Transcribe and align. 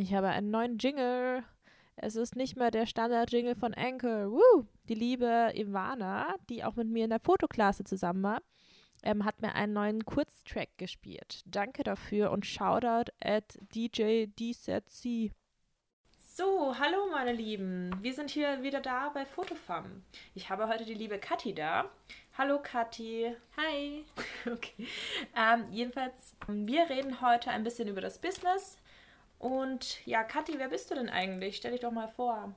Ich 0.00 0.14
habe 0.14 0.28
einen 0.28 0.50
neuen 0.50 0.78
Jingle. 0.78 1.44
Es 1.96 2.16
ist 2.16 2.34
nicht 2.34 2.56
mehr 2.56 2.70
der 2.70 2.86
Standard-Jingle 2.86 3.54
von 3.54 3.74
Anchor. 3.74 4.30
Woo! 4.30 4.66
Die 4.88 4.94
liebe 4.94 5.52
Ivana, 5.54 6.36
die 6.48 6.64
auch 6.64 6.74
mit 6.76 6.88
mir 6.88 7.04
in 7.04 7.10
der 7.10 7.20
Fotoklasse 7.20 7.84
zusammen 7.84 8.22
war, 8.22 8.40
ähm, 9.02 9.26
hat 9.26 9.42
mir 9.42 9.54
einen 9.54 9.74
neuen 9.74 10.06
Kurztrack 10.06 10.70
gespielt. 10.78 11.42
Danke 11.44 11.82
dafür 11.82 12.30
und 12.30 12.46
Shoutout 12.46 13.12
at 13.22 13.58
DJ 13.74 14.28
DZC. 14.38 15.32
So, 16.16 16.74
hallo 16.78 17.10
meine 17.10 17.34
Lieben. 17.34 17.90
Wir 18.00 18.14
sind 18.14 18.30
hier 18.30 18.62
wieder 18.62 18.80
da 18.80 19.10
bei 19.10 19.26
Fotofam. 19.26 20.02
Ich 20.34 20.48
habe 20.48 20.66
heute 20.68 20.86
die 20.86 20.94
liebe 20.94 21.18
Kathi 21.18 21.54
da. 21.54 21.90
Hallo 22.38 22.58
Kathi. 22.62 23.36
Hi. 23.58 24.06
Okay. 24.50 24.86
Ähm, 25.36 25.66
jedenfalls, 25.70 26.34
wir 26.48 26.88
reden 26.88 27.20
heute 27.20 27.50
ein 27.50 27.62
bisschen 27.62 27.88
über 27.88 28.00
das 28.00 28.18
Business, 28.18 28.78
und 29.40 30.06
ja, 30.06 30.22
Kathi, 30.22 30.58
wer 30.58 30.68
bist 30.68 30.90
du 30.90 30.94
denn 30.94 31.08
eigentlich? 31.08 31.56
Stell 31.56 31.72
dich 31.72 31.80
doch 31.80 31.90
mal 31.90 32.08
vor. 32.08 32.54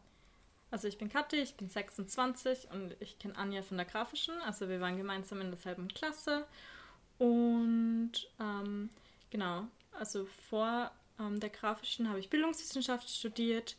Also 0.69 0.89
ich 0.89 0.97
bin 0.97 1.07
Kathi, 1.07 1.37
ich 1.37 1.55
bin 1.55 1.69
26 1.69 2.67
und 2.71 2.95
ich 2.99 3.17
kenne 3.19 3.37
Anja 3.37 3.61
von 3.61 3.77
der 3.77 3.85
Grafischen. 3.85 4.35
Also 4.41 4.67
wir 4.67 4.81
waren 4.81 4.97
gemeinsam 4.97 5.39
in 5.39 5.49
derselben 5.49 5.87
Klasse. 5.87 6.45
Und 7.19 8.11
ähm, 8.37 8.89
genau, 9.29 9.67
also 9.97 10.25
vor 10.49 10.91
ähm, 11.19 11.39
der 11.39 11.51
Grafischen 11.51 12.09
habe 12.09 12.19
ich 12.19 12.29
Bildungswissenschaft 12.29 13.09
studiert 13.09 13.77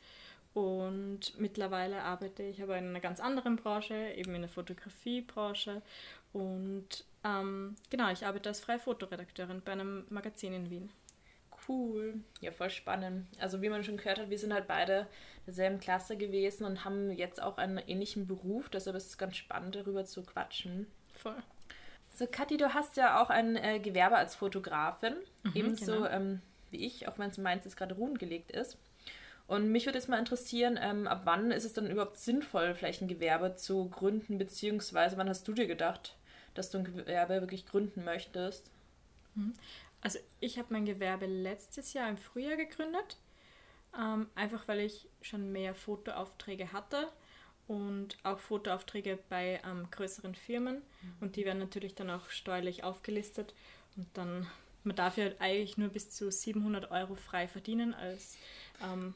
und 0.55 1.39
mittlerweile 1.39 2.03
arbeite 2.03 2.43
ich 2.43 2.63
aber 2.63 2.79
in 2.79 2.89
einer 2.89 3.01
ganz 3.01 3.21
anderen 3.21 3.57
Branche, 3.57 4.15
eben 4.17 4.35
in 4.35 4.43
der 4.43 4.51
Fotografiebranche. 4.51 5.83
Und 6.33 7.05
ähm, 7.23 7.77
genau, 7.91 8.11
ich 8.11 8.25
arbeite 8.25 8.49
als 8.49 8.61
freie 8.61 8.79
Fotoredakteurin 8.79 9.61
bei 9.63 9.73
einem 9.73 10.07
Magazin 10.09 10.55
in 10.55 10.71
Wien. 10.71 10.91
Cool. 11.67 12.21
Ja, 12.41 12.51
voll 12.51 12.71
spannend. 12.71 13.27
Also 13.39 13.63
wie 13.63 13.69
man 13.69 13.85
schon 13.85 13.97
gehört 13.97 14.19
hat, 14.19 14.31
wir 14.31 14.39
sind 14.39 14.53
halt 14.53 14.67
beide 14.67 15.07
derselben 15.47 15.81
Klasse 15.81 16.17
gewesen 16.17 16.65
und 16.65 16.85
haben 16.85 17.11
jetzt 17.11 17.43
auch 17.43 17.59
einen 17.59 17.79
ähnlichen 17.79 18.27
Beruf. 18.27 18.69
Deshalb 18.69 18.97
ist 18.97 19.09
es 19.09 19.19
ganz 19.19 19.37
spannend, 19.37 19.77
darüber 19.77 20.05
zu 20.05 20.23
quatschen. 20.23 20.87
Voll. 21.15 21.37
So, 22.11 22.27
Kathi, 22.27 22.57
du 22.57 22.75
hast 22.75 22.97
ja 22.97 23.23
auch 23.23 23.31
ein 23.31 23.57
äh, 23.57 23.81
Gewerbe 23.81 24.17
als 24.17 24.35
Fotografin. 24.35 25.15
Mhm, 25.43 25.53
ebenso 25.55 25.93
genau. 25.93 26.07
ähm, 26.07 26.43
wie 26.71 26.85
ich, 26.85 27.09
auch 27.09 27.19
wenn 27.19 27.31
es 27.31 27.39
meins 27.39 27.65
jetzt 27.65 27.77
gerade 27.77 27.95
ruhen 27.95 28.19
gelegt 28.19 28.51
ist. 28.53 28.77
Und 29.47 29.71
mich 29.71 29.85
würde 29.85 29.99
jetzt 29.99 30.09
mal 30.09 30.19
interessieren, 30.19 30.79
ähm, 30.81 31.07
ab 31.07 31.23
wann 31.25 31.51
ist 31.51 31.65
es 31.65 31.75
dann 31.75 31.91
überhaupt 31.91 32.17
sinnvoll, 32.17 32.75
vielleicht 32.75 33.03
ein 33.03 33.09
Gewerbe 33.09 33.57
zu 33.57 33.89
gründen, 33.91 34.39
beziehungsweise 34.39 35.17
wann 35.17 35.29
hast 35.29 35.47
du 35.47 35.53
dir 35.53 35.67
gedacht, 35.67 36.17
dass 36.55 36.71
du 36.71 36.79
ein 36.79 36.85
Gewerbe 36.85 37.41
wirklich 37.41 37.67
gründen 37.67 38.05
möchtest? 38.05 38.71
Also 40.05 40.19
ich 40.39 40.59
habe 40.59 40.69
mein 40.71 40.85
Gewerbe 40.85 41.25
letztes 41.25 41.95
Jahr 41.95 42.11
im 42.11 42.19
Frühjahr 42.19 42.57
gegründet, 42.57 43.17
ähm, 43.99 44.29
einfach 44.35 44.69
weil 44.69 44.81
ich 44.81 45.09
schon 45.23 45.51
mehr 45.51 45.75
Fotoaufträge 45.75 46.75
hatte 46.75 47.09
und 47.69 48.19
auch 48.23 48.39
Fotoaufträge 48.39 49.19
bei 49.31 49.63
ähm, 49.65 49.89
größeren 49.91 50.35
Firmen 50.35 50.77
mhm. 50.77 51.15
und 51.21 51.37
die 51.37 51.47
werden 51.47 51.59
natürlich 51.59 51.95
dann 51.95 52.11
auch 52.11 52.29
steuerlich 52.29 52.85
aufgelistet 52.85 53.55
und 53.97 54.07
dann 54.13 54.47
man 54.83 54.95
darf 54.95 55.17
ja 55.17 55.31
eigentlich 55.39 55.79
nur 55.79 55.89
bis 55.89 56.11
zu 56.11 56.31
700 56.31 56.91
Euro 56.91 57.15
frei 57.15 57.49
verdienen 57.49 57.95
als 57.95 58.37
ähm, 58.83 59.15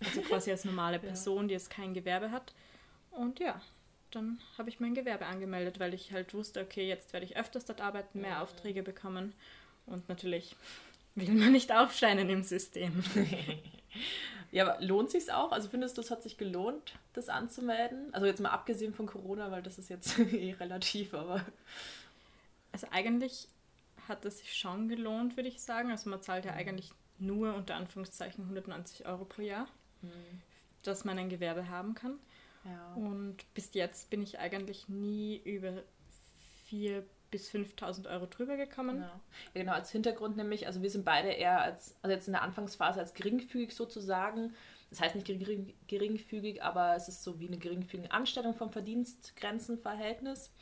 also 0.00 0.22
quasi 0.22 0.50
als 0.50 0.64
normale 0.64 0.98
Person, 0.98 1.42
ja. 1.42 1.48
die 1.48 1.54
jetzt 1.54 1.70
kein 1.70 1.94
Gewerbe 1.94 2.32
hat 2.32 2.52
und 3.12 3.38
ja 3.38 3.62
dann 4.10 4.40
habe 4.58 4.68
ich 4.68 4.78
mein 4.78 4.94
Gewerbe 4.94 5.24
angemeldet, 5.26 5.80
weil 5.80 5.94
ich 5.94 6.12
halt 6.12 6.34
wusste, 6.34 6.60
okay, 6.60 6.86
jetzt 6.86 7.12
werde 7.12 7.24
ich 7.24 7.36
öfters 7.36 7.64
dort 7.64 7.80
arbeiten, 7.80 8.20
mehr 8.20 8.32
ja. 8.32 8.42
Aufträge 8.42 8.82
bekommen 8.82 9.32
und 9.86 10.08
natürlich 10.08 10.56
will 11.14 11.32
man 11.32 11.52
nicht 11.52 11.72
aufscheinen 11.72 12.28
im 12.30 12.42
System. 12.42 13.02
ja, 14.50 14.66
aber 14.66 14.84
lohnt 14.84 15.10
sich 15.10 15.32
auch? 15.32 15.52
Also 15.52 15.68
findest 15.68 15.96
du, 15.96 16.02
es 16.02 16.10
hat 16.10 16.22
sich 16.22 16.38
gelohnt, 16.38 16.94
das 17.12 17.28
anzumelden? 17.28 18.12
Also 18.12 18.26
jetzt 18.26 18.40
mal 18.40 18.50
abgesehen 18.50 18.94
von 18.94 19.06
Corona, 19.06 19.50
weil 19.50 19.62
das 19.62 19.78
ist 19.78 19.90
jetzt 19.90 20.18
eh 20.32 20.52
relativ, 20.52 21.14
aber. 21.14 21.44
Also 22.72 22.86
eigentlich 22.90 23.48
hat 24.08 24.24
es 24.24 24.38
sich 24.38 24.56
schon 24.56 24.88
gelohnt, 24.88 25.36
würde 25.36 25.48
ich 25.48 25.60
sagen. 25.60 25.90
Also 25.90 26.10
man 26.10 26.22
zahlt 26.22 26.44
ja 26.44 26.52
mhm. 26.52 26.58
eigentlich 26.58 26.90
nur 27.18 27.54
unter 27.54 27.76
Anführungszeichen 27.76 28.44
190 28.44 29.06
Euro 29.06 29.24
pro 29.24 29.42
Jahr, 29.42 29.68
mhm. 30.00 30.40
dass 30.82 31.04
man 31.04 31.18
ein 31.18 31.28
Gewerbe 31.28 31.68
haben 31.68 31.94
kann. 31.94 32.18
Ja. 32.64 32.94
Und 32.94 33.36
bis 33.54 33.74
jetzt 33.74 34.10
bin 34.10 34.22
ich 34.22 34.38
eigentlich 34.38 34.88
nie 34.88 35.40
über 35.44 35.82
vier 36.66 37.04
bis 37.32 37.48
5000 37.48 38.06
Euro 38.06 38.26
drüber 38.26 38.56
gekommen. 38.56 38.98
Ja. 38.98 39.06
ja. 39.06 39.20
genau, 39.54 39.72
als 39.72 39.90
Hintergrund 39.90 40.36
nämlich, 40.36 40.68
also 40.68 40.82
wir 40.82 40.90
sind 40.90 41.04
beide 41.04 41.30
eher 41.30 41.60
als, 41.60 41.96
also 42.02 42.14
jetzt 42.14 42.28
in 42.28 42.34
der 42.34 42.42
Anfangsphase 42.42 43.00
als 43.00 43.14
geringfügig 43.14 43.74
sozusagen. 43.74 44.54
Das 44.90 45.00
heißt 45.00 45.16
nicht 45.16 45.26
gering, 45.26 45.74
geringfügig, 45.88 46.62
aber 46.62 46.94
es 46.94 47.08
ist 47.08 47.24
so 47.24 47.40
wie 47.40 47.48
eine 47.48 47.56
geringfügige 47.56 48.12
Anstellung 48.12 48.54
vom 48.54 48.70
Verdienstgrenzenverhältnis. 48.70 50.52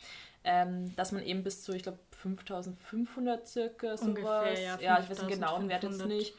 Ähm, 0.43 0.97
dass 0.97 1.13
man 1.13 1.23
eben 1.23 1.45
bis 1.45 1.63
zu, 1.63 1.73
ich 1.73 1.83
glaube, 1.83 1.99
5500 2.13 3.47
circa 3.47 3.99
sowas, 3.99 4.09
Ungefähr, 4.09 4.59
ja, 4.59 4.81
ja 4.81 5.01
ich 5.01 5.11
weiß 5.11 5.19
den 5.19 5.29
genauen 5.29 5.69
Wert 5.69 5.83
jetzt 5.83 6.07
nicht, 6.07 6.35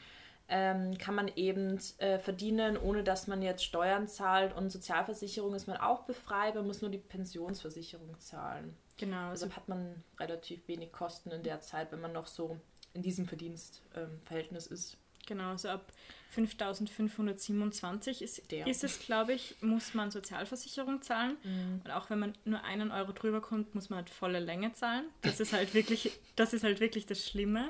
ähm, 0.47 0.97
kann 0.97 1.13
man 1.13 1.29
eben 1.35 1.79
äh, 1.99 2.17
verdienen, 2.17 2.77
ohne 2.77 3.03
dass 3.03 3.27
man 3.27 3.43
jetzt 3.43 3.63
Steuern 3.63 4.07
zahlt 4.07 4.55
und 4.55 4.71
Sozialversicherung 4.71 5.53
ist 5.53 5.67
man 5.67 5.77
auch 5.77 6.01
befreit, 6.03 6.55
man 6.55 6.65
muss 6.65 6.81
nur 6.81 6.89
die 6.89 6.97
Pensionsversicherung 6.97 8.19
zahlen. 8.19 8.75
Genau. 9.01 9.29
Also 9.29 9.49
hat 9.55 9.67
man 9.67 10.03
relativ 10.19 10.67
wenig 10.67 10.91
Kosten 10.91 11.31
in 11.31 11.41
der 11.41 11.59
Zeit, 11.59 11.91
wenn 11.91 12.01
man 12.01 12.13
noch 12.13 12.27
so 12.27 12.59
in 12.93 13.01
diesem 13.01 13.27
Verdienstverhältnis 13.27 14.67
ähm, 14.67 14.73
ist. 14.73 14.97
Genau, 15.25 15.49
also 15.49 15.69
ab 15.69 15.91
5527 16.29 18.21
ist, 18.21 18.51
ist 18.51 18.83
es, 18.83 18.99
glaube 18.99 19.33
ich, 19.33 19.55
muss 19.61 19.95
man 19.95 20.11
Sozialversicherung 20.11 21.01
zahlen. 21.01 21.37
Mhm. 21.43 21.81
Und 21.83 21.91
auch 21.91 22.11
wenn 22.11 22.19
man 22.19 22.33
nur 22.45 22.63
einen 22.63 22.91
Euro 22.91 23.11
drüber 23.11 23.41
kommt, 23.41 23.73
muss 23.73 23.89
man 23.89 23.97
halt 23.97 24.11
volle 24.11 24.39
Länge 24.39 24.73
zahlen. 24.73 25.05
Das 25.23 25.39
ist 25.39 25.51
halt 25.51 25.73
wirklich, 25.73 26.11
das 26.35 26.53
ist 26.53 26.63
halt 26.63 26.79
wirklich 26.79 27.07
das 27.07 27.25
Schlimme. 27.25 27.69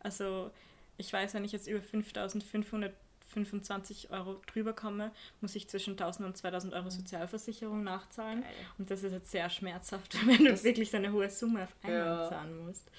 Also 0.00 0.50
ich 0.96 1.12
weiß, 1.12 1.34
wenn 1.34 1.44
ich 1.44 1.52
jetzt 1.52 1.68
über 1.68 1.82
5500 1.82 2.94
25 3.30 4.10
Euro 4.10 4.40
drüber 4.46 4.72
komme, 4.72 5.12
muss 5.40 5.54
ich 5.54 5.68
zwischen 5.68 5.92
1000 5.92 6.28
und 6.28 6.36
2000 6.36 6.74
Euro 6.74 6.84
mhm. 6.84 6.90
Sozialversicherung 6.90 7.82
nachzahlen. 7.82 8.42
Geil. 8.42 8.52
Und 8.78 8.90
das 8.90 9.02
ist 9.02 9.12
jetzt 9.12 9.30
sehr 9.30 9.48
schmerzhaft, 9.50 10.14
wenn 10.26 10.44
du 10.44 10.50
das 10.50 10.64
wirklich 10.64 10.90
so 10.90 10.96
eine 10.96 11.12
hohe 11.12 11.30
Summe 11.30 11.64
auf 11.64 11.74
einmal 11.82 11.98
ja. 11.98 12.28
zahlen 12.28 12.66
musst. 12.66 12.90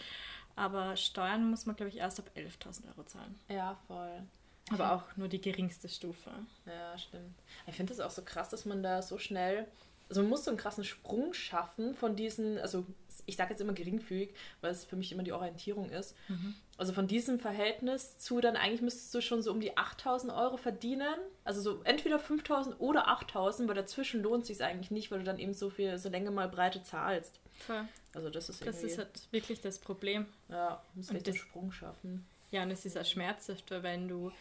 Aber 0.56 0.96
Steuern 0.96 1.50
muss 1.50 1.66
man, 1.66 1.76
glaube 1.76 1.90
ich, 1.90 1.98
erst 1.98 2.20
ab 2.20 2.30
11.000 2.36 2.88
Euro 2.90 3.04
zahlen. 3.04 3.40
Ja, 3.48 3.78
voll. 3.88 4.22
Aber 4.70 4.94
auch 4.94 5.18
nur 5.18 5.28
die 5.28 5.42
geringste 5.42 5.90
Stufe. 5.90 6.30
Ja, 6.66 6.98
stimmt. 6.98 7.36
Ich 7.68 7.76
finde 7.76 7.94
es 7.94 8.00
auch 8.00 8.12
so 8.12 8.22
krass, 8.22 8.50
dass 8.50 8.66
man 8.66 8.84
da 8.84 9.02
so 9.02 9.18
schnell 9.18 9.68
also 10.12 10.24
man 10.24 10.32
muss 10.32 10.44
so 10.44 10.52
einen 10.52 10.58
krassen 10.58 10.84
Sprung 10.84 11.34
schaffen 11.34 11.96
von 11.96 12.18
diesen, 12.18 12.58
also 12.58 12.86
ich 13.26 13.36
sage 13.36 13.52
jetzt 13.52 13.62
immer 13.62 13.74
geringfügig, 13.74 14.34
weil 14.62 14.72
es 14.72 14.86
für 14.86 14.96
mich 14.96 15.12
immer 15.12 15.24
die 15.24 15.34
Orientierung 15.34 15.90
ist. 15.90 16.16
Mhm. 16.28 16.56
Also 16.78 16.94
von 16.94 17.08
diesem 17.08 17.40
Verhältnis 17.40 18.18
zu 18.18 18.42
dann 18.42 18.56
eigentlich 18.56 18.82
müsstest 18.82 19.14
du 19.14 19.22
schon 19.22 19.42
so 19.42 19.52
um 19.52 19.60
die 19.60 19.78
8000 19.78 20.34
Euro 20.34 20.58
verdienen. 20.58 21.16
Also 21.44 21.62
so 21.62 21.82
entweder 21.84 22.20
5000 22.20 22.80
oder 22.80 23.08
8000, 23.08 23.68
weil 23.68 23.76
dazwischen 23.76 24.22
lohnt 24.22 24.46
sich 24.46 24.64
eigentlich 24.64 24.92
nicht, 24.92 25.12
weil 25.12 25.20
du 25.20 25.26
dann 25.26 25.40
eben 25.40 25.54
so 25.54 25.70
viel, 25.70 25.98
so 25.98 26.10
Länge 26.10 26.32
mal 26.32 26.50
Breite 26.50 26.84
zahlst. 26.84 27.40
Voll. 27.60 27.88
Also 28.14 28.30
das 28.30 28.50
ist 28.50 28.66
Das 28.66 28.84
ist 28.84 28.98
halt 28.98 29.28
wirklich 29.32 29.62
das 29.62 29.80
Problem. 29.80 30.26
Ja, 30.50 30.82
du 30.94 31.00
musst 31.00 31.14
echt 31.14 31.28
den 31.28 31.36
Sprung 31.36 31.72
schaffen. 31.72 32.26
Ja, 32.52 32.64
und 32.64 32.72
es 32.72 32.86
ist 32.86 32.98
auch 32.98 33.06
schmerzhaft, 33.06 33.72
weil 33.72 33.84
wenn 33.84 34.08
du 34.08 34.32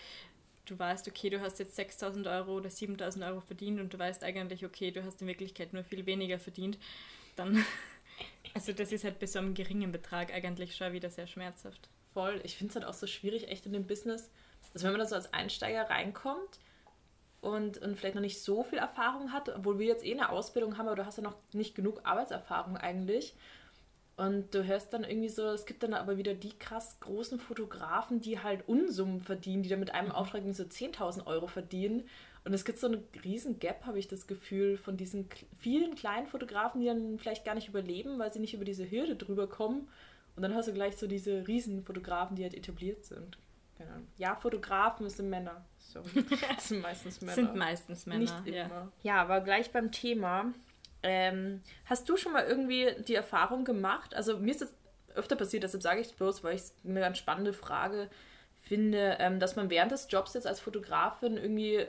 du 0.70 0.78
weißt, 0.78 1.08
okay, 1.08 1.30
du 1.30 1.40
hast 1.40 1.58
jetzt 1.58 1.76
6000 1.76 2.26
Euro 2.26 2.56
oder 2.56 2.70
7000 2.70 3.24
Euro 3.24 3.40
verdient 3.40 3.80
und 3.80 3.92
du 3.92 3.98
weißt 3.98 4.22
eigentlich, 4.22 4.64
okay, 4.64 4.90
du 4.90 5.04
hast 5.04 5.20
in 5.20 5.26
Wirklichkeit 5.26 5.72
nur 5.72 5.84
viel 5.84 6.06
weniger 6.06 6.38
verdient, 6.38 6.78
dann, 7.36 7.64
also 8.54 8.72
das 8.72 8.92
ist 8.92 9.04
halt 9.04 9.18
bei 9.18 9.26
so 9.26 9.38
einem 9.38 9.54
geringen 9.54 9.92
Betrag 9.92 10.32
eigentlich 10.32 10.76
schon 10.76 10.92
wieder 10.92 11.10
sehr 11.10 11.26
schmerzhaft. 11.26 11.88
Voll, 12.12 12.40
ich 12.44 12.56
finde 12.56 12.70
es 12.70 12.76
halt 12.76 12.86
auch 12.86 12.94
so 12.94 13.06
schwierig, 13.06 13.48
echt 13.48 13.66
in 13.66 13.72
dem 13.72 13.86
Business, 13.86 14.30
also 14.74 14.84
wenn 14.84 14.92
man 14.92 15.00
da 15.00 15.06
so 15.06 15.14
als 15.14 15.32
Einsteiger 15.32 15.88
reinkommt 15.90 16.58
und, 17.40 17.78
und 17.78 17.96
vielleicht 17.96 18.14
noch 18.14 18.22
nicht 18.22 18.42
so 18.42 18.62
viel 18.62 18.78
Erfahrung 18.78 19.32
hat, 19.32 19.48
obwohl 19.48 19.78
wir 19.78 19.86
jetzt 19.86 20.04
eh 20.04 20.12
eine 20.12 20.30
Ausbildung 20.30 20.76
haben, 20.76 20.88
aber 20.88 20.96
du 20.96 21.06
hast 21.06 21.18
ja 21.18 21.22
noch 21.22 21.36
nicht 21.52 21.74
genug 21.74 22.00
Arbeitserfahrung 22.04 22.76
eigentlich 22.76 23.34
und 24.20 24.54
du 24.54 24.66
hörst 24.66 24.92
dann 24.92 25.04
irgendwie 25.04 25.30
so, 25.30 25.46
es 25.46 25.64
gibt 25.64 25.82
dann 25.82 25.94
aber 25.94 26.18
wieder 26.18 26.34
die 26.34 26.58
krass 26.58 27.00
großen 27.00 27.38
Fotografen, 27.38 28.20
die 28.20 28.38
halt 28.38 28.68
Unsummen 28.68 29.22
verdienen, 29.22 29.62
die 29.62 29.70
dann 29.70 29.80
mit 29.80 29.94
einem 29.94 30.08
mhm. 30.08 30.14
Auftrag 30.14 30.42
so 30.52 30.62
10.000 30.62 31.26
Euro 31.26 31.46
verdienen. 31.46 32.06
Und 32.44 32.54
es 32.54 32.64
gibt 32.64 32.78
so 32.78 32.86
einen 32.86 33.04
riesen 33.22 33.58
Gap, 33.58 33.84
habe 33.84 33.98
ich 33.98 34.08
das 34.08 34.26
Gefühl, 34.26 34.78
von 34.78 34.96
diesen 34.96 35.28
vielen 35.58 35.94
kleinen 35.94 36.26
Fotografen, 36.26 36.80
die 36.80 36.86
dann 36.86 37.18
vielleicht 37.18 37.44
gar 37.44 37.54
nicht 37.54 37.68
überleben, 37.68 38.18
weil 38.18 38.32
sie 38.32 38.38
nicht 38.38 38.54
über 38.54 38.64
diese 38.64 38.90
Hürde 38.90 39.16
drüber 39.16 39.46
kommen. 39.46 39.88
Und 40.36 40.42
dann 40.42 40.54
hast 40.54 40.68
du 40.68 40.72
gleich 40.72 40.96
so 40.96 41.06
diese 41.06 41.46
riesen 41.46 41.84
Fotografen, 41.84 42.36
die 42.36 42.42
halt 42.42 42.54
etabliert 42.54 43.04
sind. 43.04 43.36
Ja, 44.16 44.36
Fotografen 44.36 45.08
sind 45.08 45.30
Männer. 45.30 45.64
Sorry. 45.78 46.24
Das 46.54 46.68
sind 46.68 46.82
meistens 46.82 47.20
Männer. 47.20 47.34
sind 47.34 47.54
meistens 47.54 48.06
Männer. 48.06 48.20
Nicht 48.20 48.46
immer. 48.46 48.56
Ja. 48.56 48.92
ja, 49.02 49.22
aber 49.22 49.40
gleich 49.40 49.70
beim 49.70 49.90
Thema. 49.90 50.52
Ähm, 51.02 51.62
hast 51.86 52.08
du 52.08 52.16
schon 52.16 52.32
mal 52.32 52.44
irgendwie 52.44 52.94
die 53.06 53.14
Erfahrung 53.14 53.64
gemacht? 53.64 54.14
Also 54.14 54.38
mir 54.38 54.50
ist 54.50 54.60
das 54.60 54.74
öfter 55.14 55.36
passiert, 55.36 55.62
deshalb 55.62 55.82
sage 55.82 56.00
ich 56.00 56.08
es 56.08 56.12
bloß, 56.12 56.44
weil 56.44 56.54
ich 56.54 56.62
es 56.62 56.74
eine 56.84 57.00
ganz 57.00 57.18
spannende 57.18 57.52
Frage 57.52 58.10
finde, 58.62 59.16
ähm, 59.18 59.40
dass 59.40 59.56
man 59.56 59.70
während 59.70 59.92
des 59.92 60.08
Jobs 60.10 60.34
jetzt 60.34 60.46
als 60.46 60.60
Fotografin 60.60 61.36
irgendwie 61.36 61.86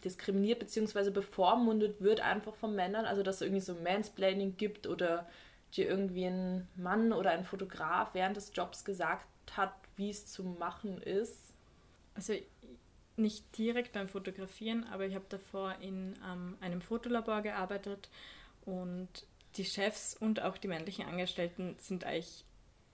diskriminiert 0.00 0.58
bzw. 0.58 1.10
bevormundet 1.10 2.00
wird 2.00 2.20
einfach 2.20 2.54
von 2.54 2.74
Männern. 2.74 3.06
Also 3.06 3.22
dass 3.22 3.36
es 3.36 3.42
irgendwie 3.42 3.60
so 3.60 3.74
Mansplaining 3.74 4.56
gibt 4.56 4.86
oder 4.86 5.28
dir 5.74 5.88
irgendwie 5.88 6.24
ein 6.24 6.68
Mann 6.76 7.12
oder 7.12 7.30
ein 7.30 7.44
Fotograf 7.44 8.14
während 8.14 8.36
des 8.36 8.52
Jobs 8.54 8.84
gesagt 8.84 9.26
hat, 9.56 9.72
wie 9.96 10.10
es 10.10 10.26
zu 10.26 10.42
machen 10.42 11.00
ist. 11.02 11.52
Also 12.14 12.34
nicht 13.16 13.56
direkt 13.56 13.92
beim 13.92 14.08
Fotografieren, 14.08 14.84
aber 14.84 15.06
ich 15.06 15.14
habe 15.14 15.26
davor 15.28 15.76
in 15.80 16.14
ähm, 16.26 16.56
einem 16.60 16.80
Fotolabor 16.80 17.42
gearbeitet 17.42 18.08
und 18.64 19.08
die 19.56 19.64
Chefs 19.64 20.16
und 20.16 20.40
auch 20.42 20.58
die 20.58 20.68
männlichen 20.68 21.06
Angestellten 21.06 21.76
sind 21.78 22.04
eigentlich 22.04 22.44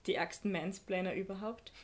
die 0.07 0.15
ärgsten 0.15 0.51
Mansplainer 0.51 1.13
überhaupt. 1.13 1.71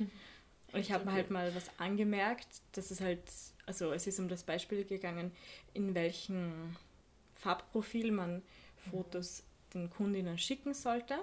Und 0.71 0.79
ich 0.79 0.91
habe 0.91 1.05
mir 1.05 1.11
halt 1.11 1.29
mal 1.29 1.53
was 1.53 1.69
angemerkt, 1.79 2.47
dass 2.71 2.89
es 2.89 2.99
halt, 2.99 3.21
also 3.65 3.91
es 3.91 4.07
ist 4.07 4.19
um 4.19 4.27
das 4.27 4.43
Beispiel 4.43 4.83
gegangen, 4.85 5.31
in 5.73 5.95
welchem 5.95 6.75
Farbprofil 7.35 8.11
man 8.11 8.41
Fotos 8.75 9.43
den 9.73 9.89
Kundinnen 9.89 10.37
schicken 10.37 10.73
sollte. 10.73 11.15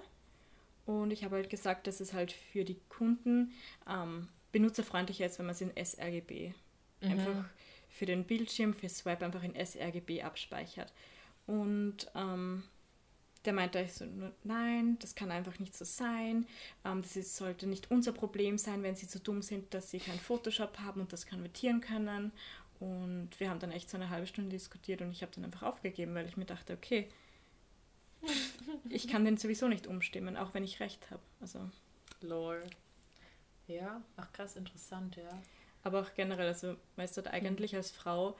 Und 0.86 1.12
ich 1.12 1.24
habe 1.24 1.36
halt 1.36 1.50
gesagt, 1.50 1.86
dass 1.86 2.00
es 2.00 2.12
halt 2.12 2.32
für 2.32 2.64
die 2.64 2.80
Kunden 2.88 3.52
ähm, 3.88 4.28
benutzerfreundlicher 4.52 5.26
ist, 5.26 5.38
wenn 5.38 5.46
man 5.46 5.54
es 5.54 5.60
in 5.60 5.72
sRGB 5.76 6.52
mhm. 7.00 7.10
einfach 7.10 7.44
für 7.88 8.06
den 8.06 8.24
Bildschirm, 8.24 8.74
für 8.74 8.88
Swipe 8.88 9.24
einfach 9.24 9.42
in 9.42 9.54
sRGB 9.54 10.22
abspeichert. 10.22 10.92
Und 11.46 12.10
ähm, 12.14 12.64
der 13.44 13.52
meinte 13.52 13.86
so, 13.88 14.04
nein, 14.44 14.98
das 15.00 15.14
kann 15.14 15.30
einfach 15.30 15.58
nicht 15.58 15.76
so 15.76 15.84
sein. 15.84 16.46
Ähm, 16.84 17.02
das 17.02 17.16
ist, 17.16 17.36
sollte 17.36 17.66
nicht 17.66 17.90
unser 17.90 18.12
Problem 18.12 18.58
sein, 18.58 18.82
wenn 18.82 18.96
sie 18.96 19.06
so 19.06 19.18
dumm 19.18 19.42
sind, 19.42 19.72
dass 19.72 19.90
sie 19.90 19.98
kein 19.98 20.18
Photoshop 20.18 20.78
haben 20.80 21.00
und 21.00 21.12
das 21.12 21.26
konvertieren 21.26 21.80
können. 21.80 22.32
Und 22.80 23.30
wir 23.38 23.50
haben 23.50 23.60
dann 23.60 23.72
echt 23.72 23.90
so 23.90 23.96
eine 23.96 24.10
halbe 24.10 24.26
Stunde 24.26 24.50
diskutiert 24.50 25.02
und 25.02 25.10
ich 25.10 25.22
habe 25.22 25.32
dann 25.34 25.44
einfach 25.44 25.62
aufgegeben, 25.62 26.14
weil 26.14 26.26
ich 26.26 26.36
mir 26.36 26.46
dachte, 26.46 26.74
okay, 26.74 27.08
ich 28.88 29.08
kann 29.08 29.24
den 29.24 29.36
sowieso 29.36 29.68
nicht 29.68 29.86
umstimmen, 29.86 30.36
auch 30.36 30.54
wenn 30.54 30.64
ich 30.64 30.80
recht 30.80 31.10
habe. 31.10 31.22
Also. 31.40 31.70
Lol. 32.20 32.62
Ja, 33.66 34.02
ach 34.16 34.32
krass, 34.32 34.56
interessant, 34.56 35.16
ja. 35.16 35.42
Aber 35.82 36.00
auch 36.00 36.14
generell, 36.14 36.48
also 36.48 36.76
weißt 36.96 37.18
du, 37.18 37.32
eigentlich 37.32 37.74
als 37.74 37.90
Frau 37.90 38.36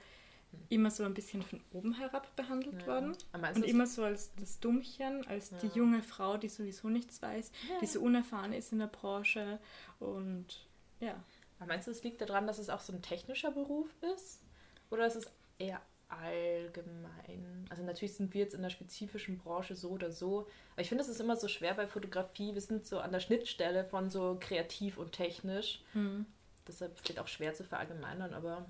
immer 0.69 0.89
so 0.89 1.03
ein 1.03 1.13
bisschen 1.13 1.41
von 1.41 1.61
oben 1.73 1.93
herab 1.93 2.35
behandelt 2.35 2.81
ja. 2.81 2.87
worden. 2.87 3.17
Und 3.55 3.65
immer 3.65 3.87
so 3.87 4.03
als 4.03 4.33
das 4.35 4.59
Dummchen, 4.59 5.25
als 5.27 5.51
ja. 5.51 5.57
die 5.57 5.77
junge 5.77 6.01
Frau, 6.01 6.37
die 6.37 6.49
sowieso 6.49 6.89
nichts 6.89 7.21
weiß, 7.21 7.51
ja. 7.69 7.79
die 7.81 7.85
so 7.85 8.01
unerfahren 8.01 8.53
ist 8.53 8.71
in 8.71 8.79
der 8.79 8.87
Branche. 8.87 9.59
Und 9.99 10.65
ja. 10.99 11.21
Aber 11.59 11.67
meinst 11.67 11.87
du, 11.87 11.91
es 11.91 12.03
liegt 12.03 12.21
daran, 12.21 12.47
dass 12.47 12.57
es 12.57 12.69
auch 12.69 12.79
so 12.79 12.93
ein 12.93 13.01
technischer 13.01 13.51
Beruf 13.51 13.89
ist? 14.15 14.41
Oder 14.89 15.07
ist 15.07 15.15
es 15.15 15.31
eher 15.59 15.81
allgemein? 16.09 17.67
Also 17.69 17.83
natürlich 17.83 18.13
sind 18.13 18.33
wir 18.33 18.41
jetzt 18.41 18.53
in 18.53 18.61
der 18.61 18.69
spezifischen 18.69 19.37
Branche 19.37 19.75
so 19.75 19.89
oder 19.89 20.11
so. 20.11 20.47
Aber 20.73 20.81
ich 20.81 20.89
finde, 20.89 21.03
es 21.03 21.09
ist 21.09 21.19
immer 21.19 21.35
so 21.35 21.47
schwer 21.47 21.73
bei 21.73 21.87
Fotografie. 21.87 22.53
Wir 22.53 22.61
sind 22.61 22.85
so 22.85 22.99
an 22.99 23.11
der 23.11 23.19
Schnittstelle 23.19 23.85
von 23.85 24.09
so 24.09 24.37
kreativ 24.39 24.97
und 24.97 25.11
technisch. 25.11 25.83
Mhm. 25.93 26.25
Deshalb 26.67 26.97
vielleicht 26.99 27.19
auch 27.19 27.27
schwer 27.27 27.53
zu 27.53 27.63
verallgemeinern, 27.63 28.33
aber 28.33 28.65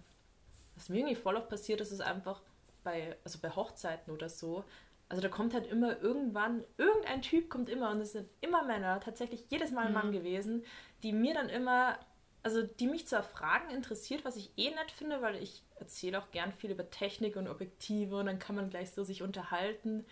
was 0.81 0.89
mir 0.89 0.98
irgendwie 0.98 1.16
voll 1.16 1.36
oft 1.36 1.48
passiert 1.48 1.80
ist, 1.80 1.92
ist 1.92 2.01
einfach 2.01 2.42
bei, 2.83 3.16
also 3.24 3.38
bei 3.39 3.51
Hochzeiten 3.51 4.12
oder 4.12 4.30
so, 4.30 4.66
also 5.10 5.22
da 5.22 5.30
kommt 5.30 5.54
halt 5.54 5.68
immer 5.68 6.01
irgendwann, 6.01 6.63
irgendein 6.78 7.22
Typ 7.22 7.51
kommt 7.51 7.69
immer 7.69 7.92
und 7.92 8.01
es 8.01 8.13
sind 8.13 8.28
immer 8.39 8.63
Männer, 8.63 9.00
tatsächlich 9.00 9.45
jedes 9.50 9.69
Mal 9.69 9.88
ein 9.88 9.94
Mann 9.94 10.07
mhm. 10.07 10.13
gewesen, 10.13 10.63
die 11.04 11.13
mir 11.13 11.36
dann 11.36 11.50
immer, 11.50 12.00
also 12.42 12.63
die 12.63 12.88
mich 12.88 13.07
zwar 13.07 13.22
Fragen 13.22 13.69
interessiert, 13.69 14.25
was 14.25 14.38
ich 14.38 14.51
eh 14.57 14.72
nett 14.72 14.89
finde, 14.89 15.22
weil 15.22 15.36
ich 15.36 15.62
erzähle 15.75 16.18
auch 16.18 16.31
gern 16.31 16.51
viel 16.51 16.72
über 16.72 16.89
Technik 16.89 17.36
und 17.36 17.48
Objektive 17.48 18.16
und 18.16 18.25
dann 18.25 18.39
kann 18.39 18.56
man 18.56 18.72
gleich 18.72 18.89
so 18.92 19.04
sich 19.04 19.22
unterhalten. 19.22 20.04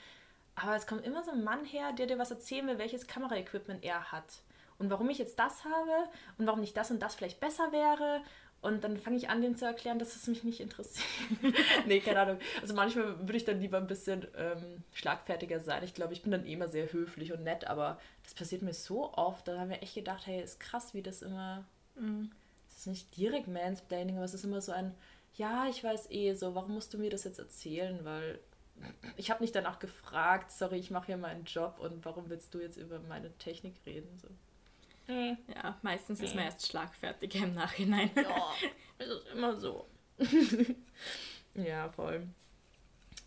Aber 0.54 0.76
es 0.76 0.86
kommt 0.86 1.04
immer 1.04 1.24
so 1.24 1.32
ein 1.32 1.44
Mann 1.44 1.66
her, 1.66 1.94
der 1.94 2.06
dir 2.06 2.20
was 2.20 2.30
erzählen 2.30 2.68
will, 2.68 2.78
welches 2.78 3.08
Kameraequipment 3.08 3.84
er 3.84 4.12
hat. 4.12 4.44
Und 4.78 4.90
warum 4.90 5.10
ich 5.10 5.18
jetzt 5.18 5.40
das 5.40 5.64
habe 5.64 6.10
und 6.38 6.46
warum 6.46 6.60
nicht 6.60 6.78
das 6.78 6.92
und 6.92 7.02
das 7.02 7.16
vielleicht 7.16 7.40
besser 7.40 7.72
wäre 7.72 8.22
und 8.62 8.84
dann 8.84 8.98
fange 8.98 9.16
ich 9.16 9.30
an, 9.30 9.42
dem 9.42 9.56
zu 9.56 9.66
erklären, 9.66 10.00
dass 10.00 10.16
es 10.16 10.28
mich 10.28 10.44
nicht 10.44 10.60
interessiert. 10.60 11.08
nee, 11.88 12.02
keine 12.02 12.20
Ahnung. 12.20 12.40
Also 12.62 12.74
manchmal 12.74 13.18
würde 13.20 13.38
ich 13.38 13.46
dann 13.46 13.62
lieber 13.62 13.78
ein 13.78 13.88
bisschen 13.88 14.28
ähm, 14.36 14.84
schlagfertiger 14.94 15.62
sein. 15.62 15.84
Ich 15.84 15.94
glaube, 15.94 16.14
ich 16.14 16.24
bin 16.24 16.32
dann 16.32 16.46
eh 16.46 16.54
immer 16.54 16.68
sehr 16.68 16.92
höflich 16.92 17.32
und 17.32 17.44
nett, 17.44 17.68
aber 17.68 18.00
das 18.24 18.34
passiert 18.34 18.62
mir 18.62 18.74
so 18.74 19.14
oft. 19.14 19.48
Da 19.48 19.58
haben 19.58 19.70
wir 19.70 19.82
echt 19.82 19.96
gedacht, 19.96 20.28
hey, 20.28 20.44
ist 20.44 20.60
krass, 20.60 20.94
wie 20.94 21.02
das 21.02 21.22
immer. 21.22 21.64
Mhm. 21.96 22.32
Es 22.70 22.80
ist 22.80 22.88
nicht 22.88 23.16
direkt 23.16 23.48
Mansplaining, 23.48 24.18
aber 24.18 24.26
es 24.26 24.34
ist 24.34 24.44
immer 24.44 24.62
so 24.62 24.74
ein, 24.74 24.94
ja, 25.36 25.68
ich 25.70 25.82
weiß 25.82 26.12
eh 26.12 26.34
so, 26.34 26.54
warum 26.54 26.74
musst 26.74 26.94
du 26.94 26.98
mir 26.98 27.10
das 27.10 27.24
jetzt 27.24 27.40
erzählen? 27.40 28.04
Weil 28.04 28.40
ich 29.16 29.32
habe 29.32 29.42
nicht 29.42 29.56
danach 29.56 29.80
gefragt, 29.80 30.52
sorry, 30.52 30.78
ich 30.78 30.92
mache 30.92 31.08
hier 31.08 31.18
meinen 31.18 31.46
Job 31.46 31.80
und 31.80 32.04
warum 32.04 32.30
willst 32.30 32.54
du 32.54 32.60
jetzt 32.60 32.78
über 32.78 33.00
meine 33.00 33.32
Technik 33.38 33.76
reden? 33.86 34.20
So. 34.22 34.28
Mhm. 35.10 35.38
Ja, 35.54 35.78
meistens 35.82 36.22
ist 36.22 36.36
man 36.36 36.46
erst 36.46 36.68
schlagfertiger 36.68 37.40
im 37.40 37.56
Nachhinein. 37.56 38.12
Ja, 38.16 38.54
es 39.00 39.08
ist 39.08 39.28
immer 39.34 39.56
so. 39.60 39.88
ja, 41.56 41.90
voll. 41.90 42.28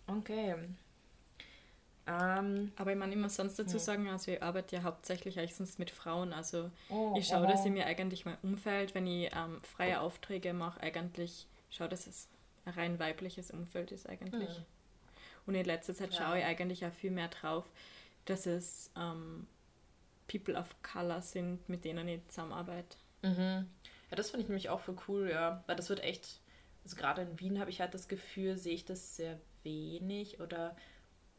Okay. 0.06 0.54
Ähm, 2.06 2.72
Aber 2.76 2.92
ich 2.92 2.98
meine, 2.98 3.12
immer 3.12 3.28
sonst 3.28 3.58
dazu 3.58 3.78
sagen, 3.78 4.08
also 4.08 4.30
ich 4.30 4.42
arbeite 4.42 4.76
ja 4.76 4.82
hauptsächlich 4.82 5.38
eigentlich 5.38 5.56
sonst 5.56 5.78
mit 5.78 5.90
Frauen. 5.90 6.32
Also 6.32 6.70
oh, 6.88 7.14
ich 7.16 7.26
schaue, 7.26 7.44
oh. 7.44 7.50
dass 7.50 7.64
ich 7.64 7.72
mir 7.72 7.86
eigentlich 7.86 8.24
mein 8.24 8.38
Umfeld, 8.42 8.94
wenn 8.94 9.06
ich 9.06 9.30
ähm, 9.34 9.60
freie 9.62 10.00
Aufträge 10.00 10.52
mache, 10.52 10.80
eigentlich 10.80 11.46
schaue, 11.70 11.88
dass 11.88 12.06
es 12.06 12.28
ein 12.64 12.74
rein 12.74 12.98
weibliches 12.98 13.50
Umfeld 13.50 13.90
ist 13.90 14.08
eigentlich. 14.08 14.50
Mhm. 14.50 14.64
Und 15.46 15.54
in 15.56 15.64
letzter 15.64 15.94
Zeit 15.94 16.14
ja. 16.14 16.22
schaue 16.22 16.38
ich 16.38 16.44
eigentlich 16.44 16.86
auch 16.86 16.92
viel 16.92 17.10
mehr 17.10 17.28
drauf, 17.28 17.64
dass 18.24 18.46
es 18.46 18.90
ähm, 18.96 19.46
People 20.32 20.58
of 20.58 20.74
Color 20.82 21.20
sind, 21.20 21.68
mit 21.68 21.84
denen 21.84 22.08
ich 22.08 22.26
zusammenarbeite. 22.28 22.96
Mhm. 23.22 23.68
Ja, 24.10 24.16
das 24.16 24.30
finde 24.30 24.42
ich 24.42 24.48
nämlich 24.48 24.70
auch 24.70 24.80
für 24.80 24.96
cool, 25.08 25.30
ja. 25.30 25.62
Weil 25.66 25.76
das 25.76 25.90
wird 25.90 26.00
echt, 26.02 26.40
also 26.84 26.96
gerade 26.96 27.22
in 27.22 27.38
Wien 27.38 27.60
habe 27.60 27.70
ich 27.70 27.80
halt 27.80 27.94
das 27.94 28.08
Gefühl, 28.08 28.56
sehe 28.56 28.74
ich 28.74 28.84
das 28.84 29.16
sehr 29.16 29.38
wenig 29.62 30.40
oder, 30.40 30.74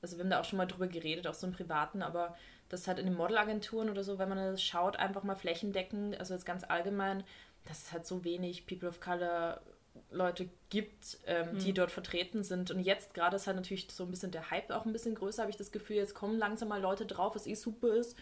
also 0.01 0.17
wir 0.17 0.23
haben 0.23 0.29
da 0.29 0.39
auch 0.39 0.45
schon 0.45 0.57
mal 0.57 0.67
drüber 0.67 0.87
geredet, 0.87 1.27
auch 1.27 1.33
so 1.33 1.47
im 1.47 1.53
Privaten, 1.53 2.01
aber 2.01 2.37
das 2.69 2.87
halt 2.87 2.99
in 2.99 3.05
den 3.05 3.15
Modelagenturen 3.15 3.89
oder 3.89 4.03
so, 4.03 4.19
wenn 4.19 4.29
man 4.29 4.37
das 4.37 4.63
schaut, 4.63 4.97
einfach 4.97 5.23
mal 5.23 5.35
flächendeckend, 5.35 6.19
also 6.19 6.33
jetzt 6.33 6.45
ganz 6.45 6.63
allgemein, 6.63 7.23
dass 7.65 7.83
es 7.83 7.91
halt 7.91 8.05
so 8.05 8.23
wenig 8.23 8.65
People 8.65 8.89
of 8.89 8.99
Color 8.99 9.61
Leute 10.09 10.49
gibt, 10.69 11.19
ähm, 11.27 11.53
mhm. 11.53 11.59
die 11.59 11.73
dort 11.73 11.91
vertreten 11.91 12.43
sind. 12.43 12.71
Und 12.71 12.79
jetzt 12.79 13.13
gerade 13.13 13.35
ist 13.35 13.47
halt 13.47 13.57
natürlich 13.57 13.91
so 13.91 14.03
ein 14.03 14.11
bisschen 14.11 14.31
der 14.31 14.49
Hype 14.49 14.71
auch 14.71 14.85
ein 14.85 14.93
bisschen 14.93 15.15
größer, 15.15 15.43
habe 15.43 15.51
ich 15.51 15.57
das 15.57 15.71
Gefühl, 15.71 15.97
jetzt 15.97 16.15
kommen 16.15 16.37
langsam 16.37 16.69
mal 16.69 16.81
Leute 16.81 17.05
drauf, 17.05 17.35
was 17.35 17.47
eh 17.47 17.55
super 17.55 17.93
ist. 17.93 18.17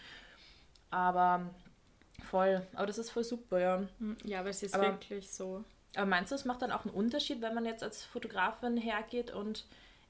Aber 0.91 1.49
voll. 2.29 2.65
Aber 2.73 2.85
das 2.85 2.97
ist 2.97 3.09
voll 3.09 3.23
super, 3.23 3.59
ja. 3.59 3.83
Hm, 3.99 4.17
ja, 4.23 4.39
aber 4.39 4.49
es 4.49 4.61
ist 4.61 4.75
aber, 4.75 4.87
wirklich 4.87 5.31
so. 5.31 5.63
Aber 5.95 6.05
meinst 6.05 6.31
du, 6.31 6.35
es 6.35 6.45
macht 6.45 6.61
dann 6.61 6.71
auch 6.71 6.85
einen 6.85 6.93
Unterschied, 6.93 7.41
wenn 7.41 7.55
man 7.55 7.65
jetzt 7.65 7.83
als 7.83 8.03
Fotografin 8.03 8.77
hergeht 8.77 9.31
und 9.31 9.65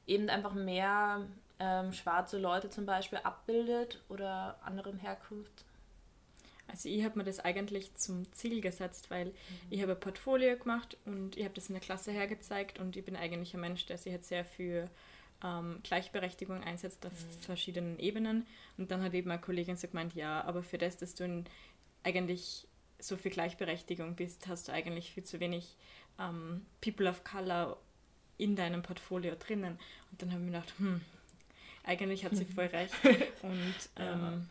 eben 0.05 0.29
einfach 0.29 0.53
mehr 0.53 1.25
ähm, 1.59 1.93
schwarze 1.93 2.37
Leute 2.37 2.69
zum 2.69 2.85
Beispiel 2.85 3.19
abbildet 3.19 4.01
oder 4.09 4.59
anderen 4.63 4.97
Herkunft? 4.97 5.65
Also 6.67 6.87
ich 6.89 7.03
habe 7.03 7.17
mir 7.17 7.25
das 7.25 7.39
eigentlich 7.39 7.93
zum 7.95 8.31
Ziel 8.31 8.61
gesetzt, 8.61 9.11
weil 9.11 9.27
mhm. 9.27 9.33
ich 9.69 9.81
habe 9.81 9.91
ein 9.93 9.99
Portfolio 9.99 10.57
gemacht 10.57 10.97
und 11.05 11.35
ich 11.37 11.43
habe 11.43 11.53
das 11.53 11.67
in 11.67 11.73
der 11.73 11.81
Klasse 11.81 12.11
hergezeigt 12.11 12.79
und 12.79 12.95
ich 12.95 13.03
bin 13.03 13.15
eigentlich 13.15 13.53
ein 13.53 13.59
Mensch, 13.59 13.85
der 13.85 13.97
sich 13.97 14.13
jetzt 14.13 14.29
sehr 14.29 14.45
für 14.45 14.89
ähm, 15.43 15.79
Gleichberechtigung 15.83 16.63
einsetzt 16.63 17.05
auf 17.05 17.13
mhm. 17.13 17.41
verschiedenen 17.41 17.99
Ebenen. 17.99 18.45
Und 18.77 18.91
dann 18.91 19.03
hat 19.03 19.13
eben 19.13 19.31
eine 19.31 19.41
Kollegin 19.41 19.75
so 19.75 19.87
gemeint, 19.87 20.13
ja, 20.15 20.43
aber 20.43 20.63
für 20.63 20.77
das, 20.77 20.97
dass 20.97 21.15
du 21.15 21.23
in, 21.23 21.45
eigentlich 22.03 22.67
so 22.99 23.17
für 23.17 23.29
Gleichberechtigung 23.29 24.15
bist, 24.15 24.47
hast 24.47 24.67
du 24.67 24.71
eigentlich 24.71 25.11
viel 25.11 25.23
zu 25.23 25.39
wenig 25.39 25.75
ähm, 26.19 26.65
People 26.81 27.09
of 27.09 27.23
Color 27.23 27.77
in 28.37 28.55
deinem 28.55 28.81
Portfolio 28.81 29.35
drinnen. 29.35 29.77
Und 30.11 30.21
dann 30.21 30.31
habe 30.31 30.41
ich 30.41 30.45
mir 30.45 30.51
gedacht, 30.51 30.73
hm, 30.77 31.01
eigentlich 31.83 32.25
hat 32.25 32.35
sie 32.35 32.45
voll 32.45 32.65
recht. 32.73 32.93
Und, 33.41 33.75
ähm, 33.97 34.21
ja. 34.21 34.41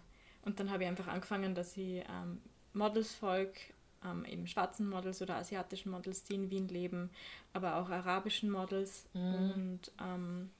und 0.44 0.60
dann 0.60 0.70
habe 0.70 0.84
ich 0.84 0.88
einfach 0.88 1.08
angefangen, 1.08 1.54
dass 1.54 1.76
ich 1.76 2.04
ähm, 2.08 2.40
Models 2.72 3.14
folge, 3.14 3.58
ähm, 4.04 4.24
eben 4.24 4.46
schwarzen 4.46 4.88
Models 4.88 5.20
oder 5.22 5.36
asiatischen 5.36 5.90
Models, 5.90 6.24
die 6.24 6.34
in 6.34 6.50
Wien 6.50 6.68
leben, 6.68 7.10
aber 7.52 7.76
auch 7.76 7.90
arabischen 7.90 8.50
Models 8.50 9.04
mhm. 9.12 9.34
und 9.34 9.92
ähm, 10.00 10.50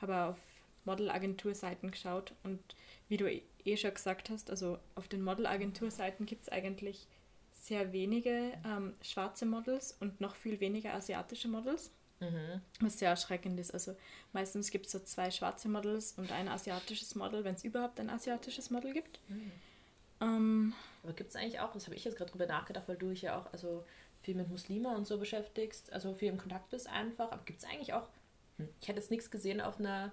habe 0.00 0.24
auf 0.24 0.38
Modelagenturseiten 0.84 1.90
geschaut 1.90 2.32
und 2.42 2.60
wie 3.08 3.16
du 3.16 3.30
eh 3.30 3.76
schon 3.76 3.94
gesagt 3.94 4.30
hast, 4.30 4.50
also 4.50 4.78
auf 4.94 5.08
den 5.08 5.22
Modelagenturseiten 5.22 6.26
gibt 6.26 6.42
es 6.44 6.48
eigentlich 6.48 7.06
sehr 7.52 7.92
wenige 7.92 8.52
ähm, 8.64 8.94
schwarze 9.02 9.46
Models 9.46 9.96
und 10.00 10.20
noch 10.20 10.34
viel 10.34 10.60
weniger 10.60 10.94
asiatische 10.94 11.48
Models. 11.48 11.90
Mhm. 12.20 12.60
Was 12.80 12.98
sehr 12.98 13.10
erschreckend 13.10 13.58
ist. 13.58 13.72
Also 13.72 13.96
meistens 14.32 14.70
gibt 14.70 14.86
es 14.86 14.92
so 14.92 14.98
zwei 14.98 15.30
schwarze 15.30 15.68
Models 15.68 16.12
und 16.12 16.30
ein 16.32 16.48
asiatisches 16.48 17.14
Model, 17.14 17.44
wenn 17.44 17.54
es 17.54 17.64
überhaupt 17.64 17.98
ein 17.98 18.10
asiatisches 18.10 18.70
Model 18.70 18.92
gibt. 18.92 19.20
Mhm. 19.28 19.52
Ähm, 20.20 20.74
Aber 21.02 21.14
gibt 21.14 21.30
es 21.30 21.36
eigentlich 21.36 21.60
auch, 21.60 21.72
das 21.72 21.86
habe 21.86 21.96
ich 21.96 22.04
jetzt 22.04 22.16
gerade 22.16 22.30
drüber 22.30 22.46
nachgedacht, 22.46 22.88
weil 22.88 22.96
du 22.96 23.10
ja 23.10 23.38
auch, 23.38 23.50
also 23.52 23.84
viel 24.22 24.34
mit 24.34 24.50
Muslima 24.50 24.94
und 24.94 25.06
so 25.06 25.18
beschäftigst, 25.18 25.92
also 25.92 26.12
viel 26.12 26.28
im 26.28 26.36
Kontakt 26.36 26.68
bist 26.70 26.88
einfach. 26.88 27.32
Aber 27.32 27.42
gibt 27.44 27.60
es 27.62 27.68
eigentlich 27.68 27.94
auch, 27.94 28.06
ich 28.80 28.88
hätte 28.88 29.00
jetzt 29.00 29.10
nichts 29.10 29.30
gesehen 29.30 29.60
auf 29.60 29.78
einer 29.78 30.12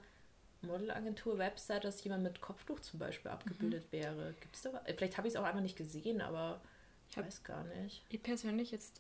Modelagentur-Website, 0.62 1.84
dass 1.84 2.04
jemand 2.04 2.24
mit 2.24 2.42
Kopftuch 2.42 2.80
zum 2.80 3.00
Beispiel 3.00 3.32
abgebildet 3.32 3.86
mhm. 3.88 3.92
wäre. 3.92 4.36
Gibt's 4.40 4.62
da 4.62 4.82
Vielleicht 4.86 5.18
habe 5.18 5.28
ich 5.28 5.34
es 5.34 5.40
auch 5.40 5.46
einfach 5.46 5.62
nicht 5.62 5.78
gesehen, 5.78 6.22
aber 6.22 6.62
ich 7.10 7.18
weiß 7.18 7.44
gar 7.44 7.64
nicht. 7.64 8.04
Ich 8.10 8.24
persönlich 8.24 8.72
jetzt 8.72 9.00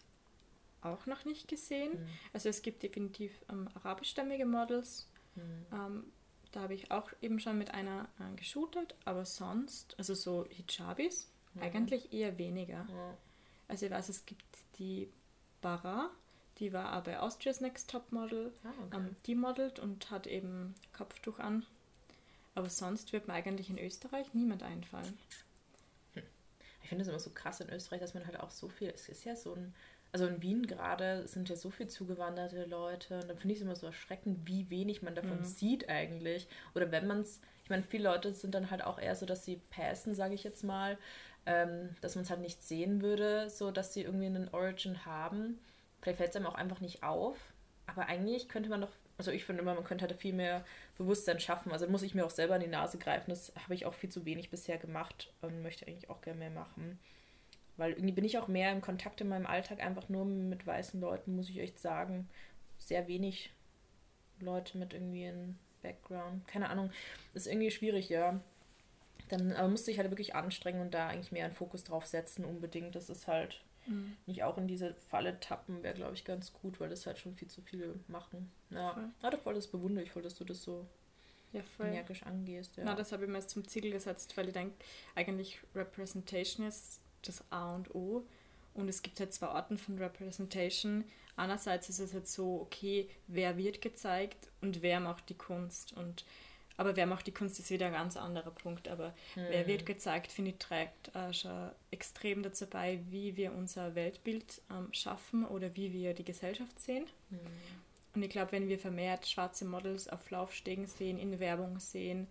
auch 0.82 1.06
noch 1.06 1.26
nicht 1.26 1.48
gesehen. 1.48 2.00
Mhm. 2.00 2.08
Also 2.34 2.50
es 2.50 2.62
gibt 2.62 2.84
definitiv 2.84 3.34
ähm, 3.50 3.68
arabischstämmige 3.74 4.46
Models. 4.46 5.10
Mhm. 5.36 5.66
Ähm, 5.72 6.04
da 6.52 6.62
habe 6.62 6.74
ich 6.74 6.92
auch 6.92 7.12
eben 7.22 7.40
schon 7.40 7.58
mit 7.58 7.74
einer 7.74 8.08
äh, 8.20 8.36
geshootet, 8.36 8.96
aber 9.06 9.26
sonst, 9.26 9.96
also 9.98 10.14
so 10.14 10.46
Hijabis, 10.50 11.30
eigentlich 11.60 12.14
eher 12.14 12.38
weniger. 12.38 12.88
Also 13.68 13.88
ich 13.88 13.92
weiß, 13.92 14.10
es 14.10 14.26
gibt 14.28 14.46
die 14.78 15.12
Bara, 15.60 16.12
die 16.60 16.74
war 16.74 16.86
aber 16.88 17.12
bei 17.12 17.20
Austria's 17.20 17.62
Next 17.62 17.90
Top 17.90 18.12
Model. 18.12 18.52
Ah, 18.64 18.70
okay. 18.86 18.98
ähm, 18.98 19.16
die 19.26 19.36
modelt 19.36 19.80
und 19.80 20.10
hat 20.10 20.28
eben 20.28 20.76
Kopftuch 20.94 21.40
an. 21.40 21.66
Aber 22.56 22.70
sonst 22.70 23.14
wird 23.14 23.28
mir 23.28 23.34
eigentlich 23.36 23.70
in 23.70 23.78
Österreich 23.78 24.34
niemand 24.34 24.64
einfallen. 24.64 25.18
Hm. 26.14 26.24
Ich 26.82 26.90
finde 26.90 27.04
es 27.04 27.08
immer 27.08 27.20
so 27.20 27.30
krass 27.30 27.62
in 27.62 27.70
Österreich, 27.70 28.02
dass 28.02 28.16
man 28.16 28.26
halt 28.26 28.40
auch 28.40 28.50
so 28.50 28.68
viel, 28.70 28.90
es 28.90 29.10
ist 29.10 29.26
ja 29.26 29.36
so 29.36 29.54
ein, 29.54 29.76
also 30.12 30.26
in 30.26 30.42
Wien 30.42 30.66
gerade 30.66 31.28
sind 31.28 31.50
ja 31.50 31.56
so 31.56 31.70
viel 31.70 31.88
zugewanderte 31.88 32.66
Leute 32.66 33.20
und 33.20 33.28
dann 33.28 33.38
finde 33.38 33.54
ich 33.54 33.60
es 33.60 33.66
immer 33.66 33.76
so 33.76 33.86
erschreckend, 33.86 34.48
wie 34.48 34.70
wenig 34.70 35.02
man 35.04 35.14
davon 35.14 35.40
mhm. 35.40 35.44
sieht 35.44 35.90
eigentlich. 35.90 36.48
Oder 36.74 36.92
wenn 36.92 37.06
man 37.06 37.22
es, 37.22 37.42
ich 37.64 37.70
meine, 37.70 37.84
viele 37.84 38.06
Leute 38.06 38.34
sind 38.34 38.56
dann 38.56 38.72
halt 38.72 38.84
auch 38.84 38.98
eher 38.98 39.16
so, 39.16 39.26
dass 39.26 39.46
sie 39.46 39.62
passen, 39.70 40.16
sage 40.16 40.34
ich 40.34 40.44
jetzt 40.44 40.64
mal, 40.64 40.98
ähm, 41.46 41.90
dass 42.02 42.16
man 42.16 42.24
es 42.24 42.30
halt 42.30 42.42
nicht 42.42 42.64
sehen 42.64 43.02
würde, 43.02 43.50
so 43.50 43.70
dass 43.70 43.94
sie 43.94 44.02
irgendwie 44.02 44.26
einen 44.26 44.50
Origin 44.50 45.06
haben. 45.06 45.60
Vielleicht 46.02 46.18
fällt 46.18 46.30
es 46.30 46.36
einem 46.36 46.48
auch 46.48 46.56
einfach 46.56 46.80
nicht 46.80 47.04
auf. 47.04 47.38
Aber 47.86 48.08
eigentlich 48.08 48.50
könnte 48.50 48.70
man 48.70 48.82
doch, 48.82 48.92
also 49.18 49.32
ich 49.32 49.46
finde 49.46 49.62
immer, 49.62 49.74
man 49.74 49.84
könnte 49.84 50.06
halt 50.06 50.20
viel 50.20 50.34
mehr 50.34 50.66
Bewusstsein 50.98 51.40
schaffen. 51.40 51.72
Also 51.72 51.88
muss 51.88 52.04
ich 52.04 52.16
mir 52.16 52.26
auch 52.26 52.32
selber 52.32 52.56
in 52.56 52.62
die 52.62 52.68
Nase 52.68 52.98
greifen. 52.98 53.30
Das 53.30 53.54
habe 53.64 53.74
ich 53.74 53.86
auch 53.86 53.94
viel 53.94 54.10
zu 54.10 54.26
wenig 54.26 54.50
bisher 54.50 54.78
gemacht 54.78 55.34
und 55.42 55.64
möchte 55.64 55.88
eigentlich 55.88 56.10
auch 56.10 56.22
gerne 56.22 56.40
mehr 56.40 56.50
machen. 56.50 57.00
Weil 57.78 57.92
irgendwie 57.94 58.14
bin 58.14 58.26
ich 58.26 58.38
auch 58.38 58.48
mehr 58.48 58.72
im 58.72 58.82
Kontakt 58.82 59.22
in 59.22 59.30
meinem 59.30 59.46
Alltag 59.46 59.82
einfach 59.82 60.10
nur 60.10 60.26
mit 60.26 60.66
weißen 60.66 61.00
Leuten, 61.00 61.36
muss 61.36 61.50
ich 61.50 61.60
echt 61.60 61.80
sagen. 61.80 62.28
Sehr 62.80 63.08
wenig 63.08 63.52
Leute 64.40 64.78
mit 64.78 64.94
irgendwie 64.94 65.28
einem 65.28 65.58
Background. 65.82 66.48
Keine 66.48 66.70
Ahnung. 66.70 66.92
Ist 67.34 67.48
irgendwie 67.48 67.72
schwierig, 67.72 68.10
ja. 68.10 68.40
Dann 69.30 69.54
aber 69.54 69.68
musste 69.68 69.92
ich 69.92 70.00
halt 70.00 70.10
wirklich 70.10 70.36
anstrengen 70.36 70.82
und 70.82 70.94
da 70.94 71.08
eigentlich 71.08 71.32
mehr 71.32 71.46
einen 71.46 71.56
Fokus 71.56 71.84
drauf 71.84 72.06
setzen, 72.06 72.46
unbedingt. 72.46 72.96
Das 72.96 73.10
ist 73.10 73.28
halt 73.28 73.62
mhm. 73.88 74.16
nicht 74.26 74.44
auch 74.44 74.58
in 74.58 74.68
diese 74.68 74.94
Falle 74.94 75.40
tappen, 75.40 75.84
wäre, 75.84 75.96
glaube 75.96 76.14
ich, 76.14 76.26
ganz 76.26 76.54
gut, 76.54 76.80
weil 76.80 76.90
das 76.90 77.06
halt 77.06 77.18
schon 77.18 77.36
viel 77.36 77.48
zu 77.48 77.62
viele 77.62 77.96
machen. 78.08 78.52
Ja, 78.70 78.94
voll. 78.94 79.10
ja 79.24 79.30
das 79.30 79.42
voll 79.42 79.54
das 79.56 79.68
bewundere 79.68 80.04
ich 80.04 80.12
voll, 80.12 80.22
dass 80.22 80.36
du 80.36 80.44
das 80.44 80.62
so 80.62 80.86
ja, 81.54 81.62
energisch 81.80 82.24
angehst. 82.24 82.78
Ja. 82.78 82.84
Na, 82.86 82.96
das 82.96 83.12
habe 83.12 83.24
ich 83.24 83.30
mir 83.30 83.38
jetzt 83.38 83.50
zum 83.50 83.68
Ziel 83.68 83.92
gesetzt, 83.92 84.36
weil 84.38 84.48
ich 84.48 84.54
denke, 84.54 84.76
eigentlich 85.16 85.60
Representation 85.76 86.68
ist 86.68 87.02
das 87.24 87.44
A 87.52 87.76
und 87.76 87.94
O. 87.96 88.26
Und 88.74 88.90
es 88.90 89.02
gibt 89.02 89.20
halt 89.20 89.34
zwei 89.34 89.48
Arten 89.48 89.78
von 89.78 89.98
Representation. 89.98 91.04
Einerseits 91.36 91.90
ist 91.90 92.00
es 92.00 92.14
halt 92.14 92.28
so, 92.28 92.62
okay, 92.62 93.10
wer 93.28 93.58
wird 93.58 93.82
gezeigt 93.82 94.50
und 94.62 94.82
wer 94.82 95.00
macht 95.00 95.30
die 95.30 95.38
Kunst. 95.38 95.94
Und 95.94 96.26
aber 96.78 96.96
wer 96.96 97.08
macht 97.08 97.26
die 97.26 97.34
Kunst, 97.34 97.60
ist 97.60 97.72
wieder 97.72 97.88
ein 97.88 97.94
ganz 97.94 98.16
anderer 98.16 98.52
Punkt. 98.52 98.88
Aber 98.88 99.10
mhm. 99.36 99.48
wer 99.50 99.68
wird 99.68 99.86
gezeigt, 99.86 100.32
finde 100.32 100.52
ich, 100.52 100.58
trägt 100.58 101.14
äh, 101.16 101.34
schon 101.34 101.72
extrem 101.92 102.44
dazu 102.44 102.68
bei, 102.68 103.00
wie 103.10 103.36
wir 103.36 103.54
unser 103.54 103.96
Weltbild 103.96 104.62
ähm, 104.70 104.90
schaffen 104.92 105.46
oder 105.46 105.76
wie 105.76 105.92
wir 105.92 106.14
die 106.14 106.24
Gesellschaft 106.24 106.80
sehen. 106.80 107.06
Mhm. 107.30 107.40
Und 108.14 108.24
ich 108.24 108.30
glaube, 108.30 108.52
wenn 108.52 108.70
wir 108.70 108.80
vermehrt 108.80 109.28
schwarze 109.28 109.66
Models 109.66 110.08
auf 110.08 110.30
Laufstegen 110.30 110.88
sehen, 110.88 111.18
in 111.18 111.40
Werbung 111.40 111.80
sehen, 111.80 112.28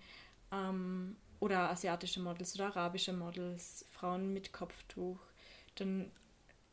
ähm, 0.52 1.16
oder 1.40 1.70
asiatische 1.70 2.20
Models 2.20 2.54
oder 2.54 2.66
arabische 2.66 3.12
Models, 3.12 3.84
Frauen 3.90 4.32
mit 4.32 4.52
Kopftuch, 4.52 5.18
dann 5.74 6.10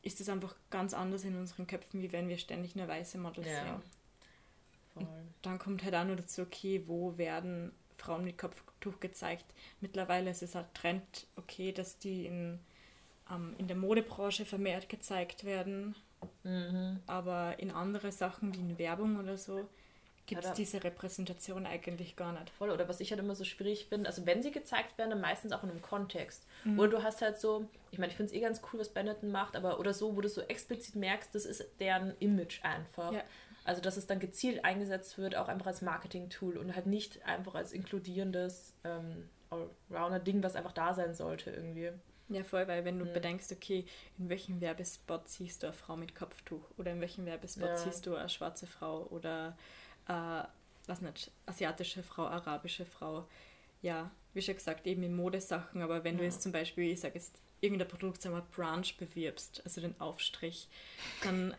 ist 0.01 0.22
es 0.22 0.30
einfach 0.30 0.56
ganz 0.70 0.94
anders 0.94 1.24
in 1.24 1.36
unseren 1.36 1.68
Köpfen, 1.68 2.01
wie 2.01 2.12
wenn 2.12 2.30
wir 2.30 2.38
ständig 2.38 2.75
nur 2.75 2.88
weiße 2.88 3.18
Models 3.18 3.48
ja. 3.48 3.63
sehen. 3.63 3.82
Voll. 4.94 5.08
dann 5.42 5.60
kommt 5.60 5.84
halt 5.84 5.96
auch 5.96 6.06
nur 6.06 6.16
dazu, 6.16 6.42
okay, 6.44 6.84
wo 6.88 7.18
werden 7.18 7.72
Frauen 7.98 8.24
mit 8.24 8.38
Kopftuch 8.38 9.00
gezeigt? 9.00 9.46
Mittlerweile 9.82 10.30
ist 10.30 10.44
es 10.44 10.56
halt 10.56 10.74
Trend, 10.74 11.28
okay, 11.36 11.72
dass 11.72 11.98
die 11.98 12.26
in, 12.26 12.60
ähm, 13.32 13.56
in 13.58 13.68
der 13.68 13.78
Modebranche 13.78 14.46
vermehrt 14.46 14.90
gezeigt 14.90 15.44
werden. 15.46 15.96
Mhm. 16.44 17.00
Aber 17.08 17.60
in 17.60 17.72
andere 17.72 18.12
Sachen 18.12 18.54
wie 18.54 18.60
in 18.60 18.78
Werbung 18.78 19.20
oder 19.20 19.38
so 19.38 19.68
gibt 20.26 20.46
es 20.46 20.54
diese 20.54 20.84
Repräsentation 20.84 21.66
eigentlich 21.66 22.16
gar 22.16 22.32
nicht. 22.32 22.50
Voll, 22.50 22.70
oder 22.70 22.88
was 22.88 23.00
ich 23.00 23.12
halt 23.12 23.20
immer 23.20 23.36
so 23.36 23.44
schwierig 23.44 23.88
finde, 23.88 24.08
also 24.08 24.26
wenn 24.26 24.42
sie 24.42 24.52
gezeigt 24.52 24.98
werden, 24.98 25.10
dann 25.10 25.22
meistens 25.22 25.52
auch 25.52 25.64
in 25.64 25.70
einem 25.70 25.82
Kontext. 25.82 26.46
Mhm. 26.64 26.80
Oder 26.80 26.92
du 26.92 27.04
hast 27.04 27.22
halt 27.22 27.40
so, 27.40 27.70
ich 27.92 28.00
meine, 28.00 28.12
ich 28.12 28.18
finde 28.18 28.32
es 28.32 28.38
eh 28.38 28.40
ganz 28.40 28.62
cool, 28.72 28.80
was 28.80 28.90
Benetton 28.90 29.32
macht, 29.32 29.56
aber 29.56 29.80
oder 29.80 29.94
so, 29.94 30.16
wo 30.16 30.22
du 30.22 30.30
so 30.30 30.42
explizit 30.42 30.96
merkst, 30.96 31.36
das 31.36 31.46
ist 31.46 31.66
deren 31.80 32.16
Image 32.20 32.64
einfach. 32.64 33.12
Ja. 33.12 33.24
Also, 33.65 33.82
dass 33.82 33.98
es 33.98 34.08
dann 34.08 34.20
gezielt 34.20 34.65
eingesetzt 34.65 35.17
wird, 35.17 35.36
auch 35.36 35.48
einfach 35.48 35.67
als 35.67 35.82
Marketing-Tool 35.82 36.58
und 36.58 36.75
halt 36.75 36.86
nicht 36.86 37.25
einfach 37.25 37.55
als 37.55 37.72
inkludierendes 37.72 38.74
ähm, 38.84 39.29
Allrounder-Ding, 39.50 40.43
was 40.43 40.55
einfach 40.55 40.74
da 40.74 40.93
sein 40.93 41.13
sollte 41.13 41.51
irgendwie. 41.51 41.91
Ja, 42.29 42.43
voll, 42.43 42.67
weil 42.67 42.86
wenn 42.86 43.00
du 43.00 43.05
mhm. 43.05 43.13
bedenkst, 43.13 43.51
okay, 43.51 43.86
in 44.17 44.29
welchem 44.29 44.62
Werbespot 44.62 45.27
siehst 45.27 45.63
du 45.63 45.67
eine 45.67 45.74
Frau 45.74 45.96
mit 45.96 46.15
Kopftuch 46.15 46.63
oder 46.77 46.91
in 46.91 47.01
welchem 47.01 47.25
Werbespot 47.25 47.67
ja. 47.67 47.77
siehst 47.77 48.05
du 48.05 48.15
eine 48.15 48.29
schwarze 48.29 48.65
Frau 48.65 49.03
oder 49.08 49.58
äh, 50.08 50.43
was 50.88 51.01
nicht, 51.01 51.32
asiatische 51.46 52.03
Frau, 52.03 52.24
arabische 52.24 52.86
Frau. 52.86 53.27
Ja, 53.82 54.12
wie 54.34 54.41
schon 54.41 54.55
gesagt, 54.55 54.88
eben 54.88 55.03
in 55.03 55.15
Modesachen, 55.15 55.82
aber 55.82 56.03
wenn 56.03 56.15
ja. 56.15 56.20
du 56.20 56.25
jetzt 56.25 56.41
zum 56.41 56.51
Beispiel, 56.51 56.91
ich 56.91 57.01
sage 57.01 57.15
jetzt, 57.15 57.39
irgendein 57.62 57.88
Produkt, 57.88 58.22
sagen 58.22 58.36
wir, 58.36 58.41
Brunch 58.41 58.98
bewirbst, 58.98 59.62
also 59.63 59.82
den 59.82 60.00
Aufstrich, 60.00 60.70
dann 61.24 61.55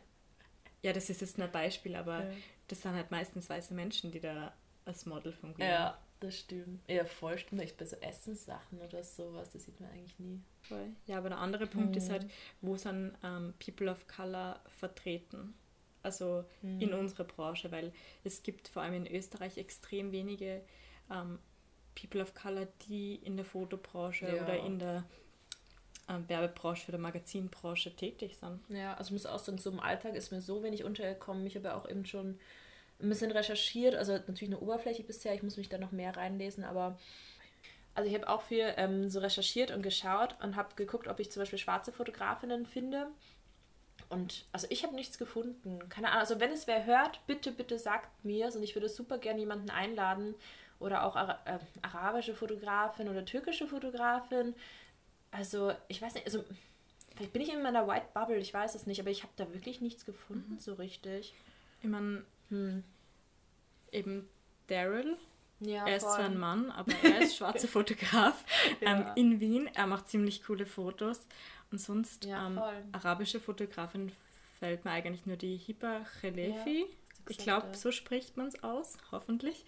ja, 0.84 0.92
das 0.92 1.08
ist 1.08 1.22
jetzt 1.22 1.38
nur 1.38 1.46
ein 1.46 1.52
Beispiel, 1.52 1.96
aber 1.96 2.24
ja. 2.24 2.30
das 2.68 2.82
sind 2.82 2.92
halt 2.92 3.10
meistens 3.10 3.48
weiße 3.48 3.72
Menschen, 3.72 4.10
die 4.10 4.20
da 4.20 4.52
als 4.84 5.06
Model 5.06 5.32
fungieren. 5.32 5.70
Ja, 5.70 5.98
das 6.20 6.40
stimmt. 6.40 6.86
Ja, 6.86 7.06
voll 7.06 7.38
stimmt. 7.38 7.62
Ich 7.62 7.74
bei 7.74 7.86
so 7.86 7.96
Essenssachen 7.96 8.82
oder 8.82 9.02
sowas, 9.02 9.50
das 9.50 9.64
sieht 9.64 9.80
man 9.80 9.90
eigentlich 9.90 10.18
nie. 10.18 10.42
Voll. 10.60 10.90
Ja, 11.06 11.16
aber 11.16 11.30
der 11.30 11.38
andere 11.38 11.66
Punkt 11.66 11.92
mhm. 11.92 11.96
ist 11.96 12.10
halt, 12.10 12.30
wo 12.60 12.76
sind 12.76 13.16
ähm, 13.24 13.54
People 13.64 13.90
of 13.90 14.06
Color 14.08 14.60
vertreten? 14.78 15.54
Also 16.02 16.44
mhm. 16.60 16.80
in 16.82 16.92
unserer 16.92 17.24
Branche, 17.24 17.72
weil 17.72 17.90
es 18.22 18.42
gibt 18.42 18.68
vor 18.68 18.82
allem 18.82 18.92
in 18.92 19.06
Österreich 19.06 19.56
extrem 19.56 20.12
wenige 20.12 20.60
ähm, 21.10 21.38
People 21.94 22.20
of 22.20 22.34
Color, 22.34 22.68
die 22.86 23.14
in 23.14 23.36
der 23.36 23.46
Fotobranche 23.46 24.26
ja. 24.26 24.42
oder 24.42 24.58
in 24.58 24.78
der 24.78 25.04
ähm, 26.08 26.28
Werbebranche 26.28 26.88
oder 26.88 26.98
Magazinbranche 26.98 27.94
tätig 27.96 28.36
sind. 28.36 28.60
Ja, 28.68 28.94
also 28.94 29.08
ich 29.08 29.12
muss 29.12 29.26
auch 29.26 29.38
sagen, 29.38 29.58
so 29.58 29.70
im 29.70 29.80
Alltag 29.80 30.14
ist 30.14 30.32
mir 30.32 30.40
so 30.40 30.62
wenig 30.62 30.84
untergekommen. 30.84 31.46
Ich 31.46 31.56
habe 31.56 31.74
auch 31.74 31.88
eben 31.88 32.04
schon 32.06 32.38
ein 33.00 33.08
bisschen 33.08 33.30
recherchiert, 33.30 33.94
also 33.94 34.12
natürlich 34.12 34.48
eine 34.48 34.60
Oberfläche 34.60 35.02
bisher, 35.02 35.34
ich 35.34 35.42
muss 35.42 35.56
mich 35.56 35.68
da 35.68 35.78
noch 35.78 35.92
mehr 35.92 36.16
reinlesen, 36.16 36.64
aber 36.64 36.98
also 37.94 38.08
ich 38.08 38.14
habe 38.14 38.28
auch 38.28 38.42
viel 38.42 38.72
ähm, 38.76 39.08
so 39.08 39.20
recherchiert 39.20 39.70
und 39.70 39.82
geschaut 39.82 40.36
und 40.42 40.56
habe 40.56 40.74
geguckt, 40.74 41.08
ob 41.08 41.20
ich 41.20 41.30
zum 41.30 41.42
Beispiel 41.42 41.58
schwarze 41.58 41.92
Fotografinnen 41.92 42.66
finde. 42.66 43.08
Und 44.08 44.44
also 44.52 44.66
ich 44.70 44.84
habe 44.84 44.94
nichts 44.94 45.18
gefunden. 45.18 45.88
Keine 45.88 46.08
Ahnung. 46.08 46.20
Also 46.20 46.40
wenn 46.40 46.50
es 46.50 46.66
wer 46.66 46.84
hört, 46.84 47.20
bitte, 47.26 47.52
bitte 47.52 47.78
sagt 47.78 48.24
mir 48.24 48.48
es 48.48 48.56
und 48.56 48.62
ich 48.62 48.74
würde 48.74 48.88
super 48.88 49.18
gerne 49.18 49.40
jemanden 49.40 49.70
einladen 49.70 50.34
oder 50.80 51.04
auch 51.04 51.16
äh, 51.16 51.58
arabische 51.82 52.34
Fotografin 52.34 53.08
oder 53.08 53.24
türkische 53.24 53.66
Fotografin 53.66 54.54
also, 55.34 55.72
ich 55.88 56.00
weiß 56.00 56.14
nicht, 56.14 56.26
also 56.26 56.44
vielleicht 57.14 57.32
bin 57.32 57.42
ich 57.42 57.52
in 57.52 57.62
meiner 57.62 57.88
White 57.88 58.06
Bubble, 58.14 58.38
ich 58.38 58.54
weiß 58.54 58.74
es 58.74 58.86
nicht, 58.86 59.00
aber 59.00 59.10
ich 59.10 59.22
habe 59.22 59.32
da 59.36 59.52
wirklich 59.52 59.80
nichts 59.80 60.04
gefunden, 60.04 60.54
mhm. 60.54 60.58
so 60.58 60.74
richtig. 60.74 61.34
Ich 61.82 61.88
meine, 61.88 62.24
hm. 62.50 62.84
eben 63.92 64.28
Daryl, 64.68 65.16
ja, 65.60 65.86
er 65.86 65.96
ist 65.96 66.02
zwar 66.02 66.20
ein 66.20 66.38
Mann, 66.38 66.70
aber 66.70 66.92
er 67.02 67.20
ist 67.22 67.36
schwarzer 67.36 67.68
Fotograf 67.68 68.44
ja. 68.80 68.92
ähm, 68.92 69.06
in 69.16 69.40
Wien. 69.40 69.68
Er 69.74 69.86
macht 69.86 70.08
ziemlich 70.08 70.44
coole 70.44 70.66
Fotos. 70.66 71.26
Und 71.70 71.78
sonst 71.78 72.24
ja, 72.24 72.46
ähm, 72.46 72.60
arabische 72.92 73.40
Fotografin 73.40 74.12
fällt 74.58 74.84
mir 74.84 74.92
eigentlich 74.92 75.26
nur 75.26 75.36
die 75.36 75.56
Hiba 75.56 76.04
Khelefi. 76.20 76.86
ich 77.28 77.38
glaube, 77.38 77.76
so 77.76 77.90
spricht 77.90 78.36
man 78.36 78.48
es 78.48 78.62
aus, 78.62 78.96
hoffentlich. 79.10 79.64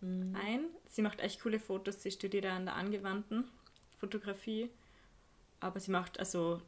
Mhm. 0.00 0.36
Ein. 0.36 0.60
Sie 0.86 1.02
macht 1.02 1.20
echt 1.20 1.40
coole 1.42 1.58
Fotos. 1.58 2.02
Sie 2.02 2.10
studiert 2.10 2.46
an 2.46 2.66
der 2.66 2.76
angewandten 2.76 3.44
Fotografie 3.98 4.70
aber 5.60 5.80
sie 5.80 5.90
macht 5.90 6.18
also, 6.18 6.60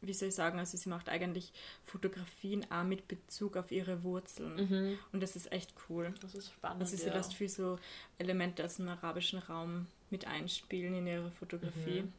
wie 0.00 0.12
soll 0.12 0.28
ich 0.28 0.34
sagen, 0.34 0.58
also 0.58 0.76
sie 0.76 0.88
macht 0.88 1.08
eigentlich 1.08 1.52
Fotografien 1.84 2.66
auch 2.70 2.84
mit 2.84 3.08
Bezug 3.08 3.56
auf 3.56 3.70
ihre 3.70 4.02
Wurzeln. 4.02 4.56
Mhm. 4.56 4.98
Und 5.12 5.22
das 5.22 5.36
ist 5.36 5.52
echt 5.52 5.74
cool. 5.88 6.14
Das 6.20 6.34
ist 6.34 6.50
spannend. 6.52 6.82
Also 6.82 6.96
sie 6.96 7.06
ja. 7.06 7.14
lässt 7.14 7.34
viel 7.34 7.48
so 7.48 7.78
Elemente 8.18 8.64
aus 8.64 8.76
dem 8.76 8.88
arabischen 8.88 9.38
Raum 9.38 9.86
mit 10.10 10.26
einspielen 10.26 10.94
in 10.94 11.06
ihre 11.06 11.30
Fotografie. 11.30 12.02
Mhm. 12.02 12.12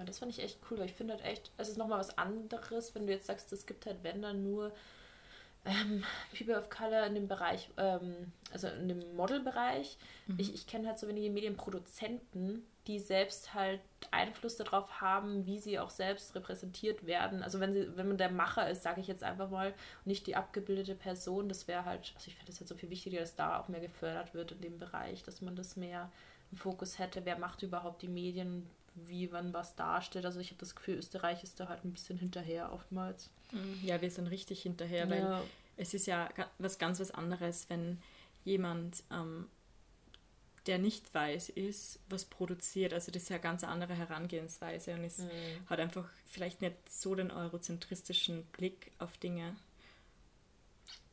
Ja, 0.00 0.06
das 0.06 0.18
fand 0.18 0.32
ich 0.32 0.42
echt 0.42 0.58
cool, 0.70 0.78
weil 0.78 0.86
ich 0.86 0.94
finde 0.94 1.12
halt 1.12 1.22
echt, 1.24 1.50
es 1.58 1.68
ist 1.68 1.76
nochmal 1.76 1.98
was 1.98 2.16
anderes, 2.16 2.94
wenn 2.94 3.06
du 3.06 3.12
jetzt 3.12 3.26
sagst, 3.26 3.52
es 3.52 3.66
gibt 3.66 3.84
halt, 3.84 3.98
wenn 4.02 4.22
dann 4.22 4.42
nur 4.42 4.72
ähm, 5.66 6.02
People 6.36 6.56
of 6.56 6.70
Color 6.70 7.06
in 7.06 7.14
dem 7.14 7.28
Bereich, 7.28 7.68
ähm, 7.76 8.32
also 8.50 8.68
in 8.68 8.88
dem 8.88 9.14
Modelbereich. 9.14 9.98
Mhm. 10.26 10.36
Ich, 10.38 10.54
ich 10.54 10.66
kenne 10.66 10.88
halt 10.88 10.98
so 10.98 11.06
wenige 11.06 11.28
Medienproduzenten, 11.28 12.64
die 12.90 12.98
selbst 12.98 13.54
halt 13.54 13.80
Einfluss 14.10 14.56
darauf 14.56 15.00
haben, 15.00 15.46
wie 15.46 15.60
sie 15.60 15.78
auch 15.78 15.90
selbst 15.90 16.34
repräsentiert 16.34 17.06
werden. 17.06 17.42
Also 17.42 17.60
wenn 17.60 17.72
sie, 17.72 17.96
wenn 17.96 18.08
man 18.08 18.18
der 18.18 18.32
Macher 18.32 18.68
ist, 18.68 18.82
sage 18.82 19.00
ich 19.00 19.06
jetzt 19.06 19.22
einfach 19.22 19.48
mal, 19.48 19.72
nicht 20.04 20.26
die 20.26 20.34
abgebildete 20.34 20.96
Person, 20.96 21.48
das 21.48 21.68
wäre 21.68 21.84
halt, 21.84 22.12
also 22.16 22.26
ich 22.26 22.34
finde 22.34 22.50
das 22.50 22.58
jetzt 22.58 22.68
so 22.68 22.74
viel 22.74 22.90
wichtiger, 22.90 23.20
dass 23.20 23.36
da 23.36 23.60
auch 23.60 23.68
mehr 23.68 23.80
gefördert 23.80 24.34
wird 24.34 24.52
in 24.52 24.60
dem 24.60 24.78
Bereich, 24.78 25.22
dass 25.22 25.40
man 25.40 25.54
das 25.54 25.76
mehr 25.76 26.10
im 26.50 26.58
Fokus 26.58 26.98
hätte, 26.98 27.24
wer 27.24 27.38
macht 27.38 27.62
überhaupt 27.62 28.02
die 28.02 28.08
Medien, 28.08 28.66
wie 28.96 29.30
wann 29.30 29.54
was 29.54 29.76
darstellt. 29.76 30.26
Also 30.26 30.40
ich 30.40 30.48
habe 30.48 30.58
das 30.58 30.74
Gefühl, 30.74 30.96
Österreich 30.96 31.44
ist 31.44 31.60
da 31.60 31.68
halt 31.68 31.84
ein 31.84 31.92
bisschen 31.92 32.18
hinterher 32.18 32.72
oftmals. 32.72 33.30
Mhm. 33.52 33.78
Ja, 33.84 34.00
wir 34.00 34.10
sind 34.10 34.26
richtig 34.26 34.62
hinterher, 34.62 35.08
weil 35.08 35.20
ja. 35.20 35.42
es 35.76 35.94
ist 35.94 36.06
ja 36.06 36.28
was 36.58 36.78
ganz 36.78 36.98
was 36.98 37.12
anderes, 37.12 37.70
wenn 37.70 37.98
jemand 38.44 39.04
ähm, 39.12 39.46
der 40.66 40.78
nicht 40.78 41.12
weiß 41.14 41.48
ist, 41.50 42.00
was 42.08 42.24
produziert. 42.24 42.92
Also 42.92 43.10
das 43.10 43.24
ist 43.24 43.28
ja 43.30 43.36
eine 43.36 43.42
ganz 43.42 43.64
andere 43.64 43.94
Herangehensweise 43.94 44.94
und 44.94 45.04
es 45.04 45.18
mhm. 45.18 45.30
hat 45.66 45.80
einfach 45.80 46.08
vielleicht 46.26 46.60
nicht 46.60 46.76
so 46.88 47.14
den 47.14 47.30
eurozentristischen 47.30 48.44
Blick 48.46 48.92
auf 48.98 49.16
Dinge. 49.18 49.56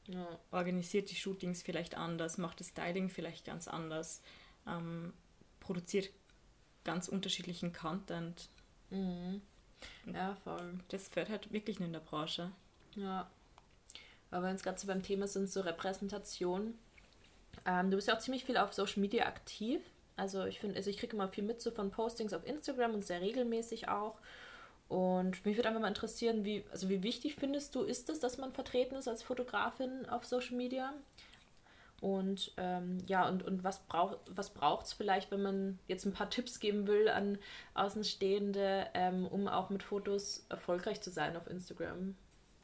Ja. 0.08 0.28
Organisiert 0.52 1.12
die 1.12 1.16
Shootings 1.16 1.64
vielleicht 1.64 1.96
anders, 1.96 2.38
macht 2.38 2.60
das 2.60 2.70
Styling 2.70 3.10
vielleicht 3.10 3.46
ganz 3.46 3.68
anders, 3.68 4.22
ähm, 4.66 5.14
produziert 5.60 6.10
ganz 6.84 7.08
unterschiedlichen 7.08 7.74
Content. 7.74 8.50
Mhm. 8.90 9.42
Ja, 10.06 10.36
voll. 10.44 10.80
Das 10.90 11.08
fällt 11.10 11.30
halt 11.30 11.52
wirklich 11.52 11.80
in 11.80 11.94
der 11.94 12.00
Branche. 12.00 12.52
Ja. 12.96 13.30
Aber 14.32 14.48
wenn 14.48 14.56
es 14.56 14.64
gerade 14.64 14.80
so 14.80 14.88
beim 14.88 15.04
Thema 15.04 15.28
sind, 15.28 15.50
so 15.50 15.62
Repräsentation, 15.62 16.74
ähm, 17.66 17.90
du 17.92 17.98
bist 17.98 18.08
ja 18.08 18.16
auch 18.16 18.20
ziemlich 18.20 18.46
viel 18.46 18.58
auf 18.58 18.74
Social 18.74 19.02
Media 19.02 19.26
aktiv. 19.26 19.82
Also 20.16 20.46
ich 20.46 20.60
finde, 20.60 20.78
also 20.78 20.90
ich 20.90 20.98
kriege 20.98 21.16
immer 21.16 21.28
viel 21.28 21.44
mit 21.44 21.62
so 21.62 21.72
von 21.72 21.92
Postings 21.92 22.34
auf 22.34 22.46
Instagram 22.46 22.94
und 22.96 23.06
sehr 23.06 23.22
regelmäßig 23.22 23.88
auch. 23.88 24.20
Und 24.90 25.46
mich 25.46 25.58
würde 25.58 25.68
einfach 25.68 25.82
mal 25.82 25.88
interessieren, 25.88 26.46
wie, 26.46 26.64
also 26.72 26.90
wie 26.90 27.04
wichtig 27.04 27.36
findest 27.36 27.76
du, 27.76 27.82
ist 27.82 28.10
es, 28.10 28.20
dass 28.20 28.38
man 28.38 28.54
vertreten 28.54 28.96
ist 28.96 29.08
als 29.08 29.22
Fotografin 29.22 30.08
auf 30.08 30.26
Social 30.26 30.56
Media? 30.56 30.94
Und 32.00 32.54
ähm, 32.58 33.00
ja, 33.08 33.28
und, 33.28 33.44
und 33.44 33.64
was 33.64 33.80
braucht 33.80 34.20
was 34.30 34.52
es 34.84 34.94
vielleicht, 34.94 35.32
wenn 35.32 35.42
man 35.42 35.80
jetzt 35.88 36.06
ein 36.06 36.14
paar 36.14 36.30
Tipps 36.30 36.60
geben 36.60 36.88
will 36.88 37.10
an 37.10 37.40
Außenstehende, 37.74 38.88
ähm, 38.94 39.26
um 39.28 39.48
auch 39.48 39.70
mit 39.70 39.84
Fotos 39.84 40.46
erfolgreich 40.50 41.02
zu 41.02 41.10
sein 41.10 41.36
auf 41.36 41.48
Instagram? 41.48 42.16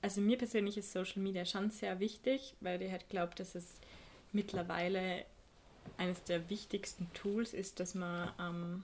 Also 0.01 0.21
mir 0.21 0.37
persönlich 0.37 0.77
ist 0.77 0.91
Social 0.91 1.21
Media 1.21 1.45
schon 1.45 1.71
sehr 1.71 1.99
wichtig, 1.99 2.55
weil 2.59 2.81
ich 2.81 2.91
halt 2.91 3.09
glaube, 3.09 3.33
dass 3.35 3.55
es 3.55 3.79
mittlerweile 4.33 5.25
eines 5.97 6.23
der 6.23 6.49
wichtigsten 6.49 7.11
Tools 7.13 7.53
ist, 7.53 7.79
dass 7.79 7.95
man, 7.95 8.31
ähm, 8.39 8.83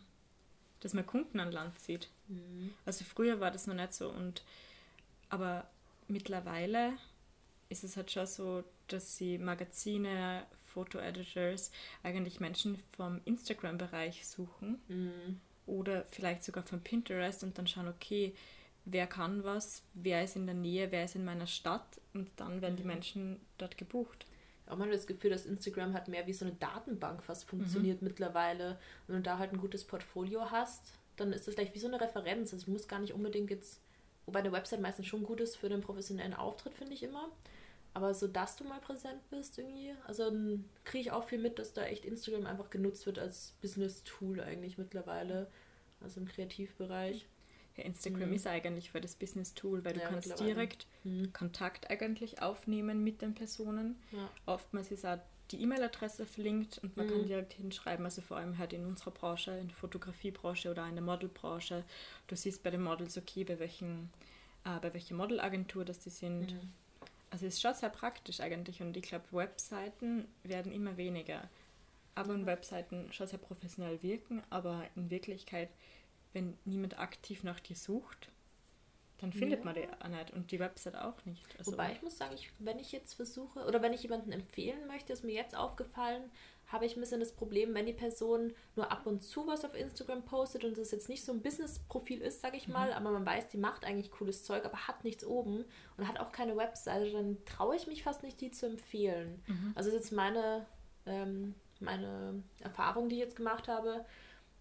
dass 0.79 0.93
man 0.93 1.05
Kunden 1.05 1.39
an 1.39 1.51
Land 1.51 1.79
zieht. 1.79 2.09
Mhm. 2.27 2.73
Also 2.85 3.03
früher 3.03 3.39
war 3.39 3.51
das 3.51 3.67
noch 3.67 3.75
nicht 3.75 3.93
so 3.93 4.09
und 4.09 4.43
aber 5.29 5.69
mittlerweile 6.07 6.93
ist 7.69 7.83
es 7.83 7.97
halt 7.97 8.09
schon 8.11 8.25
so, 8.25 8.63
dass 8.87 9.17
sie 9.17 9.37
Magazine, 9.37 10.45
Foto-Editors 10.65 11.71
eigentlich 12.03 12.39
Menschen 12.39 12.77
vom 12.95 13.21
Instagram-Bereich 13.25 14.25
suchen 14.27 14.81
mhm. 14.87 15.39
oder 15.65 16.05
vielleicht 16.11 16.43
sogar 16.43 16.63
von 16.63 16.81
Pinterest 16.81 17.43
und 17.43 17.57
dann 17.57 17.67
schauen, 17.67 17.87
okay, 17.87 18.33
wer 18.85 19.07
kann 19.07 19.43
was, 19.43 19.83
wer 19.93 20.23
ist 20.23 20.35
in 20.35 20.45
der 20.45 20.55
Nähe, 20.55 20.91
wer 20.91 21.05
ist 21.05 21.15
in 21.15 21.25
meiner 21.25 21.47
Stadt 21.47 22.01
und 22.13 22.29
dann 22.37 22.61
werden 22.61 22.73
mhm. 22.73 22.77
die 22.77 22.83
Menschen 22.83 23.39
dort 23.57 23.77
gebucht 23.77 24.25
auch 24.69 24.77
mal 24.77 24.89
das 24.89 25.07
Gefühl, 25.07 25.31
dass 25.31 25.45
Instagram 25.45 25.93
halt 25.93 26.07
mehr 26.07 26.27
wie 26.27 26.33
so 26.33 26.45
eine 26.45 26.53
Datenbank 26.53 27.23
fast 27.23 27.45
funktioniert 27.49 28.01
mhm. 28.01 28.07
mittlerweile. 28.07 28.79
Wenn 29.07 29.17
du 29.17 29.21
da 29.21 29.37
halt 29.37 29.51
ein 29.51 29.59
gutes 29.59 29.83
Portfolio 29.83 30.51
hast, 30.51 30.93
dann 31.17 31.33
ist 31.33 31.47
das 31.47 31.55
gleich 31.55 31.73
wie 31.73 31.79
so 31.79 31.87
eine 31.87 31.99
Referenz. 31.99 32.53
Also 32.53 32.63
ich 32.63 32.71
muss 32.71 32.87
gar 32.87 32.99
nicht 32.99 33.13
unbedingt 33.13 33.49
jetzt, 33.49 33.81
wobei 34.25 34.39
eine 34.39 34.51
Website 34.51 34.81
meistens 34.81 35.07
schon 35.07 35.23
gut 35.23 35.41
ist 35.41 35.57
für 35.57 35.69
den 35.69 35.81
professionellen 35.81 36.33
Auftritt, 36.33 36.75
finde 36.75 36.93
ich 36.93 37.03
immer. 37.03 37.29
Aber 37.93 38.13
so, 38.13 38.27
dass 38.27 38.55
du 38.55 38.63
mal 38.63 38.79
präsent 38.79 39.27
bist 39.31 39.57
irgendwie, 39.57 39.93
also 40.05 40.31
kriege 40.83 41.01
ich 41.01 41.11
auch 41.11 41.23
viel 41.23 41.39
mit, 41.39 41.57
dass 41.57 41.73
da 41.73 41.83
echt 41.83 42.05
Instagram 42.05 42.45
einfach 42.45 42.69
genutzt 42.69 43.07
wird 43.07 43.17
als 43.17 43.55
Business-Tool 43.61 44.39
eigentlich 44.41 44.77
mittlerweile, 44.77 45.47
also 45.99 46.19
im 46.19 46.27
Kreativbereich. 46.27 47.27
Ja, 47.79 47.85
Instagram 47.85 48.29
mhm. 48.29 48.35
ist 48.35 48.47
eigentlich 48.47 48.91
für 48.91 49.01
das 49.01 49.15
Business-Tool, 49.15 49.83
weil 49.85 49.93
du 49.93 49.99
ja, 50.01 50.09
kannst 50.09 50.39
direkt 50.39 50.87
mhm. 51.03 51.33
Kontakt 51.33 51.89
eigentlich 51.89 52.41
aufnehmen 52.41 53.03
mit 53.03 53.21
den 53.21 53.33
Personen. 53.33 53.95
Ja. 54.11 54.29
Oftmals 54.45 54.91
ist 54.91 55.05
auch 55.05 55.19
die 55.51 55.61
E-Mail-Adresse 55.63 56.25
verlinkt 56.25 56.77
und 56.79 56.95
man 56.95 57.07
mhm. 57.07 57.11
kann 57.11 57.25
direkt 57.25 57.53
hinschreiben, 57.53 58.05
also 58.05 58.21
vor 58.21 58.37
allem 58.37 58.57
halt 58.57 58.73
in 58.73 58.85
unserer 58.85 59.11
Branche, 59.11 59.51
in 59.57 59.67
der 59.67 59.75
Fotografiebranche 59.75 60.69
oder 60.69 60.87
in 60.87 60.95
der 60.95 61.03
Modelbranche. 61.03 61.83
Du 62.27 62.35
siehst 62.35 62.61
bei 62.63 62.69
den 62.69 62.83
Models, 62.83 63.17
okay, 63.17 63.43
bei 63.43 63.59
welchen, 63.59 64.11
äh, 64.65 64.79
bei 64.79 64.93
welcher 64.93 65.15
Modelagentur 65.15 65.85
das 65.85 65.99
die 65.99 66.11
sind. 66.11 66.53
Mhm. 66.53 66.73
Also 67.31 67.45
es 67.45 67.55
ist 67.55 67.61
schon 67.61 67.73
sehr 67.73 67.89
praktisch 67.89 68.39
eigentlich 68.39 68.81
und 68.81 68.95
ich 68.97 69.03
glaube, 69.03 69.25
Webseiten 69.31 70.27
werden 70.43 70.71
immer 70.71 70.97
weniger. 70.97 71.49
Aber 72.15 72.33
in 72.33 72.45
Webseiten 72.45 73.11
schon 73.13 73.27
sehr 73.27 73.39
professionell 73.39 74.01
wirken, 74.03 74.41
aber 74.49 74.83
in 74.95 75.09
Wirklichkeit 75.09 75.69
wenn 76.33 76.57
niemand 76.65 76.99
aktiv 76.99 77.43
nach 77.43 77.59
dir 77.59 77.75
sucht, 77.75 78.29
dann 79.19 79.33
findet 79.33 79.59
ja. 79.59 79.65
man 79.65 79.75
die 79.75 79.87
auch 79.99 80.07
nicht 80.07 80.31
und 80.31 80.51
die 80.51 80.59
Website 80.59 80.95
auch 80.95 81.25
nicht. 81.25 81.45
Also 81.57 81.73
Wobei 81.73 81.91
ich 81.91 82.01
muss 82.01 82.17
sagen, 82.17 82.33
ich, 82.35 82.51
wenn 82.59 82.79
ich 82.79 82.93
jetzt 82.93 83.15
versuche 83.15 83.65
oder 83.65 83.81
wenn 83.81 83.91
ich 83.91 84.01
jemanden 84.01 84.31
empfehlen 84.31 84.87
möchte, 84.87 85.11
ist 85.11 85.25
mir 85.25 85.33
jetzt 85.33 85.57
aufgefallen, 85.57 86.23
habe 86.67 86.85
ich 86.85 86.95
ein 86.95 87.01
bisschen 87.01 87.19
das 87.19 87.33
Problem, 87.33 87.73
wenn 87.73 87.85
die 87.85 87.93
Person 87.93 88.53
nur 88.75 88.91
ab 88.91 89.05
und 89.05 89.23
zu 89.23 89.45
was 89.47 89.65
auf 89.65 89.75
Instagram 89.75 90.23
postet 90.23 90.63
und 90.63 90.77
das 90.77 90.91
jetzt 90.91 91.09
nicht 91.09 91.25
so 91.25 91.33
ein 91.33 91.41
Business-Profil 91.41 92.21
ist, 92.21 92.41
sage 92.41 92.57
ich 92.57 92.67
mhm. 92.67 92.73
mal, 92.73 92.93
aber 92.93 93.11
man 93.11 93.25
weiß, 93.25 93.49
die 93.49 93.57
macht 93.57 93.83
eigentlich 93.83 94.11
cooles 94.11 94.43
Zeug, 94.43 94.63
aber 94.65 94.87
hat 94.87 95.03
nichts 95.03 95.25
oben 95.25 95.65
und 95.97 96.07
hat 96.07 96.19
auch 96.19 96.31
keine 96.31 96.55
Webseite, 96.55 97.11
dann 97.11 97.43
traue 97.45 97.75
ich 97.75 97.87
mich 97.87 98.03
fast 98.03 98.23
nicht, 98.23 98.39
die 98.39 98.51
zu 98.51 98.67
empfehlen. 98.67 99.43
Mhm. 99.47 99.73
Also 99.75 99.89
das 99.89 100.01
ist 100.01 100.05
jetzt 100.11 100.15
meine, 100.15 100.65
ähm, 101.05 101.55
meine 101.81 102.41
Erfahrung, 102.61 103.09
die 103.09 103.15
ich 103.15 103.21
jetzt 103.21 103.35
gemacht 103.35 103.67
habe 103.67 104.05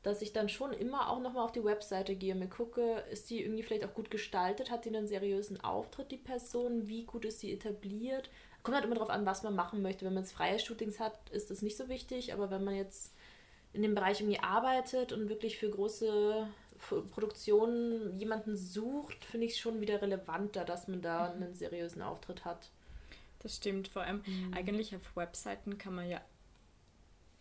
dass 0.08 0.22
ich 0.22 0.32
dann 0.32 0.48
schon 0.48 0.72
immer 0.72 1.10
auch 1.10 1.20
nochmal 1.20 1.44
auf 1.44 1.52
die 1.52 1.64
Webseite 1.64 2.14
gehe, 2.14 2.34
mir 2.34 2.48
gucke, 2.48 3.04
ist 3.10 3.28
die 3.30 3.42
irgendwie 3.42 3.62
vielleicht 3.62 3.84
auch 3.84 3.94
gut 3.94 4.10
gestaltet, 4.10 4.70
hat 4.70 4.84
die 4.84 4.88
einen 4.88 5.06
seriösen 5.06 5.60
Auftritt, 5.60 6.10
die 6.10 6.16
Person, 6.16 6.88
wie 6.88 7.04
gut 7.04 7.24
ist 7.24 7.40
sie 7.40 7.52
etabliert. 7.52 8.30
Kommt 8.62 8.74
halt 8.74 8.86
immer 8.86 8.94
darauf 8.94 9.10
an, 9.10 9.26
was 9.26 9.42
man 9.42 9.54
machen 9.54 9.82
möchte. 9.82 10.04
Wenn 10.04 10.14
man 10.14 10.24
jetzt 10.24 10.32
freie 10.32 10.58
Shootings 10.58 10.98
hat, 10.98 11.28
ist 11.30 11.50
das 11.50 11.62
nicht 11.62 11.76
so 11.76 11.88
wichtig, 11.88 12.32
aber 12.32 12.50
wenn 12.50 12.64
man 12.64 12.74
jetzt 12.74 13.14
in 13.72 13.82
dem 13.82 13.94
Bereich 13.94 14.20
irgendwie 14.20 14.40
arbeitet 14.40 15.12
und 15.12 15.28
wirklich 15.28 15.58
für 15.58 15.70
große 15.70 16.48
Produktionen 17.10 18.18
jemanden 18.18 18.56
sucht, 18.56 19.24
finde 19.24 19.46
ich 19.46 19.52
es 19.52 19.58
schon 19.58 19.80
wieder 19.80 20.00
relevanter, 20.00 20.64
dass 20.64 20.88
man 20.88 21.02
da 21.02 21.34
mhm. 21.34 21.42
einen 21.42 21.54
seriösen 21.54 22.02
Auftritt 22.02 22.44
hat. 22.44 22.70
Das 23.40 23.56
stimmt, 23.56 23.88
vor 23.88 24.02
allem 24.02 24.22
mhm. 24.26 24.54
eigentlich 24.54 24.96
auf 24.96 25.16
Webseiten 25.16 25.78
kann 25.78 25.94
man 25.94 26.08
ja 26.08 26.20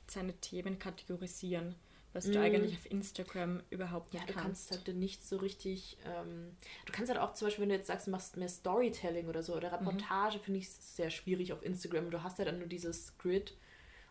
seine 0.08 0.34
Themen 0.34 0.80
kategorisieren 0.80 1.76
was 2.18 2.26
du 2.26 2.40
mm. 2.40 2.42
eigentlich 2.42 2.76
auf 2.76 2.92
Instagram 2.92 3.62
überhaupt 3.70 4.12
nicht 4.12 4.24
ja, 4.24 4.28
du 4.28 4.34
kannst. 4.34 4.70
kannst 4.70 4.88
halt 4.88 4.98
nicht 4.98 5.26
so 5.26 5.38
richtig. 5.38 5.98
Ähm, 6.04 6.58
du 6.86 6.92
kannst 6.92 7.12
halt 7.12 7.22
auch 7.22 7.34
zum 7.36 7.46
Beispiel, 7.46 7.62
wenn 7.62 7.70
du 7.70 7.76
jetzt 7.76 7.88
sagst, 7.88 8.08
du 8.08 8.12
machst 8.12 8.38
mehr 8.38 8.50
Storytelling 8.50 9.28
oder 9.28 9.44
so 9.44 9.56
oder 9.56 9.70
mhm. 9.70 9.88
Reportage, 9.88 10.40
mhm. 10.40 10.42
finde 10.42 10.60
ich 10.60 10.70
sehr 10.70 11.12
schwierig 11.12 11.54
auf 11.54 11.64
Instagram. 11.64 12.10
Du 12.10 12.24
hast 12.24 12.40
ja 12.40 12.46
dann 12.46 12.58
nur 12.58 12.68
dieses 12.68 13.18
Grid 13.20 13.56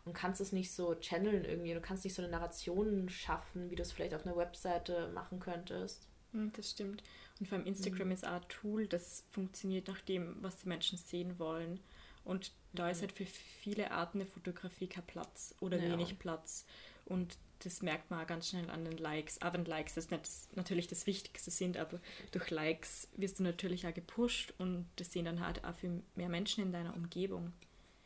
und 0.05 0.13
kannst 0.13 0.41
es 0.41 0.53
nicht 0.53 0.73
so 0.73 0.95
channeln 0.95 1.45
irgendwie. 1.45 1.75
Du 1.75 1.81
kannst 1.81 2.05
nicht 2.05 2.15
so 2.15 2.23
eine 2.23 2.31
Narration 2.31 3.09
schaffen, 3.09 3.71
wie 3.71 3.75
du 3.75 3.83
es 3.83 3.91
vielleicht 3.91 4.15
auf 4.15 4.25
einer 4.25 4.37
Webseite 4.37 5.09
machen 5.13 5.41
könntest. 5.41 6.07
Hm, 6.33 6.53
das 6.55 6.71
stimmt. 6.71 7.03
Und 7.41 7.49
vor 7.49 7.59
allem 7.59 7.67
Instagram 7.67 8.07
mhm. 8.07 8.13
ist 8.13 8.27
auch 8.27 8.41
ein 8.41 8.49
Tool, 8.49 8.87
das 8.87 9.25
funktioniert 9.33 9.89
nach 9.89 10.01
dem, 10.01 10.37
was 10.43 10.59
die 10.59 10.69
Menschen 10.69 10.97
sehen 10.97 11.41
wollen. 11.41 11.81
Und 12.25 12.53
da 12.73 12.85
mhm. 12.85 12.91
ist 12.91 13.01
halt 13.01 13.13
für 13.13 13.27
viele 13.27 13.91
Arten 13.91 14.19
der 14.21 14.29
Fotografie 14.29 14.87
kein 14.87 15.07
Platz 15.07 15.57
oder 15.61 15.77
ja. 15.79 15.91
wenig 15.91 16.19
Platz. 16.21 16.67
Und 17.05 17.39
das 17.61 17.83
merkt 17.83 18.11
man 18.11 18.23
auch 18.23 18.27
ganz 18.27 18.49
schnell 18.49 18.69
an 18.71 18.85
den 18.85 18.99
Likes. 18.99 19.41
Auch 19.43 19.53
wenn 19.53 19.65
Likes 19.65 19.95
das 19.95 20.11
nicht 20.11 20.25
das, 20.25 20.49
natürlich 20.55 20.87
das 20.87 21.07
Wichtigste 21.07 21.51
sind, 21.51 21.77
aber 21.77 22.01
durch 22.33 22.51
Likes 22.51 23.09
wirst 23.17 23.39
du 23.39 23.43
natürlich 23.43 23.87
auch 23.87 23.95
gepusht 23.95 24.55
und 24.59 24.87
das 24.97 25.13
sehen 25.13 25.25
dann 25.25 25.45
halt 25.45 25.65
auch 25.65 25.75
viel 25.75 26.03
mehr 26.15 26.29
Menschen 26.29 26.65
in 26.65 26.73
deiner 26.73 26.95
Umgebung. 26.95 27.53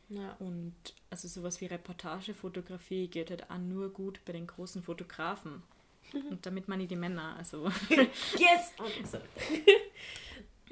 Ja. 0.09 0.35
Und 0.39 0.75
also 1.09 1.27
sowas 1.27 1.61
wie 1.61 1.67
Reportagefotografie 1.67 3.07
geht 3.07 3.29
halt 3.29 3.49
auch 3.49 3.57
nur 3.57 3.89
gut 3.89 4.19
bei 4.25 4.33
den 4.33 4.47
großen 4.47 4.83
Fotografen. 4.83 5.63
Und 6.29 6.45
damit 6.45 6.67
meine 6.67 6.83
ich 6.83 6.89
die 6.89 6.95
Männer, 6.97 7.35
also. 7.37 7.69
yes! 7.89 8.73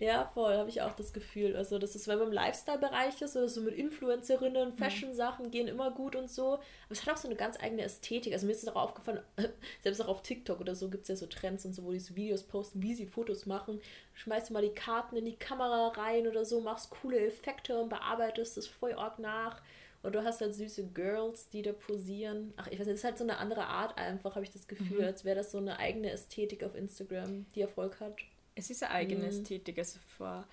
Ja, 0.01 0.31
voll, 0.33 0.55
habe 0.55 0.69
ich 0.69 0.81
auch 0.81 0.93
das 0.93 1.11
Gefühl. 1.11 1.57
Also, 1.57 1.77
das 1.77 1.93
ist, 1.93 2.07
wenn 2.07 2.19
man 2.19 2.29
im 2.29 2.33
Lifestyle-Bereich 2.33 3.21
ist 3.21 3.35
oder 3.35 3.49
so 3.49 3.59
mit 3.59 3.75
Influencerinnen, 3.75 4.71
Fashion-Sachen 4.77 5.51
gehen 5.51 5.67
immer 5.67 5.91
gut 5.91 6.15
und 6.15 6.31
so. 6.31 6.53
Aber 6.53 6.61
es 6.91 7.05
hat 7.05 7.13
auch 7.13 7.17
so 7.17 7.27
eine 7.27 7.35
ganz 7.35 7.59
eigene 7.61 7.81
Ästhetik. 7.81 8.31
Also, 8.31 8.45
mir 8.45 8.53
ist 8.53 8.63
es 8.63 8.69
auch 8.69 8.77
aufgefallen, 8.77 9.19
selbst 9.83 10.01
auch 10.01 10.07
auf 10.07 10.21
TikTok 10.21 10.61
oder 10.61 10.73
so 10.73 10.89
gibt 10.89 11.03
es 11.03 11.09
ja 11.09 11.15
so 11.17 11.25
Trends 11.25 11.65
und 11.65 11.73
so, 11.73 11.83
wo 11.83 11.91
die 11.91 11.99
so 11.99 12.15
Videos 12.15 12.43
posten, 12.43 12.81
wie 12.81 12.93
sie 12.93 13.07
Fotos 13.07 13.45
machen. 13.45 13.81
Schmeißt 14.13 14.51
mal 14.51 14.61
die 14.61 14.69
Karten 14.69 15.17
in 15.17 15.25
die 15.25 15.35
Kamera 15.35 15.89
rein 15.89 16.27
oder 16.27 16.45
so, 16.45 16.61
machst 16.61 16.91
coole 16.91 17.19
Effekte 17.19 17.77
und 17.77 17.89
bearbeitest 17.89 18.55
das 18.55 18.67
voll 18.67 18.93
arg 18.93 19.19
nach. 19.19 19.61
Und 20.01 20.15
du 20.15 20.23
hast 20.23 20.39
halt 20.39 20.55
süße 20.55 20.87
Girls, 20.93 21.49
die 21.49 21.61
da 21.61 21.73
posieren. 21.73 22.53
Ach, 22.55 22.67
ich 22.67 22.79
weiß 22.79 22.87
nicht, 22.87 22.93
es 22.93 22.99
ist 23.01 23.03
halt 23.03 23.17
so 23.17 23.25
eine 23.25 23.37
andere 23.37 23.65
Art 23.65 23.97
einfach, 23.97 24.35
habe 24.35 24.45
ich 24.45 24.51
das 24.51 24.69
Gefühl, 24.69 24.99
mhm. 24.99 25.07
als 25.07 25.25
wäre 25.25 25.35
das 25.35 25.51
so 25.51 25.57
eine 25.57 25.77
eigene 25.77 26.09
Ästhetik 26.09 26.63
auf 26.63 26.73
Instagram, 26.73 27.47
die 27.53 27.61
Erfolg 27.61 27.99
hat. 27.99 28.15
Es 28.59 28.69
ist 28.69 28.83
eine 28.83 28.93
eigene 28.93 29.23
mhm. 29.23 29.29
Ästhetik. 29.29 29.77
Also 29.77 29.99
vor 30.17 30.45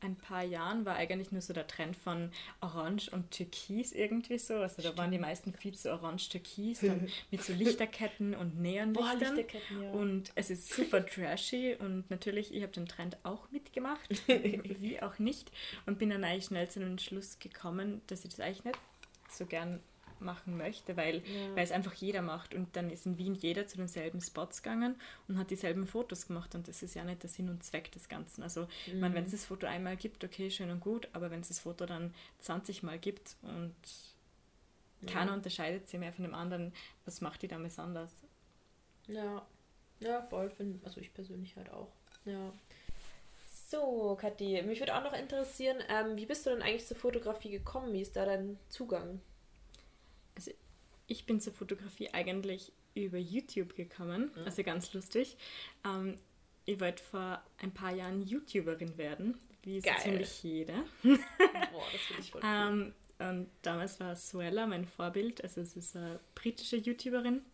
ein 0.00 0.16
paar 0.16 0.42
Jahren 0.42 0.84
war 0.84 0.96
eigentlich 0.96 1.32
nur 1.32 1.40
so 1.40 1.52
der 1.52 1.66
Trend 1.66 1.96
von 1.96 2.30
Orange 2.60 3.08
und 3.10 3.30
Türkis 3.30 3.92
irgendwie 3.92 4.38
so. 4.38 4.54
Also 4.54 4.80
Stimmt. 4.80 4.98
da 4.98 5.02
waren 5.02 5.10
die 5.12 5.18
meisten 5.18 5.54
viel 5.54 5.74
zu 5.74 5.92
Orange-Türkis, 5.92 6.82
mit 7.30 7.42
so 7.42 7.52
Lichterketten 7.54 8.34
und 8.34 8.60
Neonlichtern. 8.60 8.92
Boah, 8.92 9.14
Lichterketten, 9.14 9.82
ja. 9.82 9.90
Und 9.92 10.32
es 10.34 10.50
ist 10.50 10.68
super 10.68 11.06
trashy 11.06 11.76
und 11.78 12.10
natürlich, 12.10 12.52
ich 12.52 12.62
habe 12.62 12.72
den 12.72 12.86
Trend 12.86 13.16
auch 13.22 13.50
mitgemacht, 13.50 14.10
wie 14.26 15.00
auch 15.00 15.18
nicht. 15.18 15.50
Und 15.86 15.98
bin 15.98 16.10
dann 16.10 16.24
eigentlich 16.24 16.46
schnell 16.46 16.68
zu 16.68 16.80
dem 16.80 16.90
Entschluss 16.90 17.38
gekommen, 17.38 18.02
dass 18.08 18.24
ich 18.24 18.30
das 18.30 18.40
eigentlich 18.40 18.64
nicht 18.64 18.78
so 19.30 19.46
gern 19.46 19.80
machen 20.20 20.56
möchte, 20.56 20.96
weil, 20.96 21.16
ja. 21.16 21.56
weil 21.56 21.64
es 21.64 21.72
einfach 21.72 21.94
jeder 21.94 22.22
macht. 22.22 22.54
Und 22.54 22.76
dann 22.76 22.90
ist 22.90 23.06
in 23.06 23.18
Wien 23.18 23.34
jeder 23.34 23.66
zu 23.66 23.76
denselben 23.76 24.20
Spots 24.20 24.62
gegangen 24.62 24.96
und 25.28 25.38
hat 25.38 25.50
dieselben 25.50 25.86
Fotos 25.86 26.26
gemacht. 26.26 26.54
Und 26.54 26.68
das 26.68 26.82
ist 26.82 26.94
ja 26.94 27.04
nicht 27.04 27.22
der 27.22 27.30
Sinn 27.30 27.48
und 27.48 27.62
Zweck 27.64 27.92
des 27.92 28.08
Ganzen. 28.08 28.42
Also, 28.42 28.68
mhm. 28.92 29.00
man, 29.00 29.14
wenn 29.14 29.24
es 29.24 29.32
das 29.32 29.44
Foto 29.44 29.66
einmal 29.66 29.96
gibt, 29.96 30.24
okay, 30.24 30.50
schön 30.50 30.70
und 30.70 30.80
gut, 30.80 31.08
aber 31.12 31.30
wenn 31.30 31.40
es 31.40 31.48
das 31.48 31.60
Foto 31.60 31.86
dann 31.86 32.14
20 32.40 32.82
Mal 32.82 32.98
gibt 32.98 33.36
und 33.42 33.74
ja. 35.02 35.12
keiner 35.12 35.34
unterscheidet 35.34 35.88
sich 35.88 36.00
mehr 36.00 36.12
von 36.12 36.24
dem 36.24 36.34
anderen, 36.34 36.72
was 37.04 37.20
macht 37.20 37.42
die 37.42 37.48
dann 37.48 37.62
besonders? 37.62 38.12
Ja, 39.06 39.46
ja, 40.00 40.22
voll. 40.22 40.50
Also 40.84 41.00
ich 41.00 41.12
persönlich 41.12 41.56
halt 41.56 41.70
auch. 41.70 41.88
Ja. 42.24 42.52
So, 43.46 44.16
Kathi, 44.20 44.62
mich 44.62 44.78
würde 44.80 44.94
auch 44.94 45.02
noch 45.02 45.14
interessieren, 45.14 45.78
ähm, 45.88 46.16
wie 46.16 46.26
bist 46.26 46.46
du 46.46 46.50
denn 46.50 46.62
eigentlich 46.62 46.86
zur 46.86 46.96
Fotografie 46.96 47.50
gekommen? 47.50 47.92
Wie 47.92 48.02
ist 48.02 48.14
da 48.14 48.24
dein 48.24 48.58
Zugang? 48.68 49.20
Also 50.34 50.50
ich 51.06 51.26
bin 51.26 51.40
zur 51.40 51.52
Fotografie 51.52 52.10
eigentlich 52.12 52.72
über 52.94 53.18
YouTube 53.18 53.74
gekommen, 53.74 54.30
mhm. 54.34 54.44
also 54.44 54.62
ganz 54.62 54.92
lustig. 54.92 55.36
Ähm, 55.84 56.16
ich 56.64 56.80
wollte 56.80 57.02
vor 57.02 57.42
ein 57.58 57.72
paar 57.72 57.94
Jahren 57.94 58.22
YouTuberin 58.22 58.96
werden, 58.96 59.38
wie 59.62 59.80
so 59.80 59.90
ziemlich 60.00 60.42
jeder. 60.42 60.84
Boah, 61.02 61.86
das 61.92 62.00
finde 62.02 62.22
ich 62.22 62.30
voll 62.30 62.40
cool. 62.42 62.50
ähm, 62.50 62.94
und 63.18 63.50
damals 63.62 64.00
war 64.00 64.16
Suella 64.16 64.66
mein 64.66 64.86
Vorbild, 64.86 65.42
also 65.42 65.60
es 65.60 65.76
ist 65.76 65.96
eine 65.96 66.20
britische 66.34 66.76
YouTuberin. 66.76 67.36
Und 67.36 67.44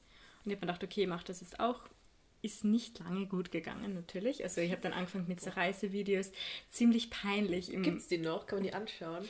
ich 0.46 0.52
habe 0.52 0.66
mir 0.66 0.72
gedacht, 0.72 0.84
okay, 0.84 1.02
ich 1.02 1.08
mache 1.08 1.26
das 1.26 1.40
jetzt 1.40 1.60
auch. 1.60 1.82
Ist 2.42 2.64
nicht 2.64 3.00
lange 3.00 3.26
gut 3.26 3.50
gegangen, 3.50 3.92
natürlich. 3.92 4.42
Also 4.42 4.62
ich 4.62 4.70
habe 4.70 4.80
dann 4.80 4.94
angefangen 4.94 5.28
mit 5.28 5.42
so 5.42 5.50
Reisevideos, 5.50 6.32
ziemlich 6.70 7.10
peinlich. 7.10 7.70
Gibt 7.70 7.98
es 7.98 8.08
die 8.08 8.16
noch? 8.16 8.46
Kann 8.46 8.60
man 8.60 8.62
die 8.62 8.72
anschauen? 8.72 9.28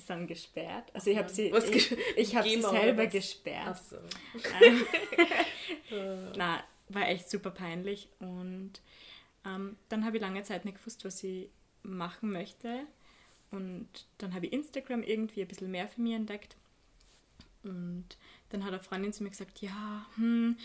Sie 0.00 0.06
sind 0.06 0.26
gesperrt. 0.26 0.90
Also 0.94 1.10
ich 1.10 1.18
habe 1.18 1.28
sie, 1.28 1.52
ich, 1.52 1.96
ich 2.16 2.36
habe 2.36 2.48
sie 2.48 2.60
selber 2.60 3.06
gesperrt. 3.06 3.78
So. 3.78 3.96
Ähm, 4.62 4.86
na, 6.36 6.62
war 6.88 7.08
echt 7.08 7.30
super 7.30 7.50
peinlich 7.50 8.08
und 8.18 8.72
ähm, 9.44 9.76
dann 9.88 10.04
habe 10.04 10.16
ich 10.16 10.22
lange 10.22 10.42
Zeit 10.42 10.64
nicht 10.64 10.78
gewusst, 10.78 11.04
was 11.04 11.22
ich 11.22 11.48
machen 11.82 12.32
möchte 12.32 12.86
und 13.50 13.88
dann 14.18 14.34
habe 14.34 14.46
ich 14.46 14.52
Instagram 14.52 15.02
irgendwie 15.02 15.42
ein 15.42 15.48
bisschen 15.48 15.70
mehr 15.70 15.88
für 15.88 16.00
mich 16.00 16.14
entdeckt 16.14 16.56
und 17.62 18.06
dann 18.50 18.64
hat 18.64 18.72
eine 18.72 18.82
Freundin 18.82 19.12
zu 19.12 19.22
mir 19.22 19.30
gesagt, 19.30 19.60
ja, 19.60 20.06
hm, 20.16 20.56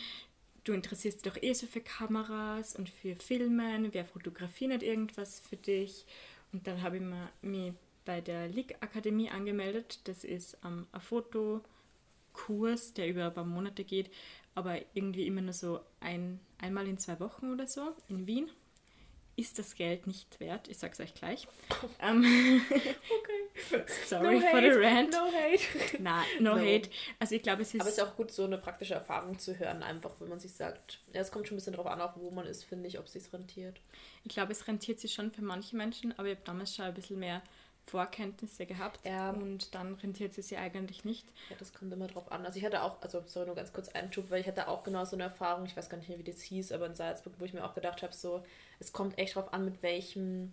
du 0.64 0.74
interessierst 0.74 1.24
dich 1.24 1.32
doch 1.32 1.42
eh 1.42 1.54
so 1.54 1.68
für 1.68 1.82
Kameras 1.82 2.76
und 2.76 2.90
für 2.90 3.16
Filmen, 3.16 3.94
wer 3.94 4.06
fotografiert 4.06 4.72
nicht 4.72 4.84
irgendwas 4.84 5.40
für 5.40 5.58
dich? 5.58 6.06
Und 6.52 6.68
dann 6.68 6.82
habe 6.82 6.98
ich 6.98 7.04
mir, 7.04 7.30
mich 7.42 7.74
bei 8.06 8.22
der 8.22 8.48
League 8.48 8.76
Akademie 8.80 9.30
angemeldet. 9.30 10.00
Das 10.06 10.24
ist 10.24 10.58
ähm, 10.64 10.88
ein 10.92 11.02
Fotokurs, 11.02 12.94
der 12.94 13.10
über 13.10 13.26
ein 13.26 13.34
paar 13.34 13.44
Monate 13.44 13.84
geht, 13.84 14.12
aber 14.54 14.80
irgendwie 14.94 15.28
immer 15.28 15.42
nur 15.42 15.54
so 15.54 15.82
ein, 16.00 16.40
einmal 16.60 16.88
in 16.88 16.98
zwei 16.98 17.20
Wochen 17.20 17.52
oder 17.52 17.68
so 17.68 17.96
in 18.08 18.28
Wien. 18.28 18.50
Ist 19.38 19.60
das 19.60 19.76
Geld 19.76 20.08
nicht 20.08 20.40
wert? 20.40 20.70
Ich 20.70 20.78
sag's 20.78 21.02
euch 21.02 21.14
gleich. 21.14 21.46
ähm, 22.00 22.62
okay. 22.70 23.84
Sorry 24.06 24.36
no 24.36 24.40
for 24.40 24.62
hate, 24.62 24.74
the 24.74 24.80
rant. 24.80 25.12
No 25.12 25.26
hate. 25.26 26.02
Na, 26.02 26.24
no, 26.40 26.56
no, 26.56 26.62
hate. 26.62 26.90
Also 27.20 27.36
ich 27.36 27.44
glaube, 27.44 27.64
es 27.64 27.74
ist. 27.74 27.82
Aber 27.82 27.90
es 27.90 27.98
ist 27.98 28.04
auch 28.04 28.16
gut, 28.16 28.32
so 28.32 28.46
eine 28.46 28.58
praktische 28.58 28.94
Erfahrung 28.94 29.38
zu 29.38 29.60
hören, 29.60 29.84
einfach, 29.84 30.12
wenn 30.20 30.30
man 30.30 30.40
sich 30.40 30.54
sagt, 30.54 31.00
ja, 31.12 31.20
es 31.20 31.32
kommt 31.32 31.48
schon 31.48 31.56
ein 31.56 31.58
bisschen 31.58 31.74
drauf 31.74 31.88
an, 31.88 32.00
auch 32.00 32.16
wo 32.16 32.32
man 32.32 32.46
ist, 32.46 32.64
finde 32.64 32.88
ich, 32.88 32.98
ob 32.98 33.08
es 33.08 33.14
sich 33.14 33.34
rentiert. 33.34 33.82
Ich 34.24 34.34
glaube, 34.34 34.54
es 34.54 34.68
rentiert 34.70 35.02
sich 35.02 35.14
schon 35.14 35.32
für 35.32 35.42
manche 35.42 35.76
Menschen, 35.76 36.18
aber 36.18 36.30
ich 36.30 36.36
habe 36.36 36.46
damals 36.46 36.74
schon 36.74 36.86
ein 36.86 36.94
bisschen 36.94 37.20
mehr 37.20 37.42
Vorkenntnisse 37.88 38.66
gehabt 38.66 39.00
ja. 39.06 39.30
und 39.30 39.76
dann 39.76 39.94
rentiert 39.96 40.38
es 40.38 40.48
sich 40.48 40.58
eigentlich 40.58 41.06
nicht. 41.06 41.28
Ja, 41.50 41.56
das 41.60 41.74
kommt 41.74 41.94
immer 41.94 42.08
drauf 42.08 42.32
an. 42.32 42.46
Also 42.46 42.58
ich 42.58 42.66
hatte 42.66 42.82
auch, 42.82 43.02
also 43.02 43.22
sorry, 43.26 43.46
nur 43.46 43.56
ganz 43.56 43.74
kurz 43.74 43.90
Einschub, 43.90 44.32
weil 44.32 44.42
ich 44.42 44.48
hatte 44.48 44.68
auch 44.68 44.84
genau 44.84 45.06
so 45.06 45.16
eine 45.16 45.24
Erfahrung, 45.24 45.66
ich 45.66 45.78
weiß 45.78 45.90
gar 45.90 45.98
nicht 45.98 46.10
mehr, 46.10 46.18
wie 46.18 46.24
das 46.24 46.42
hieß, 46.42 46.72
aber 46.72 46.88
in 46.88 46.96
Salzburg, 46.96 47.34
wo 47.38 47.46
ich 47.46 47.54
mir 47.54 47.64
auch 47.64 47.76
gedacht 47.76 48.02
habe, 48.02 48.14
so, 48.14 48.44
es 48.80 48.92
kommt 48.92 49.18
echt 49.18 49.36
drauf 49.36 49.54
an, 49.54 49.66
mit 49.66 49.84
welchem 49.84 50.52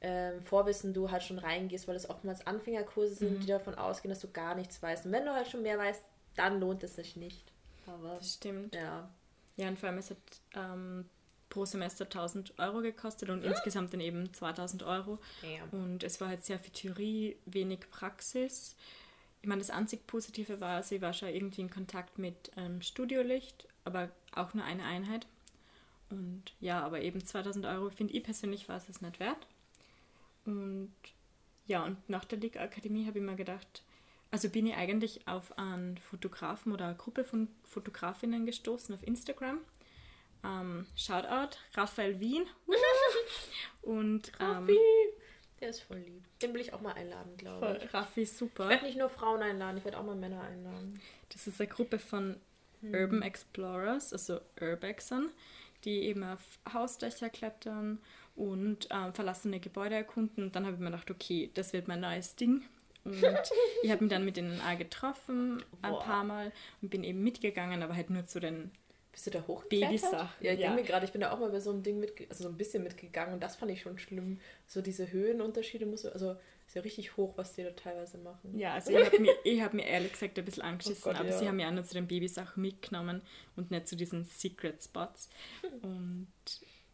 ähm, 0.00 0.42
Vorwissen 0.42 0.94
du 0.94 1.10
halt 1.10 1.22
schon 1.22 1.38
reingehst, 1.38 1.86
weil 1.86 1.96
es 1.96 2.08
oftmals 2.08 2.46
Anfängerkurse 2.46 3.14
sind, 3.14 3.36
mhm. 3.36 3.40
die 3.40 3.46
davon 3.46 3.74
ausgehen, 3.74 4.10
dass 4.10 4.20
du 4.20 4.30
gar 4.30 4.54
nichts 4.54 4.82
weißt. 4.82 5.04
Und 5.04 5.12
wenn 5.12 5.26
du 5.26 5.34
halt 5.34 5.48
schon 5.48 5.62
mehr 5.62 5.78
weißt, 5.78 6.02
dann 6.36 6.60
lohnt 6.60 6.82
es 6.82 6.96
sich 6.96 7.16
nicht. 7.16 7.52
Aber, 7.86 8.16
das 8.16 8.34
stimmt. 8.34 8.74
Ja. 8.74 9.10
Ja, 9.56 9.68
und 9.68 9.78
vor 9.78 9.90
allem 9.90 9.98
es 9.98 10.08
hat 10.08 10.16
ähm, 10.54 11.10
pro 11.50 11.66
Semester 11.66 12.04
1000 12.04 12.58
Euro 12.58 12.80
gekostet 12.80 13.28
und 13.28 13.42
hm? 13.42 13.50
insgesamt 13.50 13.92
dann 13.92 14.00
eben 14.00 14.32
2000 14.32 14.82
Euro. 14.84 15.18
Ja. 15.42 15.78
Und 15.78 16.02
es 16.02 16.20
war 16.20 16.28
halt 16.28 16.44
sehr 16.44 16.58
viel 16.58 16.72
Theorie, 16.72 17.36
wenig 17.44 17.80
Praxis. 17.90 18.76
Ich 19.42 19.48
meine, 19.48 19.60
das 19.60 19.70
einzig 19.70 20.06
Positive 20.06 20.60
war, 20.60 20.82
sie 20.82 21.02
war 21.02 21.12
schon 21.12 21.28
irgendwie 21.28 21.60
in 21.60 21.70
Kontakt 21.70 22.18
mit 22.18 22.50
ähm, 22.56 22.80
Studiolicht, 22.80 23.68
aber 23.84 24.10
auch 24.32 24.54
nur 24.54 24.64
eine 24.64 24.84
Einheit. 24.84 25.26
Und 26.08 26.44
ja, 26.60 26.82
aber 26.82 27.02
eben 27.02 27.24
2000 27.24 27.66
Euro 27.66 27.90
finde 27.90 28.14
ich 28.14 28.22
persönlich 28.22 28.68
war 28.68 28.76
es 28.76 28.86
das 28.86 29.00
nicht 29.00 29.20
wert. 29.20 29.46
Und 30.44 30.92
ja, 31.66 31.84
und 31.84 32.08
nach 32.08 32.24
der 32.24 32.38
League 32.38 32.58
Akademie 32.58 33.06
habe 33.06 33.18
ich 33.18 33.24
mir 33.24 33.36
gedacht, 33.36 33.82
also 34.30 34.48
bin 34.48 34.66
ich 34.66 34.74
eigentlich 34.74 35.26
auf 35.26 35.56
einen 35.58 35.98
Fotografen 35.98 36.72
oder 36.72 36.86
eine 36.86 36.96
Gruppe 36.96 37.24
von 37.24 37.48
Fotografinnen 37.64 38.46
gestoßen 38.46 38.94
auf 38.94 39.02
Instagram 39.02 39.58
ähm, 40.44 40.86
Shoutout, 40.96 41.56
Raphael 41.74 42.18
Wien. 42.20 42.44
und 43.82 44.32
Raffi, 44.40 44.72
ähm, 44.72 44.78
der 45.60 45.70
ist 45.70 45.82
voll 45.82 45.98
lieb. 45.98 46.24
Den 46.40 46.54
will 46.54 46.60
ich 46.60 46.72
auch 46.72 46.80
mal 46.80 46.92
einladen, 46.92 47.36
glaube 47.36 47.80
ich. 47.82 47.92
Raffi 47.92 48.22
ist 48.22 48.38
super. 48.38 48.64
Ich 48.64 48.70
werde 48.70 48.86
nicht 48.86 48.98
nur 48.98 49.10
Frauen 49.10 49.42
einladen, 49.42 49.78
ich 49.78 49.84
werde 49.84 49.98
auch 49.98 50.04
mal 50.04 50.16
Männer 50.16 50.42
einladen. 50.42 51.00
Das 51.28 51.46
ist 51.46 51.60
eine 51.60 51.68
Gruppe 51.68 51.98
von 51.98 52.36
hm. 52.80 52.94
Urban 52.94 53.22
Explorers, 53.22 54.12
also 54.12 54.40
Urbexern, 54.60 55.30
die 55.84 56.02
eben 56.04 56.24
auf 56.24 56.40
Hausdächer 56.72 57.28
klettern 57.28 58.00
und 58.36 58.88
ähm, 58.90 59.12
verlassene 59.12 59.60
Gebäude 59.60 59.96
erkunden. 59.96 60.44
Und 60.44 60.56
dann 60.56 60.64
habe 60.64 60.74
ich 60.74 60.80
mir 60.80 60.90
gedacht, 60.90 61.10
okay, 61.10 61.50
das 61.54 61.72
wird 61.72 61.88
mein 61.88 62.00
neues 62.00 62.36
Ding. 62.36 62.62
Und 63.04 63.14
ich 63.82 63.90
habe 63.90 64.04
mich 64.04 64.10
dann 64.10 64.24
mit 64.24 64.36
denen 64.36 64.60
auch 64.60 64.78
getroffen 64.78 65.62
ein 65.82 65.92
Boah. 65.92 66.02
paar 66.02 66.24
Mal 66.24 66.52
und 66.80 66.90
bin 66.90 67.04
eben 67.04 67.22
mitgegangen, 67.22 67.82
aber 67.82 67.96
halt 67.96 68.10
nur 68.10 68.26
zu 68.26 68.40
den 68.40 68.70
bist 69.12 69.26
du 69.26 69.30
da 69.30 69.44
hochgeklettert? 69.46 70.12
Ja, 70.40 70.52
ich 70.52 70.60
ja. 70.60 70.68
denke 70.68 70.82
mir 70.82 70.82
gerade, 70.84 71.04
ich 71.04 71.12
bin 71.12 71.20
da 71.20 71.32
auch 71.32 71.38
mal 71.38 71.50
bei 71.50 71.60
so 71.60 71.70
einem 71.70 71.82
Ding 71.82 71.98
mit, 71.98 72.12
also 72.28 72.44
so 72.44 72.48
ein 72.48 72.56
bisschen 72.56 72.82
mitgegangen 72.82 73.34
und 73.34 73.42
das 73.42 73.56
fand 73.56 73.70
ich 73.72 73.82
schon 73.82 73.98
schlimm. 73.98 74.40
So 74.66 74.80
diese 74.80 75.10
Höhenunterschiede 75.10 75.86
muss, 75.86 76.06
also 76.06 76.36
ist 76.70 76.76
ja 76.76 76.82
richtig 76.82 77.16
hoch, 77.16 77.32
was 77.36 77.54
die 77.54 77.64
da 77.64 77.70
teilweise 77.70 78.18
machen. 78.18 78.56
Ja, 78.56 78.74
also 78.74 78.92
ich 78.92 79.04
habe 79.04 79.18
mir, 79.18 79.64
hab 79.64 79.74
mir 79.74 79.84
ehrlich 79.84 80.12
gesagt 80.12 80.38
ein 80.38 80.44
bisschen 80.44 80.62
angeschissen, 80.62 81.02
oh 81.02 81.10
Gott, 81.10 81.18
aber 81.18 81.30
ja. 81.30 81.38
sie 81.38 81.48
haben 81.48 81.58
ja 81.58 81.68
auch 81.68 81.72
nur 81.72 81.82
zu 81.82 81.94
den 81.94 82.06
Babysachen 82.06 82.62
mitgenommen 82.62 83.22
und 83.56 83.72
nicht 83.72 83.88
zu 83.88 83.96
diesen 83.96 84.24
Secret 84.24 84.82
Spots. 84.82 85.28
Und 85.82 86.28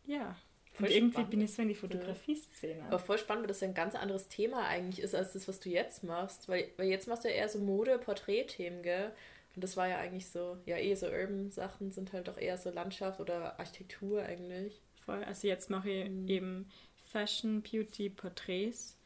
ja. 0.07 0.37
Voll 0.73 0.89
und 0.89 0.93
irgendwie 0.93 1.13
spannend. 1.13 1.31
bin 1.31 1.41
ich 1.41 1.55
so 1.55 1.63
in 1.63 1.69
die 1.69 1.75
Fotografie-Szene. 1.75 2.85
Aber 2.85 2.99
voll 2.99 3.17
spannend, 3.17 3.45
weil 3.45 3.49
das 3.49 3.61
ja 3.61 3.69
ein 3.69 3.73
ganz 3.73 3.95
anderes 3.95 4.29
Thema 4.29 4.67
eigentlich 4.67 5.03
ist, 5.03 5.15
als 5.15 5.33
das, 5.33 5.49
was 5.49 5.59
du 5.59 5.71
jetzt 5.71 6.05
machst. 6.05 6.51
Weil, 6.51 6.69
weil 6.77 6.89
jetzt 6.89 7.09
machst 7.09 7.25
du 7.25 7.29
ja 7.29 7.35
eher 7.35 7.49
so 7.49 7.59
Mode, 7.59 7.99
Porträtthemen, 7.99 8.83
gell? 8.83 9.11
Und 9.57 9.65
das 9.65 9.77
war 9.77 9.89
ja 9.89 9.99
eigentlich 9.99 10.29
so, 10.29 10.59
ja 10.67 10.77
eh 10.77 10.95
so 10.95 11.07
Urban-Sachen 11.07 11.91
sind 11.91 12.13
halt 12.13 12.29
doch 12.29 12.37
eher 12.37 12.59
so 12.59 12.71
Landschaft 12.71 13.21
oder 13.21 13.59
Architektur 13.59 14.23
eigentlich. 14.23 14.83
Voll, 15.05 15.25
also 15.25 15.49
jetzt 15.49 15.71
mache 15.71 15.91
ich 15.91 16.11
mhm. 16.11 16.29
eben 16.29 16.71
Fashion, 17.07 17.63
Beauty, 17.63 18.11
Porträts. 18.11 18.99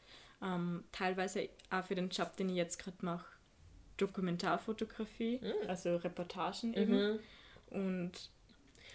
Ähm, 0.42 0.82
teilweise 0.90 1.48
auch 1.70 1.84
für 1.84 1.94
den 1.94 2.08
Job, 2.08 2.36
den 2.36 2.48
ich 2.48 2.56
jetzt 2.56 2.78
gerade 2.78 2.96
mache, 3.02 3.26
Dokumentarfotografie, 3.96 5.38
mhm. 5.40 5.68
also 5.68 5.96
Reportagen 5.96 6.74
eben. 6.74 7.12
Mhm. 7.12 7.20
Und 7.70 8.12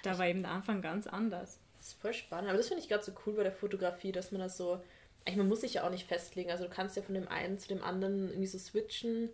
da 0.03 0.17
war 0.17 0.27
eben 0.27 0.41
der 0.41 0.51
Anfang 0.51 0.81
ganz 0.81 1.07
anders. 1.07 1.61
Das 1.77 1.87
ist 1.87 2.01
voll 2.01 2.13
spannend. 2.13 2.49
Aber 2.49 2.57
das 2.57 2.67
finde 2.67 2.83
ich 2.83 2.89
gerade 2.89 3.03
so 3.03 3.13
cool 3.25 3.35
bei 3.35 3.43
der 3.43 3.53
Fotografie, 3.53 4.11
dass 4.11 4.33
man 4.33 4.41
das 4.41 4.57
so. 4.57 4.83
Eigentlich, 5.23 5.37
man 5.37 5.47
muss 5.47 5.61
sich 5.61 5.75
ja 5.75 5.85
auch 5.85 5.89
nicht 5.89 6.05
festlegen. 6.05 6.51
Also 6.51 6.65
du 6.65 6.69
kannst 6.69 6.97
ja 6.97 7.01
von 7.01 7.15
dem 7.15 7.29
einen 7.29 7.57
zu 7.59 7.69
dem 7.69 7.81
anderen 7.81 8.27
irgendwie 8.27 8.47
so 8.47 8.59
switchen. 8.59 9.29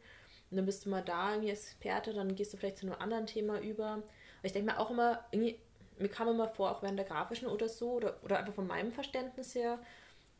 Und 0.51 0.57
dann 0.57 0.65
bist 0.65 0.85
du 0.85 0.89
mal 0.89 1.01
da 1.01 1.31
irgendwie 1.31 1.51
Experte, 1.51 2.13
dann 2.13 2.35
gehst 2.35 2.53
du 2.53 2.57
vielleicht 2.57 2.77
zu 2.77 2.85
einem 2.85 2.99
anderen 2.99 3.25
Thema 3.25 3.59
über. 3.59 3.85
Aber 3.93 4.03
ich 4.43 4.51
denke 4.51 4.71
mir 4.71 4.79
auch 4.79 4.91
immer, 4.91 5.23
mir 5.31 6.09
kam 6.09 6.27
immer 6.27 6.49
vor, 6.49 6.71
auch 6.71 6.83
während 6.83 6.99
der 6.99 7.05
grafischen 7.05 7.47
oder 7.47 7.69
so, 7.69 7.93
oder, 7.93 8.17
oder 8.23 8.39
einfach 8.39 8.53
von 8.53 8.67
meinem 8.67 8.91
Verständnis 8.91 9.55
her, 9.55 9.79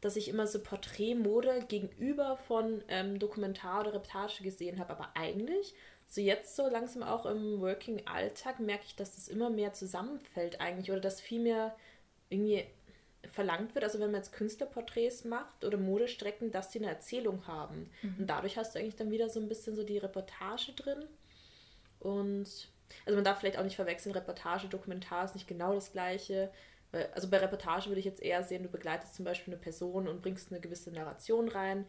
dass 0.02 0.16
ich 0.16 0.28
immer 0.28 0.48
so 0.48 0.62
Porträtmode 0.62 1.66
gegenüber 1.68 2.36
von 2.36 2.84
ähm, 2.88 3.20
Dokumentar 3.20 3.82
oder 3.82 3.94
Reportage 3.94 4.44
gesehen 4.44 4.80
habe. 4.80 4.90
Aber 4.90 5.10
eigentlich, 5.16 5.76
so 6.08 6.20
jetzt 6.20 6.56
so 6.56 6.68
langsam 6.68 7.04
auch 7.04 7.26
im 7.26 7.62
Working-Alltag, 7.62 8.60
merke 8.60 8.84
ich, 8.88 8.96
dass 8.96 9.16
das 9.16 9.28
immer 9.28 9.50
mehr 9.50 9.74
zusammenfällt 9.74 10.60
eigentlich 10.60 10.92
oder 10.92 11.00
dass 11.00 11.22
viel 11.22 11.42
mehr 11.42 11.76
irgendwie 12.30 12.66
verlangt 13.30 13.76
wird, 13.76 13.84
also 13.84 14.00
wenn 14.00 14.12
man 14.12 14.22
jetzt 14.22 14.34
Künstlerporträts 14.34 15.26
macht 15.26 15.64
oder 15.64 15.78
Modestrecken, 15.78 16.52
dass 16.52 16.70
die 16.70 16.80
eine 16.80 16.90
Erzählung 16.90 17.46
haben. 17.48 17.90
Mhm. 18.02 18.16
Und 18.20 18.28
dadurch 18.28 18.58
hast 18.58 18.74
du 18.74 18.80
eigentlich 18.80 18.96
dann 18.96 19.12
wieder 19.12 19.30
so 19.30 19.40
ein 19.40 19.48
bisschen 19.48 19.76
so 19.76 19.84
die 19.84 20.00
Reportage 20.00 20.74
drin. 20.76 21.06
Und 22.00 22.70
also 23.06 23.16
man 23.16 23.24
darf 23.24 23.40
vielleicht 23.40 23.58
auch 23.58 23.64
nicht 23.64 23.76
verwechseln, 23.76 24.14
Reportage, 24.14 24.68
Dokumentar 24.68 25.26
ist 25.26 25.36
nicht 25.36 25.48
genau 25.48 25.74
das 25.74 25.92
gleiche. 25.92 26.52
Also 27.14 27.30
bei 27.30 27.38
Reportage 27.38 27.88
würde 27.88 28.00
ich 28.00 28.06
jetzt 28.06 28.22
eher 28.22 28.44
sehen, 28.44 28.64
du 28.64 28.70
begleitest 28.70 29.16
zum 29.16 29.24
Beispiel 29.24 29.54
eine 29.54 29.62
Person 29.62 30.08
und 30.08 30.22
bringst 30.22 30.52
eine 30.52 30.60
gewisse 30.60 30.92
Narration 30.92 31.48
rein. 31.48 31.86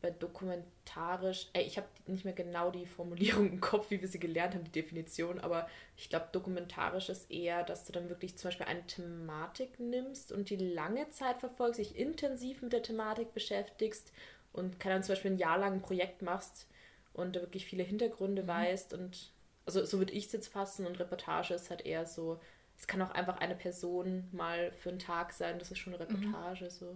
Bei 0.00 0.10
dokumentarisch, 0.10 1.48
ey, 1.52 1.64
ich 1.64 1.76
habe 1.76 1.88
nicht 2.06 2.24
mehr 2.24 2.34
genau 2.34 2.70
die 2.70 2.86
Formulierung 2.86 3.50
im 3.50 3.60
Kopf, 3.60 3.90
wie 3.90 4.00
wir 4.00 4.08
sie 4.08 4.20
gelernt 4.20 4.54
haben, 4.54 4.64
die 4.64 4.70
Definition, 4.70 5.40
aber 5.40 5.68
ich 5.96 6.08
glaube, 6.08 6.28
dokumentarisch 6.32 7.08
ist 7.08 7.30
eher, 7.30 7.64
dass 7.64 7.84
du 7.84 7.92
dann 7.92 8.08
wirklich 8.08 8.36
zum 8.36 8.48
Beispiel 8.48 8.66
eine 8.66 8.86
Thematik 8.86 9.80
nimmst 9.80 10.30
und 10.30 10.50
die 10.50 10.56
lange 10.56 11.10
Zeit 11.10 11.40
verfolgst, 11.40 11.80
dich 11.80 11.96
intensiv 11.96 12.62
mit 12.62 12.72
der 12.72 12.82
Thematik 12.82 13.34
beschäftigst 13.34 14.12
und 14.52 14.78
kann 14.78 14.92
dann 14.92 15.02
zum 15.02 15.14
Beispiel 15.14 15.32
ein 15.32 15.38
Jahr 15.38 15.58
lang 15.58 15.74
ein 15.74 15.82
Projekt 15.82 16.22
machst 16.22 16.68
und 17.12 17.34
da 17.34 17.40
wirklich 17.40 17.66
viele 17.66 17.82
Hintergründe 17.82 18.44
mhm. 18.44 18.48
weißt 18.48 18.94
und 18.94 19.32
also 19.66 19.84
so 19.84 19.98
würde 19.98 20.14
ich 20.14 20.26
es 20.26 20.32
jetzt 20.32 20.48
fassen 20.48 20.86
und 20.86 20.98
Reportage 20.98 21.52
ist 21.52 21.68
halt 21.68 21.84
eher 21.84 22.06
so, 22.06 22.40
es 22.78 22.86
kann 22.86 23.02
auch 23.02 23.10
einfach 23.10 23.38
eine 23.38 23.56
Person 23.56 24.28
mal 24.32 24.72
für 24.72 24.88
einen 24.88 24.98
Tag 24.98 25.32
sein, 25.32 25.58
das 25.58 25.70
ist 25.70 25.78
schon 25.78 25.94
eine. 25.94 26.02
Reportage 26.02 26.64
mhm. 26.64 26.70
so. 26.70 26.94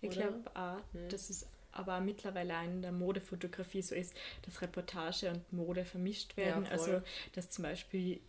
Ich 0.00 0.10
glaube 0.10 0.50
auch, 0.54 0.82
hm. 0.92 1.08
dass 1.08 1.30
es 1.30 1.48
aber 1.74 2.00
mittlerweile 2.00 2.54
in 2.64 2.82
der 2.82 2.92
Modefotografie 2.92 3.82
so 3.82 3.94
ist, 3.94 4.14
dass 4.42 4.62
Reportage 4.62 5.30
und 5.30 5.52
Mode 5.52 5.84
vermischt 5.84 6.36
werden. 6.36 6.64
Ja, 6.64 6.70
also 6.70 7.02
dass 7.32 7.50
zum 7.50 7.64
Beispiel 7.64 8.20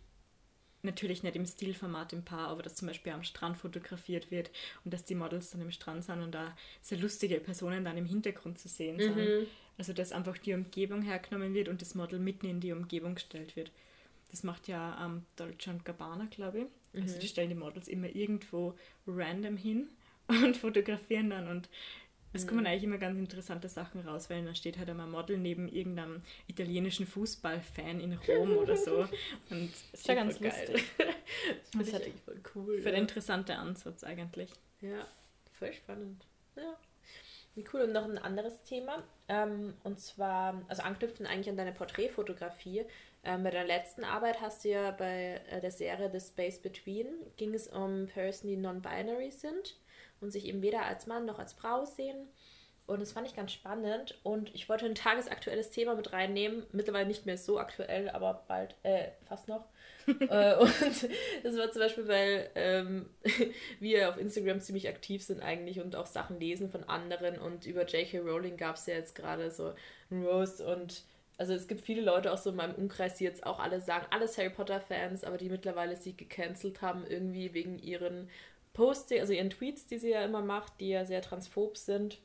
natürlich 0.82 1.22
nicht 1.22 1.36
im 1.36 1.44
Stilformat 1.44 2.12
im 2.12 2.24
Paar, 2.24 2.48
aber 2.48 2.62
dass 2.62 2.76
zum 2.76 2.88
Beispiel 2.88 3.12
am 3.12 3.24
Strand 3.24 3.58
fotografiert 3.58 4.30
wird 4.30 4.50
und 4.84 4.94
dass 4.94 5.04
die 5.04 5.14
Models 5.14 5.50
dann 5.50 5.60
im 5.60 5.70
Strand 5.70 6.04
sind 6.04 6.22
und 6.22 6.32
da 6.32 6.56
sehr 6.80 6.98
lustige 6.98 7.40
Personen 7.40 7.84
dann 7.84 7.98
im 7.98 8.06
Hintergrund 8.06 8.58
zu 8.58 8.68
sehen 8.68 8.98
sind. 8.98 9.16
Mhm. 9.16 9.46
Also 9.76 9.92
dass 9.92 10.12
einfach 10.12 10.38
die 10.38 10.54
Umgebung 10.54 11.02
hergenommen 11.02 11.52
wird 11.52 11.68
und 11.68 11.82
das 11.82 11.94
Model 11.94 12.18
mitten 12.18 12.46
in 12.46 12.60
die 12.60 12.72
Umgebung 12.72 13.16
gestellt 13.16 13.56
wird. 13.56 13.70
Das 14.30 14.42
macht 14.42 14.68
ja 14.68 15.04
ähm, 15.04 15.24
Dolce 15.36 15.78
Gabbana, 15.84 16.26
glaube 16.30 16.58
ich. 16.58 16.64
Also 16.64 16.72
mhm. 16.94 17.02
Also 17.02 17.18
die 17.18 17.28
stellen 17.28 17.48
die 17.50 17.54
Models 17.54 17.88
immer 17.88 18.08
irgendwo 18.08 18.74
random 19.06 19.56
hin 19.56 19.88
und 20.28 20.56
fotografieren 20.56 21.30
dann 21.30 21.48
und 21.48 21.68
es 22.32 22.44
mhm. 22.44 22.48
kommen 22.48 22.66
eigentlich 22.66 22.84
immer 22.84 22.98
ganz 22.98 23.18
interessante 23.18 23.68
Sachen 23.68 24.00
raus, 24.00 24.28
weil 24.30 24.44
dann 24.44 24.54
steht 24.54 24.78
halt 24.78 24.88
einmal 24.88 25.06
Model 25.06 25.38
neben 25.38 25.68
irgendeinem 25.68 26.22
italienischen 26.46 27.06
Fußballfan 27.06 28.00
in 28.00 28.14
Rom 28.14 28.56
oder 28.56 28.76
so. 28.76 29.08
Und 29.50 29.70
es 29.92 30.00
ist 30.00 30.08
ja 30.08 30.14
ganz 30.14 30.38
geil. 30.38 30.80
das 31.72 31.88
ist 31.88 31.92
halt 31.94 32.12
voll 32.24 32.40
cool. 32.54 32.78
Für 32.78 32.88
ja. 32.88 32.94
den 32.94 33.02
interessante 33.02 33.56
Ansatz 33.56 34.04
eigentlich. 34.04 34.50
Ja, 34.80 35.06
voll 35.52 35.72
spannend. 35.72 36.24
Ja. 36.56 36.76
Wie 37.54 37.64
cool. 37.72 37.82
Und 37.82 37.92
noch 37.92 38.04
ein 38.04 38.18
anderes 38.18 38.62
Thema. 38.62 39.02
Ähm, 39.28 39.74
und 39.82 39.98
zwar, 39.98 40.62
also 40.68 40.82
anknüpfen 40.82 41.26
eigentlich 41.26 41.48
an 41.48 41.56
deine 41.56 41.72
Porträtfotografie. 41.72 42.84
Ähm, 43.24 43.42
bei 43.42 43.50
deiner 43.50 43.66
letzten 43.66 44.04
Arbeit 44.04 44.40
hast 44.42 44.64
du 44.64 44.68
ja 44.68 44.90
bei 44.90 45.40
äh, 45.50 45.60
der 45.60 45.70
Serie 45.70 46.10
The 46.12 46.20
Space 46.20 46.58
Between 46.58 47.06
ging 47.38 47.54
es 47.54 47.66
um 47.66 48.06
Person, 48.06 48.50
die 48.50 48.56
non-binary 48.56 49.30
sind 49.30 49.76
und 50.20 50.30
sich 50.30 50.46
eben 50.46 50.62
weder 50.62 50.82
als 50.82 51.06
Mann 51.06 51.24
noch 51.24 51.38
als 51.38 51.52
Frau 51.52 51.84
sehen. 51.84 52.28
Und 52.86 53.00
das 53.00 53.12
fand 53.12 53.26
ich 53.26 53.34
ganz 53.34 53.52
spannend. 53.52 54.16
Und 54.22 54.54
ich 54.54 54.68
wollte 54.68 54.86
ein 54.86 54.94
tagesaktuelles 54.94 55.70
Thema 55.70 55.96
mit 55.96 56.12
reinnehmen. 56.12 56.64
Mittlerweile 56.70 57.06
nicht 57.06 57.26
mehr 57.26 57.36
so 57.36 57.58
aktuell, 57.58 58.08
aber 58.10 58.44
bald, 58.46 58.76
äh, 58.84 59.08
fast 59.26 59.48
noch. 59.48 59.64
äh, 60.06 60.54
und 60.56 61.08
das 61.42 61.56
war 61.56 61.70
zum 61.72 61.82
Beispiel, 61.82 62.06
weil 62.06 62.50
ähm, 62.54 63.10
wir 63.80 64.08
auf 64.08 64.18
Instagram 64.18 64.60
ziemlich 64.60 64.88
aktiv 64.88 65.22
sind 65.24 65.42
eigentlich 65.42 65.80
und 65.80 65.96
auch 65.96 66.06
Sachen 66.06 66.38
lesen 66.38 66.70
von 66.70 66.84
anderen. 66.84 67.38
Und 67.38 67.66
über 67.66 67.84
J.K. 67.86 68.20
Rowling 68.20 68.56
gab 68.56 68.76
es 68.76 68.86
ja 68.86 68.94
jetzt 68.94 69.16
gerade 69.16 69.50
so 69.50 69.74
ein 70.10 70.24
Roast 70.24 70.60
und 70.60 71.02
also 71.38 71.52
es 71.52 71.68
gibt 71.68 71.82
viele 71.82 72.00
Leute 72.00 72.32
auch 72.32 72.38
so 72.38 72.50
in 72.50 72.56
meinem 72.56 72.74
Umkreis, 72.74 73.16
die 73.16 73.24
jetzt 73.24 73.44
auch 73.44 73.58
alle 73.58 73.80
sagen, 73.80 74.06
alles 74.10 74.38
Harry 74.38 74.48
Potter-Fans, 74.48 75.22
aber 75.22 75.36
die 75.36 75.50
mittlerweile 75.50 75.96
sie 75.96 76.16
gecancelt 76.16 76.80
haben, 76.80 77.04
irgendwie 77.06 77.52
wegen 77.52 77.78
ihren 77.78 78.30
Posting, 78.76 79.20
also 79.20 79.32
ihren 79.32 79.48
Tweets, 79.48 79.86
die 79.86 79.98
sie 79.98 80.10
ja 80.10 80.22
immer 80.22 80.42
macht, 80.42 80.80
die 80.80 80.90
ja 80.90 81.06
sehr 81.06 81.22
transphob 81.22 81.78
sind. 81.78 82.18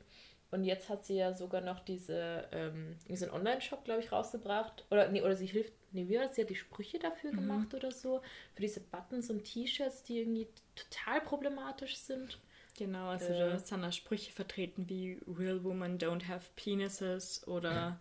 Und 0.50 0.64
jetzt 0.64 0.90
hat 0.90 1.06
sie 1.06 1.16
ja 1.16 1.32
sogar 1.32 1.62
noch 1.62 1.80
diese, 1.80 2.46
ähm, 2.52 2.94
diesen 3.08 3.30
Online-Shop, 3.30 3.86
glaube 3.86 4.02
ich, 4.02 4.12
rausgebracht. 4.12 4.84
Oder, 4.90 5.08
nee, 5.08 5.22
oder 5.22 5.34
sie 5.34 5.46
hilft, 5.46 5.72
nee, 5.92 6.06
wie 6.08 6.16
war 6.16 6.24
das? 6.24 6.34
Sie 6.34 6.42
hat 6.42 6.50
die 6.50 6.54
Sprüche 6.54 6.98
dafür 6.98 7.32
mhm. 7.32 7.36
gemacht 7.36 7.72
oder 7.72 7.90
so. 7.90 8.20
Für 8.54 8.60
diese 8.60 8.80
Buttons 8.80 9.30
und 9.30 9.44
T-Shirts, 9.44 10.02
die 10.02 10.18
irgendwie 10.18 10.46
total 10.74 11.22
problematisch 11.22 11.96
sind. 11.96 12.38
Genau, 12.76 13.08
also 13.08 13.32
äh, 13.32 13.38
da 13.38 13.58
sind 13.58 13.80
da 13.80 13.90
Sprüche 13.90 14.30
vertreten 14.30 14.90
wie 14.90 15.18
Real 15.26 15.64
Women 15.64 15.96
don't 15.98 16.28
have 16.28 16.50
penises 16.54 17.46
oder 17.48 17.98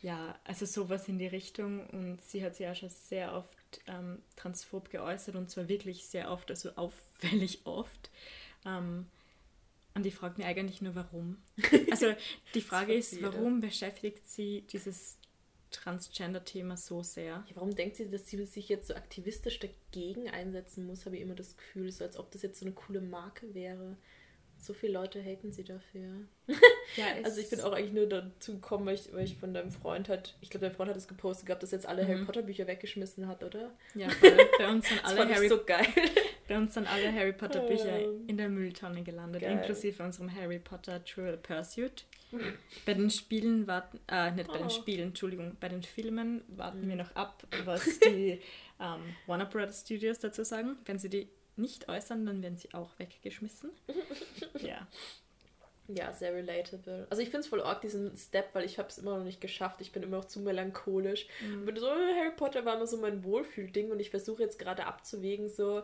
ja, 0.00 0.38
also 0.44 0.64
sowas 0.64 1.06
in 1.08 1.18
die 1.18 1.26
Richtung. 1.26 1.86
Und 1.90 2.22
sie 2.22 2.42
hat 2.42 2.54
sich 2.54 2.64
ja 2.64 2.74
schon 2.74 2.88
sehr 2.88 3.34
oft 3.34 3.57
ähm, 3.86 4.22
transphob 4.36 4.90
geäußert 4.90 5.36
und 5.36 5.50
zwar 5.50 5.68
wirklich 5.68 6.06
sehr 6.06 6.30
oft, 6.30 6.50
also 6.50 6.70
auffällig 6.76 7.60
oft. 7.64 8.10
Ähm, 8.64 9.06
und 9.94 10.06
ich 10.06 10.14
frage 10.14 10.36
mich 10.38 10.46
eigentlich 10.46 10.80
nur, 10.82 10.94
warum. 10.94 11.38
Also 11.90 12.14
die 12.54 12.60
Frage 12.60 12.94
ist, 12.94 13.20
warum 13.22 13.60
beschäftigt 13.60 14.28
sie 14.28 14.62
dieses 14.70 15.18
Transgender-Thema 15.70 16.76
so 16.76 17.02
sehr? 17.02 17.44
Ja, 17.48 17.56
warum 17.56 17.74
denkt 17.74 17.96
sie, 17.96 18.08
dass 18.08 18.28
sie 18.28 18.44
sich 18.44 18.68
jetzt 18.68 18.88
so 18.88 18.94
aktivistisch 18.94 19.58
dagegen 19.58 20.30
einsetzen 20.30 20.86
muss, 20.86 21.04
habe 21.04 21.16
ich 21.16 21.22
immer 21.22 21.34
das 21.34 21.56
Gefühl, 21.56 21.90
so 21.90 22.04
als 22.04 22.16
ob 22.16 22.30
das 22.30 22.42
jetzt 22.42 22.60
so 22.60 22.66
eine 22.66 22.74
coole 22.74 23.00
Marke 23.00 23.54
wäre. 23.54 23.96
So 24.60 24.74
viele 24.74 24.94
Leute 24.94 25.22
haten 25.22 25.52
sie 25.52 25.62
dafür. 25.62 26.26
Ja, 26.96 27.04
also 27.24 27.40
ich 27.40 27.48
bin 27.48 27.60
auch 27.60 27.72
eigentlich 27.72 27.92
nur 27.92 28.06
dazu 28.06 28.54
gekommen, 28.54 28.86
weil 28.86 28.96
ich, 28.96 29.12
weil 29.12 29.24
ich 29.24 29.36
von 29.36 29.54
deinem 29.54 29.70
Freund 29.70 30.08
hat, 30.08 30.34
ich 30.40 30.50
glaube, 30.50 30.66
dein 30.66 30.74
Freund 30.74 30.90
hat 30.90 30.96
es 30.96 31.06
gepostet 31.06 31.46
gehabt, 31.46 31.62
dass 31.62 31.70
jetzt 31.70 31.86
alle 31.86 32.02
mhm. 32.02 32.08
Harry 32.08 32.24
Potter 32.24 32.42
Bücher 32.42 32.66
weggeschmissen 32.66 33.28
hat, 33.28 33.44
oder? 33.44 33.70
Ja, 33.94 34.08
bei 34.58 34.68
uns 34.68 34.88
sind 34.88 35.04
alle 35.04 35.28
Harry 35.32 35.48
so 35.48 35.64
geil. 35.64 35.86
Bei 36.48 36.56
uns 36.56 36.72
sind 36.72 36.90
alle 36.90 37.12
Harry 37.12 37.34
Potter 37.34 37.60
Bücher 37.60 38.00
in 38.26 38.38
der 38.38 38.48
Mülltonne 38.48 39.02
gelandet, 39.02 39.42
geil. 39.42 39.52
inklusive 39.52 40.02
unserem 40.02 40.34
Harry 40.34 40.58
Potter 40.58 41.04
Trivial 41.04 41.36
Pursuit. 41.36 42.06
Bei 42.86 42.94
den 42.94 43.10
Spielen 43.10 43.66
warten, 43.66 44.00
äh, 44.08 44.30
nicht 44.30 44.48
bei 44.48 44.56
den 44.56 44.68
oh. 44.68 44.70
Spielen, 44.70 45.08
Entschuldigung, 45.08 45.58
bei 45.60 45.68
den 45.68 45.82
Filmen 45.82 46.42
warten 46.48 46.86
mhm. 46.86 46.88
wir 46.88 46.96
noch 46.96 47.14
ab, 47.16 47.46
was 47.66 48.00
die 48.00 48.40
ähm, 48.80 49.14
Warner 49.26 49.44
Brothers 49.44 49.82
Studios 49.82 50.20
dazu 50.20 50.42
sagen. 50.42 50.78
Wenn 50.86 50.98
sie 50.98 51.10
die 51.10 51.28
nicht 51.58 51.88
äußern, 51.88 52.24
dann 52.26 52.42
werden 52.42 52.56
sie 52.56 52.72
auch 52.74 52.90
weggeschmissen. 52.98 53.70
ja. 54.60 54.86
Ja, 55.88 56.12
sehr 56.12 56.34
relatable. 56.34 57.06
Also 57.08 57.22
ich 57.22 57.30
finde 57.30 57.40
es 57.40 57.46
voll 57.46 57.62
arg, 57.62 57.80
diesen 57.80 58.14
Step, 58.14 58.54
weil 58.54 58.64
ich 58.64 58.78
habe 58.78 58.88
es 58.88 58.98
immer 58.98 59.16
noch 59.16 59.24
nicht 59.24 59.40
geschafft. 59.40 59.80
Ich 59.80 59.90
bin 59.90 60.02
immer 60.02 60.18
noch 60.18 60.26
zu 60.26 60.40
melancholisch. 60.40 61.26
Mhm. 61.40 61.66
Und 61.66 61.78
so, 61.78 61.88
Harry 61.88 62.32
Potter 62.36 62.66
war 62.66 62.76
immer 62.76 62.86
so 62.86 62.98
mein 62.98 63.24
Wohlfühlding 63.24 63.90
und 63.90 63.98
ich 63.98 64.10
versuche 64.10 64.42
jetzt 64.42 64.58
gerade 64.58 64.84
abzuwägen, 64.84 65.48
so, 65.48 65.82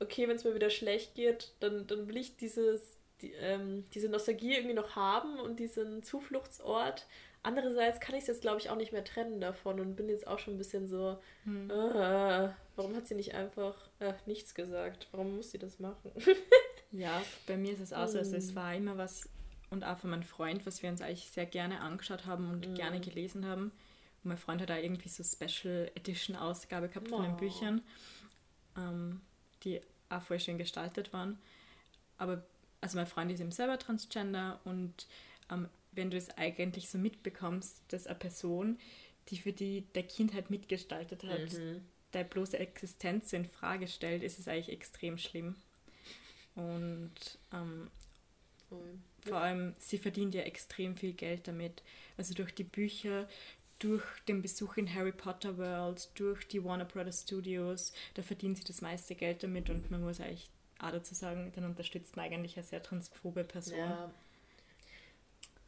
okay, 0.00 0.26
wenn 0.26 0.34
es 0.34 0.42
mir 0.42 0.54
wieder 0.54 0.70
schlecht 0.70 1.14
geht, 1.14 1.52
dann, 1.60 1.86
dann 1.86 2.08
will 2.08 2.16
ich 2.16 2.36
dieses, 2.36 2.98
die, 3.20 3.32
ähm, 3.34 3.84
diese 3.94 4.08
Nostalgie 4.08 4.54
irgendwie 4.54 4.74
noch 4.74 4.96
haben 4.96 5.38
und 5.38 5.60
diesen 5.60 6.02
Zufluchtsort. 6.02 7.06
Andererseits 7.44 8.00
kann 8.00 8.16
ich 8.16 8.22
es 8.22 8.26
jetzt, 8.26 8.42
glaube 8.42 8.58
ich, 8.58 8.70
auch 8.70 8.76
nicht 8.76 8.90
mehr 8.90 9.04
trennen 9.04 9.40
davon 9.40 9.78
und 9.78 9.94
bin 9.94 10.08
jetzt 10.08 10.26
auch 10.26 10.40
schon 10.40 10.54
ein 10.54 10.58
bisschen 10.58 10.88
so, 10.88 11.18
hm. 11.44 11.70
äh, 11.70 12.48
warum 12.76 12.94
hat 12.94 13.06
sie 13.06 13.14
nicht 13.14 13.34
einfach 13.34 13.74
äh, 13.98 14.12
nichts 14.26 14.54
gesagt? 14.54 15.08
Warum 15.10 15.36
muss 15.36 15.50
sie 15.50 15.58
das 15.58 15.78
machen? 15.78 16.12
ja, 16.92 17.22
bei 17.46 17.56
mir 17.56 17.72
ist 17.72 17.80
es 17.80 17.92
auch 17.92 18.06
so, 18.06 18.18
also 18.18 18.36
es 18.36 18.50
hm. 18.50 18.56
war 18.56 18.74
immer 18.74 18.96
was, 18.98 19.28
und 19.70 19.84
auch 19.84 19.98
von 19.98 20.10
meinem 20.10 20.22
Freund, 20.22 20.64
was 20.66 20.82
wir 20.82 20.90
uns 20.90 21.00
eigentlich 21.00 21.30
sehr 21.30 21.46
gerne 21.46 21.80
angeschaut 21.80 22.26
haben 22.26 22.50
und 22.50 22.64
hm. 22.64 22.74
gerne 22.74 23.00
gelesen 23.00 23.46
haben. 23.46 23.72
Und 24.22 24.28
mein 24.28 24.38
Freund 24.38 24.60
hat 24.60 24.70
da 24.70 24.78
irgendwie 24.78 25.08
so 25.08 25.24
Special 25.24 25.90
Edition 25.94 26.36
Ausgabe 26.36 26.88
gehabt 26.88 27.08
oh. 27.10 27.16
von 27.16 27.24
den 27.24 27.36
Büchern, 27.36 27.82
ähm, 28.76 29.20
die 29.64 29.80
auch 30.08 30.22
voll 30.22 30.38
schön 30.38 30.58
gestaltet 30.58 31.12
waren. 31.12 31.38
Aber, 32.18 32.44
also 32.80 32.96
mein 32.96 33.06
Freund 33.06 33.32
ist 33.32 33.40
eben 33.40 33.52
selber 33.52 33.78
Transgender 33.78 34.60
und 34.64 35.06
ähm, 35.50 35.68
wenn 35.92 36.10
du 36.10 36.16
es 36.16 36.30
eigentlich 36.36 36.90
so 36.90 36.98
mitbekommst, 36.98 37.82
dass 37.88 38.06
eine 38.06 38.18
Person, 38.18 38.78
die 39.28 39.38
für 39.38 39.52
die 39.52 39.82
der 39.94 40.02
Kindheit 40.02 40.50
mitgestaltet 40.50 41.24
hat, 41.24 41.52
mhm. 41.52 41.82
Deine 42.12 42.28
bloße 42.28 42.58
Existenz 42.58 43.32
in 43.32 43.44
Frage 43.44 43.88
stellt, 43.88 44.22
ist 44.22 44.38
es 44.38 44.48
eigentlich 44.48 44.70
extrem 44.70 45.18
schlimm. 45.18 45.56
Und 46.54 47.38
ähm, 47.52 47.90
vor 49.20 49.38
allem, 49.38 49.74
sie 49.78 49.98
verdient 49.98 50.34
ja 50.34 50.42
extrem 50.42 50.96
viel 50.96 51.12
Geld 51.12 51.48
damit. 51.48 51.82
Also 52.16 52.34
durch 52.34 52.54
die 52.54 52.64
Bücher, 52.64 53.28
durch 53.78 54.04
den 54.26 54.42
Besuch 54.42 54.76
in 54.76 54.92
Harry 54.92 55.12
Potter 55.12 55.58
World, 55.58 56.08
durch 56.14 56.48
die 56.48 56.64
Warner 56.64 56.86
Brothers 56.86 57.22
Studios, 57.22 57.92
da 58.14 58.22
verdient 58.22 58.58
sie 58.58 58.64
das 58.64 58.80
meiste 58.80 59.14
Geld 59.14 59.42
damit 59.42 59.68
und 59.68 59.90
man 59.90 60.02
muss 60.02 60.20
eigentlich 60.20 60.48
auch 60.78 60.90
dazu 60.90 61.14
sagen, 61.14 61.52
dann 61.54 61.64
unterstützt 61.64 62.16
man 62.16 62.26
eigentlich 62.26 62.56
eine 62.56 62.64
sehr 62.64 62.82
transphobe 62.82 63.44
Person. 63.44 63.78
Ja. 63.78 64.10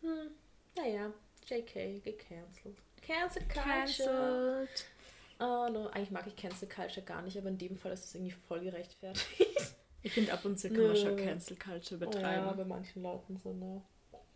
Hm. 0.02 0.30
Naja, 0.76 1.12
JK, 1.46 2.02
gecancelt. 2.04 2.76
Cancel. 3.02 3.42
Cancelled. 3.48 4.86
Oh 5.40 5.68
no, 5.70 5.86
eigentlich 5.88 6.10
mag 6.10 6.26
ich 6.26 6.34
Cancel 6.36 6.68
Culture 6.68 7.04
gar 7.06 7.22
nicht, 7.22 7.36
aber 7.38 7.48
in 7.48 7.58
dem 7.58 7.76
Fall 7.76 7.92
ist 7.92 8.04
es 8.06 8.14
irgendwie 8.14 8.34
voll 8.48 8.60
gerechtfertigt. 8.60 9.26
Ich 10.00 10.12
finde, 10.12 10.32
ab 10.32 10.44
und 10.44 10.58
zu 10.58 10.70
kann 10.70 10.86
man 10.86 10.96
schon 10.96 11.16
Cancel 11.16 11.56
Culture 11.56 12.00
Oh 12.00 12.04
ja, 12.04 12.08
betreiben. 12.10 12.56
bei 12.56 12.64
manchen 12.64 13.02
Leuten 13.02 13.36
so, 13.36 13.52
ne? 13.52 13.82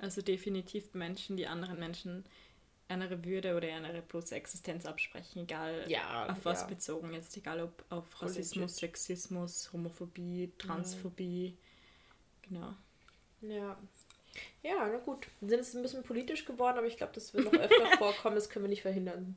Also 0.00 0.20
definitiv 0.20 0.92
Menschen, 0.92 1.36
die 1.36 1.46
anderen 1.46 1.78
Menschen 1.78 2.24
eine 2.88 3.24
Würde 3.24 3.56
oder 3.56 3.68
eine 3.68 4.02
bloße 4.02 4.34
Existenz 4.34 4.84
absprechen, 4.84 5.42
egal 5.44 5.84
Ja, 5.88 6.26
auf 6.28 6.44
was 6.44 6.62
ja. 6.62 6.66
bezogen 6.66 7.12
jetzt, 7.14 7.36
egal 7.36 7.60
ob 7.60 7.84
auf 7.90 8.20
Rassismus. 8.20 8.76
Sexismus, 8.76 9.72
Homophobie, 9.72 10.50
Transphobie. 10.58 11.56
Genau. 12.42 12.74
Ja. 13.40 13.78
Ja, 14.62 14.88
na 14.90 14.98
gut. 14.98 15.28
Wir 15.40 15.48
sind 15.50 15.58
jetzt 15.60 15.74
ein 15.76 15.82
bisschen 15.82 16.02
politisch 16.02 16.44
geworden, 16.44 16.78
aber 16.78 16.86
ich 16.88 16.96
glaube, 16.96 17.12
das 17.14 17.32
wird 17.34 17.44
noch 17.44 17.52
öfter 17.60 17.86
vorkommen, 17.98 18.34
das 18.34 18.50
können 18.50 18.64
wir 18.64 18.70
nicht 18.70 18.82
verhindern. 18.82 19.36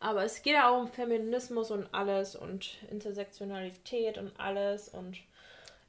Aber 0.00 0.24
es 0.24 0.42
geht 0.42 0.54
ja 0.54 0.70
auch 0.70 0.80
um 0.80 0.88
Feminismus 0.88 1.70
und 1.70 1.92
alles 1.92 2.34
und 2.34 2.78
Intersektionalität 2.90 4.16
und 4.18 4.32
alles 4.40 4.88
und 4.88 5.18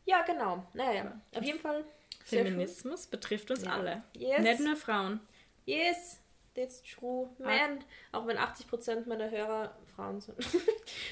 ja, 0.06 0.22
genau. 0.24 0.66
Naja, 0.74 1.20
auf 1.34 1.44
jeden 1.44 1.60
Fall. 1.60 1.86
Feminismus 2.26 3.08
betrifft 3.08 3.52
uns 3.52 3.64
Ja. 3.64 3.74
alle. 3.74 4.04
Yes. 4.14 4.42
Nicht 4.42 4.60
nur 4.60 4.76
Frauen. 4.76 5.20
Yes, 5.66 6.20
that's 6.56 6.82
true. 6.84 7.30
Man, 7.40 7.84
auch 8.12 8.28
wenn 8.28 8.38
80% 8.38 9.08
meiner 9.08 9.30
Hörer 9.32 9.76
Frauen 9.96 10.20
sind. 10.20 10.38
das 10.40 10.54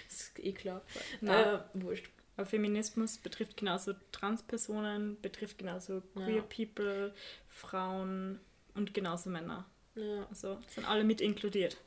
ist 0.10 0.40
eh 0.40 0.52
klar. 0.52 0.82
Na. 1.22 1.54
Äh, 1.56 1.60
wurscht. 1.76 2.10
Aber 2.36 2.46
Feminismus 2.46 3.18
betrifft 3.18 3.58
genauso 3.58 3.94
Transpersonen, 4.12 5.20
betrifft 5.22 5.58
genauso 5.58 6.02
Queer 6.16 6.38
Ja. 6.38 6.42
People, 6.42 7.14
Frauen 7.48 8.40
und 8.76 8.94
genauso 8.94 9.30
Männer. 9.30 9.66
Ja. 9.96 10.26
Also 10.30 10.58
sind 10.68 10.88
alle 10.88 11.04
mit 11.04 11.22
inkludiert. 11.22 11.78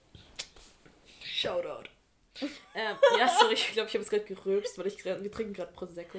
Shoutout. 1.42 1.90
ähm, 2.74 2.96
ja, 3.18 3.28
sorry, 3.28 3.54
ich 3.54 3.72
glaube, 3.72 3.88
ich 3.88 3.94
habe 3.94 4.04
es 4.04 4.10
gerade 4.10 4.24
gerülpst, 4.24 4.78
weil 4.78 4.86
ich 4.86 5.04
wir 5.04 5.30
trinken 5.30 5.52
gerade 5.52 5.72
Prosecco. 5.72 6.18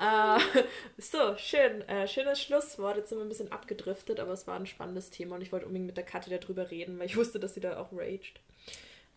Äh, 0.00 0.38
so, 0.98 1.36
schön. 1.36 1.82
Äh, 1.88 2.08
schönes 2.08 2.42
Schlusswort. 2.42 2.96
Jetzt 2.96 3.10
sind 3.10 3.18
wir 3.18 3.24
ein 3.24 3.28
bisschen 3.28 3.52
abgedriftet, 3.52 4.18
aber 4.18 4.32
es 4.32 4.46
war 4.46 4.56
ein 4.56 4.66
spannendes 4.66 5.10
Thema 5.10 5.36
und 5.36 5.42
ich 5.42 5.52
wollte 5.52 5.66
unbedingt 5.66 5.86
mit 5.86 5.96
der 5.96 6.04
Kathi 6.04 6.36
darüber 6.36 6.70
reden, 6.70 6.98
weil 6.98 7.06
ich 7.06 7.16
wusste, 7.16 7.38
dass 7.38 7.54
sie 7.54 7.60
da 7.60 7.78
auch 7.78 7.92
raged. 7.92 8.40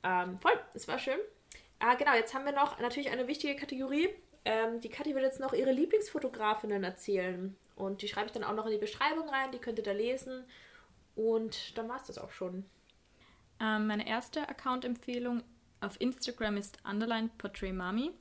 Ähm, 0.03 0.39
voll, 0.39 0.57
es 0.73 0.87
war 0.87 0.99
schön. 0.99 1.19
Ah, 1.79 1.95
genau, 1.95 2.13
jetzt 2.13 2.35
haben 2.35 2.45
wir 2.45 2.51
noch 2.51 2.79
natürlich 2.79 3.09
eine 3.09 3.27
wichtige 3.27 3.55
Kategorie. 3.55 4.09
Ähm, 4.45 4.79
die 4.79 4.89
Kathi 4.89 5.15
will 5.15 5.23
jetzt 5.23 5.39
noch 5.39 5.53
ihre 5.53 5.71
Lieblingsfotografinnen 5.71 6.83
erzählen. 6.83 7.57
Und 7.75 8.03
die 8.03 8.07
schreibe 8.07 8.27
ich 8.27 8.31
dann 8.31 8.43
auch 8.43 8.53
noch 8.53 8.67
in 8.67 8.73
die 8.73 8.77
Beschreibung 8.77 9.27
rein, 9.27 9.51
die 9.51 9.57
könnt 9.57 9.79
ihr 9.79 9.83
da 9.83 9.91
lesen. 9.91 10.45
Und 11.15 11.77
dann 11.77 11.89
war 11.89 11.97
es 11.97 12.07
das 12.07 12.19
auch 12.19 12.31
schon. 12.31 12.65
Ähm, 13.61 13.87
meine 13.87 14.07
erste 14.07 14.49
Account-Empfehlung 14.49 15.43
auf 15.81 15.99
Instagram 16.01 16.57
ist 16.57 16.79
Underline 16.83 17.29
Portrait 17.37 17.73
Mami. 17.73 18.11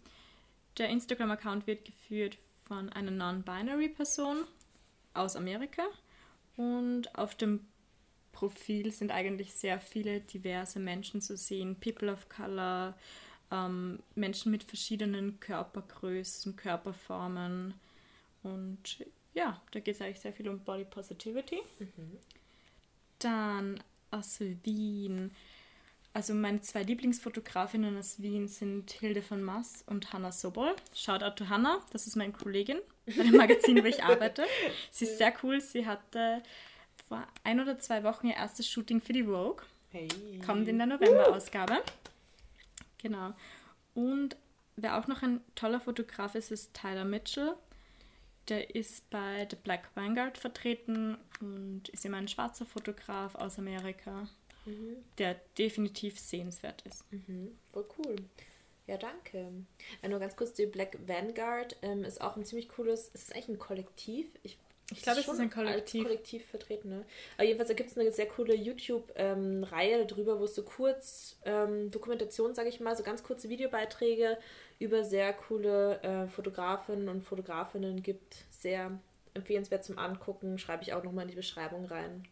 Der 0.77 0.89
Instagram-Account 0.91 1.67
wird 1.67 1.85
geführt 1.85 2.39
von 2.65 2.91
einer 2.91 3.11
Non-Binary-Person 3.11 4.45
aus 5.15 5.37
Amerika. 5.37 5.83
Und 6.57 7.17
auf 7.19 7.35
dem 7.35 7.67
Profil 8.33 8.93
sind 8.93 9.11
eigentlich 9.11 9.53
sehr 9.55 9.81
viele 9.81 10.21
diverse 10.21 10.79
Menschen 10.79 11.21
zu 11.23 11.37
sehen. 11.37 11.77
People 11.81 12.13
of 12.13 12.29
Color, 12.29 12.97
ähm, 13.51 13.99
Menschen 14.15 14.53
mit 14.53 14.63
verschiedenen 14.63 15.41
Körpergrößen, 15.41 16.55
Körperformen. 16.57 17.75
Und 18.43 19.05
ja, 19.33 19.61
da 19.73 19.81
geht 19.81 19.95
es 19.95 20.03
eigentlich 20.03 20.21
sehr 20.21 20.33
viel 20.33 20.49
um 20.49 20.61
Body 20.61 20.85
Positivity. 20.85 21.61
Dann 23.19 23.83
aus 24.11 24.41
Wien. 24.63 25.31
Also 26.13 26.35
meine 26.35 26.61
zwei 26.61 26.83
Lieblingsfotografinnen 26.83 27.97
aus 27.97 28.21
Wien 28.21 28.49
sind 28.49 28.91
Hilde 28.91 29.23
von 29.23 29.43
Mass 29.43 29.85
und 29.87 30.13
Hanna 30.13 30.33
Sobol. 30.33 30.75
Shoutout 30.93 31.37
to 31.37 31.49
Hanna, 31.49 31.81
das 31.93 32.07
ist 32.09 32.17
meine 32.17 32.33
Kollegin 32.33 32.79
bei 33.07 33.23
dem 33.23 33.37
Magazin, 33.37 33.83
wo 33.83 33.87
ich 33.87 34.03
arbeite. 34.05 34.45
Sie 34.91 35.05
ist 35.05 35.19
sehr 35.19 35.33
cool. 35.43 35.61
Sie 35.61 35.87
hatte 35.87 36.43
vor 37.09 37.27
ein 37.45 37.61
oder 37.61 37.79
zwei 37.79 38.03
Wochen 38.03 38.27
ihr 38.27 38.35
erstes 38.35 38.69
Shooting 38.69 39.01
für 39.01 39.13
die 39.13 39.25
Vogue. 39.25 39.65
Hey. 39.91 40.09
Kommt 40.45 40.67
in 40.69 40.79
der 40.79 40.87
November-Ausgabe. 40.87 41.83
Genau. 42.99 43.33
Und 43.95 44.37
wer 44.77 44.99
auch 44.99 45.07
noch 45.07 45.23
ein 45.23 45.41
toller 45.55 45.81
Fotograf 45.81 46.35
ist, 46.35 46.51
ist 46.51 46.75
Tyler 46.75 47.05
Mitchell. 47.05 47.55
Der 48.51 48.75
ist 48.75 49.09
bei 49.11 49.47
The 49.49 49.57
Black 49.57 49.89
Vanguard 49.95 50.37
vertreten 50.37 51.17
und 51.41 51.89
ist 51.89 52.05
immer 52.05 52.19
ein 52.19 52.29
schwarzer 52.29 52.67
Fotograf 52.67 53.35
aus 53.37 53.59
Amerika, 53.59 54.29
der 55.19 55.37
definitiv 55.57 56.19
sehenswert 56.19 56.83
ist. 56.83 57.11
Mhm, 57.13 57.57
voll 57.73 57.87
cool. 57.99 58.17
Ja, 58.87 58.97
danke. 58.97 59.53
Äh, 60.03 60.09
nur 60.09 60.19
ganz 60.19 60.35
kurz, 60.37 60.53
die 60.53 60.67
Black 60.67 60.99
Vanguard 61.07 61.77
ähm, 61.83 62.03
ist 62.05 62.21
auch 62.21 62.37
ein 62.37 62.45
ziemlich 62.45 62.69
cooles, 62.69 63.09
ist 63.15 63.29
es 63.29 63.33
eigentlich 63.33 63.49
ein 63.51 63.59
Kollektiv? 63.59 64.27
Ich, 64.43 64.59
Ich 64.93 65.03
glaube, 65.03 65.21
es 65.21 65.29
ist 65.29 65.39
ein 65.39 65.51
Kollektiv. 65.51 66.03
Kollektiv 66.03 66.45
vertreten, 66.47 66.89
ne? 66.89 67.05
Aber 67.37 67.45
jedenfalls, 67.45 67.69
da 67.69 67.75
gibt 67.75 67.91
es 67.91 67.97
eine 67.97 68.11
sehr 68.11 68.27
coole 68.27 68.55
YouTube-Reihe 68.55 70.07
darüber, 70.07 70.41
wo 70.41 70.45
es 70.45 70.57
so 70.57 70.65
kurz 70.65 71.37
ähm, 71.45 71.93
Dokumentation, 71.93 72.55
sage 72.57 72.69
ich 72.69 72.81
mal, 72.81 72.97
so 72.97 73.05
ganz 73.05 73.23
kurze 73.23 73.49
Videobeiträge 73.49 74.37
über 74.81 75.05
sehr 75.05 75.33
coole 75.35 76.03
äh, 76.03 76.27
Fotografinnen 76.27 77.09
und 77.09 77.23
Fotografinnen 77.23 78.03
gibt. 78.03 78.45
Sehr 78.51 78.99
empfehlenswert 79.35 79.85
zum 79.85 79.99
Angucken. 79.99 80.59
Schreibe 80.59 80.83
ich 80.83 80.93
auch 80.93 81.05
nochmal 81.05 81.25
in 81.25 81.31
die 81.31 81.37
Beschreibung 81.37 81.85
rein. 81.85 82.27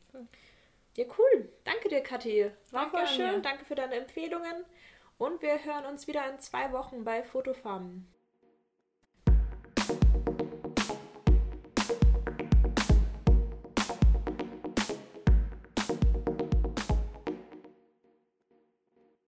Ja, 0.96 1.04
cool. 1.18 1.48
Danke 1.62 1.88
dir, 1.88 2.00
Kathi. 2.00 2.50
War 2.72 2.90
Danke 2.90 2.96
voll 2.96 3.06
schön. 3.06 3.42
Danke 3.42 3.64
für 3.64 3.76
deine 3.76 3.94
Empfehlungen. 3.94 4.64
Und 5.18 5.42
wir 5.42 5.64
hören 5.64 5.84
uns 5.86 6.08
wieder 6.08 6.28
in 6.28 6.40
zwei 6.40 6.72
Wochen 6.72 7.04
bei 7.04 7.22
Fotofarmen. 7.22 8.08